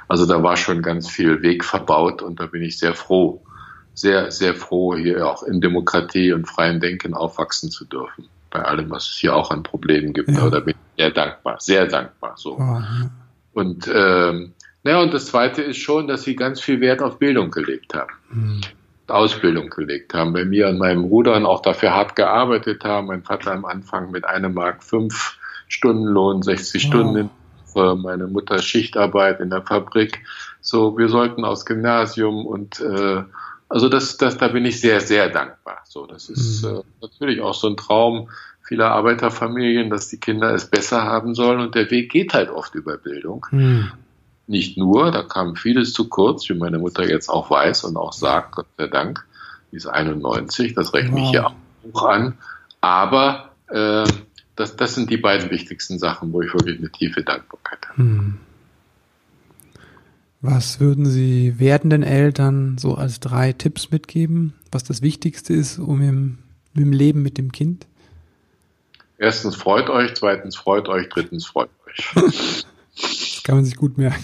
also 0.07 0.27
da 0.27 0.43
war 0.43 0.57
schon 0.57 0.83
ganz 0.83 1.09
viel 1.09 1.41
Weg 1.41 1.65
verbaut 1.65 2.21
und 2.21 2.39
da 2.39 2.45
bin 2.45 2.61
ich 2.61 2.77
sehr 2.77 2.93
froh, 2.93 3.41
sehr, 3.95 4.29
sehr 4.29 4.53
froh, 4.53 4.95
hier 4.95 5.27
auch 5.27 5.41
in 5.41 5.59
Demokratie 5.59 6.33
und 6.33 6.47
freiem 6.47 6.79
Denken 6.79 7.15
aufwachsen 7.15 7.71
zu 7.71 7.83
dürfen. 7.83 8.27
Bei 8.51 8.61
allem, 8.61 8.91
was 8.91 9.09
es 9.09 9.15
hier 9.15 9.35
auch 9.35 9.49
an 9.49 9.63
Problemen 9.63 10.13
gibt. 10.13 10.29
Ja. 10.29 10.51
Da 10.51 10.59
bin 10.59 10.75
ich 10.75 11.03
sehr 11.03 11.09
dankbar, 11.09 11.55
sehr 11.59 11.87
dankbar. 11.87 12.33
So. 12.35 12.59
Oh, 12.59 13.59
Und 13.59 13.89
ähm, 13.91 14.53
naja, 14.83 15.01
und 15.01 15.13
das 15.13 15.27
Zweite 15.27 15.61
ist 15.61 15.77
schon, 15.77 16.07
dass 16.07 16.23
sie 16.23 16.35
ganz 16.35 16.59
viel 16.59 16.81
Wert 16.81 17.01
auf 17.01 17.19
Bildung 17.19 17.51
gelegt 17.51 17.93
haben. 17.93 18.11
Mhm. 18.29 18.61
Ausbildung 19.07 19.69
gelegt 19.69 20.13
haben. 20.13 20.33
Bei 20.33 20.45
mir 20.45 20.69
und 20.69 20.77
meinem 20.77 21.09
Bruder 21.09 21.35
und 21.35 21.45
auch 21.45 21.61
dafür 21.61 21.93
hart 21.93 22.15
gearbeitet 22.15 22.83
haben. 22.83 23.07
Mein 23.07 23.23
Vater 23.23 23.51
am 23.51 23.65
Anfang 23.65 24.11
mit 24.11 24.25
einem 24.25 24.53
Mark 24.53 24.83
fünf 24.83 25.37
Stundenlohn, 25.67 26.41
60 26.41 26.83
oh. 26.83 26.87
Stunden, 26.87 27.29
meine 27.75 28.27
Mutter 28.27 28.59
Schichtarbeit 28.59 29.39
in 29.39 29.49
der 29.49 29.61
Fabrik. 29.61 30.21
So, 30.61 30.97
wir 30.97 31.09
sollten 31.09 31.43
aus 31.43 31.65
Gymnasium 31.65 32.45
und 32.45 32.79
äh, 32.79 33.23
also 33.69 33.89
das, 33.89 34.17
das, 34.17 34.37
da 34.37 34.49
bin 34.49 34.65
ich 34.65 34.79
sehr, 34.79 35.01
sehr 35.01 35.29
dankbar. 35.29 35.79
So, 35.85 36.05
das 36.05 36.29
ist 36.29 36.63
mhm. 36.63 36.77
äh, 36.77 36.81
natürlich 37.01 37.41
auch 37.41 37.55
so 37.55 37.67
ein 37.67 37.77
Traum 37.77 38.29
vieler 38.61 38.91
Arbeiterfamilien, 38.91 39.89
dass 39.89 40.07
die 40.07 40.19
Kinder 40.19 40.53
es 40.53 40.69
besser 40.69 41.03
haben 41.03 41.35
sollen 41.35 41.59
und 41.59 41.75
der 41.75 41.89
Weg 41.91 42.11
geht 42.11 42.33
halt 42.33 42.49
oft 42.49 42.75
über 42.75 42.97
Bildung. 42.97 43.45
Mhm. 43.51 43.91
Nicht 44.47 44.77
nur, 44.77 45.11
da 45.11 45.23
kam 45.23 45.55
vieles 45.55 45.93
zu 45.93 46.09
kurz, 46.09 46.49
wie 46.49 46.53
meine 46.53 46.79
Mutter 46.79 47.07
jetzt 47.07 47.29
auch 47.29 47.49
weiß 47.49 47.85
und 47.85 47.95
auch 47.95 48.13
sagt, 48.13 48.53
Gott 48.53 48.67
sei 48.77 48.87
Dank, 48.87 49.25
die 49.71 49.77
ist 49.77 49.87
91, 49.87 50.75
das 50.75 50.93
rechne 50.93 51.21
wow. 51.21 51.27
ich 51.27 51.31
ja 51.31 51.53
auch 51.93 52.03
an. 52.03 52.37
Aber 52.81 53.51
äh, 53.69 54.03
das, 54.55 54.75
das 54.75 54.95
sind 54.95 55.09
die 55.09 55.17
beiden 55.17 55.49
wichtigsten 55.49 55.97
Sachen, 55.97 56.33
wo 56.33 56.41
ich 56.41 56.53
wirklich 56.53 56.77
eine 56.77 56.91
tiefe 56.91 57.23
Dankbarkeit 57.23 57.79
habe. 57.89 58.01
Mhm. 58.01 58.39
Was 60.41 60.81
würden 60.81 61.05
Sie 61.05 61.57
werdenden 61.57 62.03
Eltern 62.03 62.77
so 62.77 62.95
als 62.95 63.21
drei 63.21 63.53
Tipps 63.53 63.91
mitgeben, 63.91 64.53
was 64.73 64.83
das 64.83 65.01
Wichtigste 65.01 65.53
ist, 65.53 65.79
um 65.79 66.01
im, 66.01 66.37
im 66.75 66.91
Leben 66.91 67.21
mit 67.21 67.37
dem 67.37 67.53
Kind? 67.53 67.87
Erstens 69.17 69.55
freut 69.55 69.89
euch, 69.89 70.15
zweitens 70.15 70.57
freut 70.57 70.89
euch, 70.89 71.07
drittens 71.07 71.45
freut 71.45 71.69
euch. 71.87 72.65
kann 73.43 73.55
man 73.55 73.65
sich 73.65 73.75
gut 73.75 73.97
merken. 73.97 74.23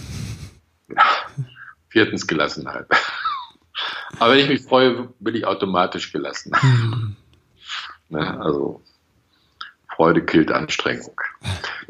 Viertens 1.89 2.27
Gelassenheit. 2.27 2.87
Aber 4.19 4.33
wenn 4.33 4.39
ich 4.39 4.49
mich 4.49 4.61
freue, 4.63 5.09
bin 5.19 5.35
ich 5.35 5.45
automatisch 5.45 6.11
gelassen. 6.11 6.51
Hm. 6.55 7.15
Ne, 8.09 8.41
also 8.41 8.81
Freude 9.95 10.23
killt 10.25 10.51
Anstrengung. 10.51 11.19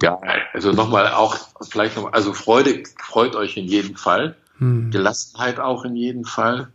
Ja, 0.01 0.19
also 0.53 0.71
nochmal 0.71 1.13
auch, 1.13 1.38
vielleicht 1.69 1.95
nochmal, 1.95 2.13
also 2.13 2.34
Freude 2.34 2.84
freut 2.97 3.36
euch 3.36 3.57
in 3.57 3.65
jedem 3.65 3.95
Fall. 3.95 4.36
Hm. 4.57 4.91
Gelassenheit 4.91 5.59
auch 5.59 5.86
in 5.86 5.95
jedem 5.95 6.25
Fall. 6.25 6.69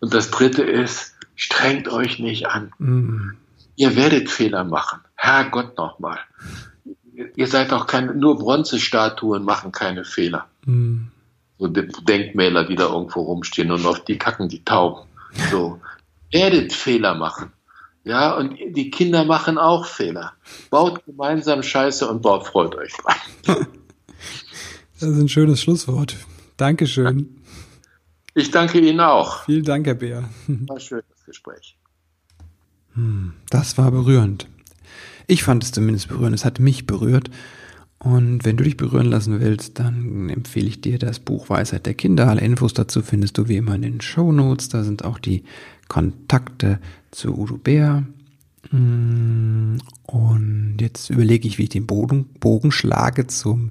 Und 0.00 0.14
das 0.14 0.30
dritte 0.30 0.62
ist, 0.62 1.14
strengt 1.36 1.88
euch 1.88 2.18
nicht 2.18 2.46
an. 2.46 2.72
Hm. 2.78 3.36
Ihr 3.76 3.96
werdet 3.96 4.30
Fehler 4.30 4.64
machen. 4.64 5.00
Herrgott 5.14 5.76
nochmal. 5.76 6.18
Ihr 7.36 7.46
seid 7.46 7.72
auch 7.72 7.86
keine, 7.86 8.14
nur 8.14 8.38
Bronzestatuen 8.38 9.44
machen 9.44 9.72
keine 9.72 10.04
Fehler. 10.04 10.46
Hm. 10.64 11.08
So 11.58 11.66
Denkmäler, 11.66 12.64
die 12.64 12.76
da 12.76 12.88
irgendwo 12.88 13.20
rumstehen 13.22 13.70
und 13.70 13.84
auf 13.84 14.04
die 14.04 14.18
kacken 14.18 14.48
die 14.48 14.64
Tauben. 14.64 15.02
So. 15.50 15.80
Werdet 16.32 16.72
Fehler 16.72 17.14
machen. 17.14 17.52
Ja, 18.04 18.34
und 18.36 18.56
die 18.56 18.90
Kinder 18.90 19.24
machen 19.24 19.58
auch 19.58 19.84
Fehler. 19.84 20.32
Baut 20.70 21.04
gemeinsam 21.04 21.62
Scheiße 21.62 22.08
und 22.08 22.22
baut 22.22 22.46
freut 22.46 22.74
euch 22.76 22.92
dran. 22.94 23.66
Das 24.98 25.08
ist 25.08 25.18
ein 25.18 25.28
schönes 25.28 25.62
Schlusswort. 25.62 26.16
Dankeschön. 26.56 27.40
Ich 28.34 28.50
danke 28.50 28.80
Ihnen 28.80 29.00
auch. 29.00 29.44
Vielen 29.44 29.64
Dank, 29.64 29.86
Herr 29.86 29.94
Bär. 29.94 30.24
War 30.46 30.76
ein 30.76 30.80
schönes 30.80 31.24
Gespräch. 31.26 31.76
Hm, 32.94 33.32
das 33.48 33.78
war 33.78 33.90
berührend. 33.90 34.46
Ich 35.30 35.44
fand 35.44 35.62
es 35.62 35.70
zumindest 35.70 36.08
berührend. 36.08 36.34
Es 36.34 36.44
hat 36.44 36.58
mich 36.58 36.86
berührt. 36.86 37.30
Und 38.00 38.44
wenn 38.44 38.56
du 38.56 38.64
dich 38.64 38.76
berühren 38.76 39.06
lassen 39.06 39.38
willst, 39.38 39.78
dann 39.78 40.28
empfehle 40.28 40.66
ich 40.66 40.80
dir 40.80 40.98
das 40.98 41.20
Buch 41.20 41.48
Weisheit 41.48 41.86
der 41.86 41.94
Kinder. 41.94 42.26
Alle 42.26 42.40
Infos 42.40 42.74
dazu 42.74 43.00
findest 43.00 43.38
du 43.38 43.46
wie 43.46 43.58
immer 43.58 43.76
in 43.76 43.82
den 43.82 44.00
Show 44.00 44.32
Notes. 44.32 44.70
Da 44.70 44.82
sind 44.82 45.04
auch 45.04 45.20
die 45.20 45.44
Kontakte 45.86 46.80
zu 47.12 47.38
Udo 47.38 47.58
Bär. 47.58 48.02
Mm, 48.72 49.76
und 50.02 50.76
jetzt 50.80 51.10
überlege 51.10 51.46
ich, 51.46 51.58
wie 51.58 51.64
ich 51.64 51.68
den 51.68 51.86
Bogen, 51.86 52.24
Bogen 52.40 52.72
schlage 52.72 53.28
zum 53.28 53.70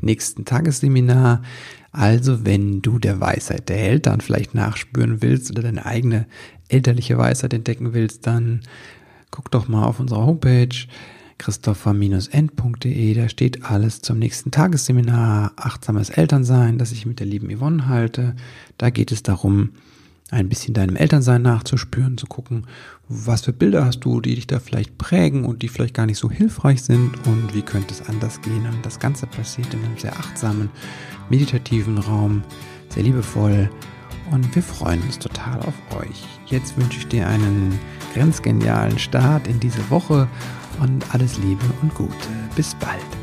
nächsten 0.00 0.44
Tagesseminar. 0.44 1.42
Also, 1.90 2.44
wenn 2.44 2.82
du 2.82 3.00
der 3.00 3.18
Weisheit 3.18 3.68
der 3.68 3.80
Eltern 3.80 4.20
vielleicht 4.20 4.54
nachspüren 4.54 5.22
willst 5.22 5.50
oder 5.50 5.62
deine 5.62 5.86
eigene 5.86 6.26
elterliche 6.68 7.18
Weisheit 7.18 7.52
entdecken 7.52 7.94
willst, 7.94 8.28
dann 8.28 8.60
guck 9.30 9.50
doch 9.50 9.68
mal 9.68 9.84
auf 9.84 10.00
unserer 10.00 10.26
Homepage 10.26 10.68
christopher-end.de. 11.38 13.14
Da 13.14 13.28
steht 13.28 13.64
alles 13.64 14.02
zum 14.02 14.18
nächsten 14.18 14.50
Tagesseminar 14.50 15.52
Achtsames 15.56 16.10
Elternsein, 16.10 16.78
das 16.78 16.92
ich 16.92 17.06
mit 17.06 17.18
der 17.18 17.26
lieben 17.26 17.56
Yvonne 17.56 17.88
halte. 17.88 18.36
Da 18.78 18.90
geht 18.90 19.10
es 19.10 19.22
darum, 19.22 19.70
ein 20.30 20.48
bisschen 20.48 20.74
deinem 20.74 20.96
Elternsein 20.96 21.42
nachzuspüren, 21.42 22.16
zu 22.16 22.26
gucken, 22.26 22.66
was 23.08 23.42
für 23.42 23.52
Bilder 23.52 23.84
hast 23.84 24.00
du, 24.00 24.20
die 24.20 24.36
dich 24.36 24.46
da 24.46 24.60
vielleicht 24.60 24.96
prägen 24.96 25.44
und 25.44 25.62
die 25.62 25.68
vielleicht 25.68 25.94
gar 25.94 26.06
nicht 26.06 26.18
so 26.18 26.30
hilfreich 26.30 26.82
sind 26.82 27.26
und 27.26 27.54
wie 27.54 27.62
könnte 27.62 27.92
es 27.92 28.08
anders 28.08 28.40
gehen. 28.40 28.66
Und 28.66 28.84
das 28.86 29.00
Ganze 29.00 29.26
passiert 29.26 29.72
in 29.74 29.82
einem 29.82 29.98
sehr 29.98 30.16
achtsamen, 30.16 30.70
meditativen 31.30 31.98
Raum, 31.98 32.42
sehr 32.90 33.02
liebevoll 33.02 33.70
und 34.30 34.54
wir 34.54 34.62
freuen 34.62 35.02
uns 35.02 35.18
total 35.18 35.60
auf 35.60 35.74
euch. 35.98 36.24
Jetzt 36.46 36.76
wünsche 36.76 36.98
ich 36.98 37.08
dir 37.08 37.26
einen 37.26 37.78
grenzgenialen 38.14 38.98
Start 38.98 39.46
in 39.46 39.60
diese 39.60 39.90
Woche 39.90 40.28
und 40.80 41.04
alles 41.14 41.38
Liebe 41.38 41.64
und 41.82 41.94
Gute. 41.94 42.28
Bis 42.56 42.74
bald. 42.76 43.19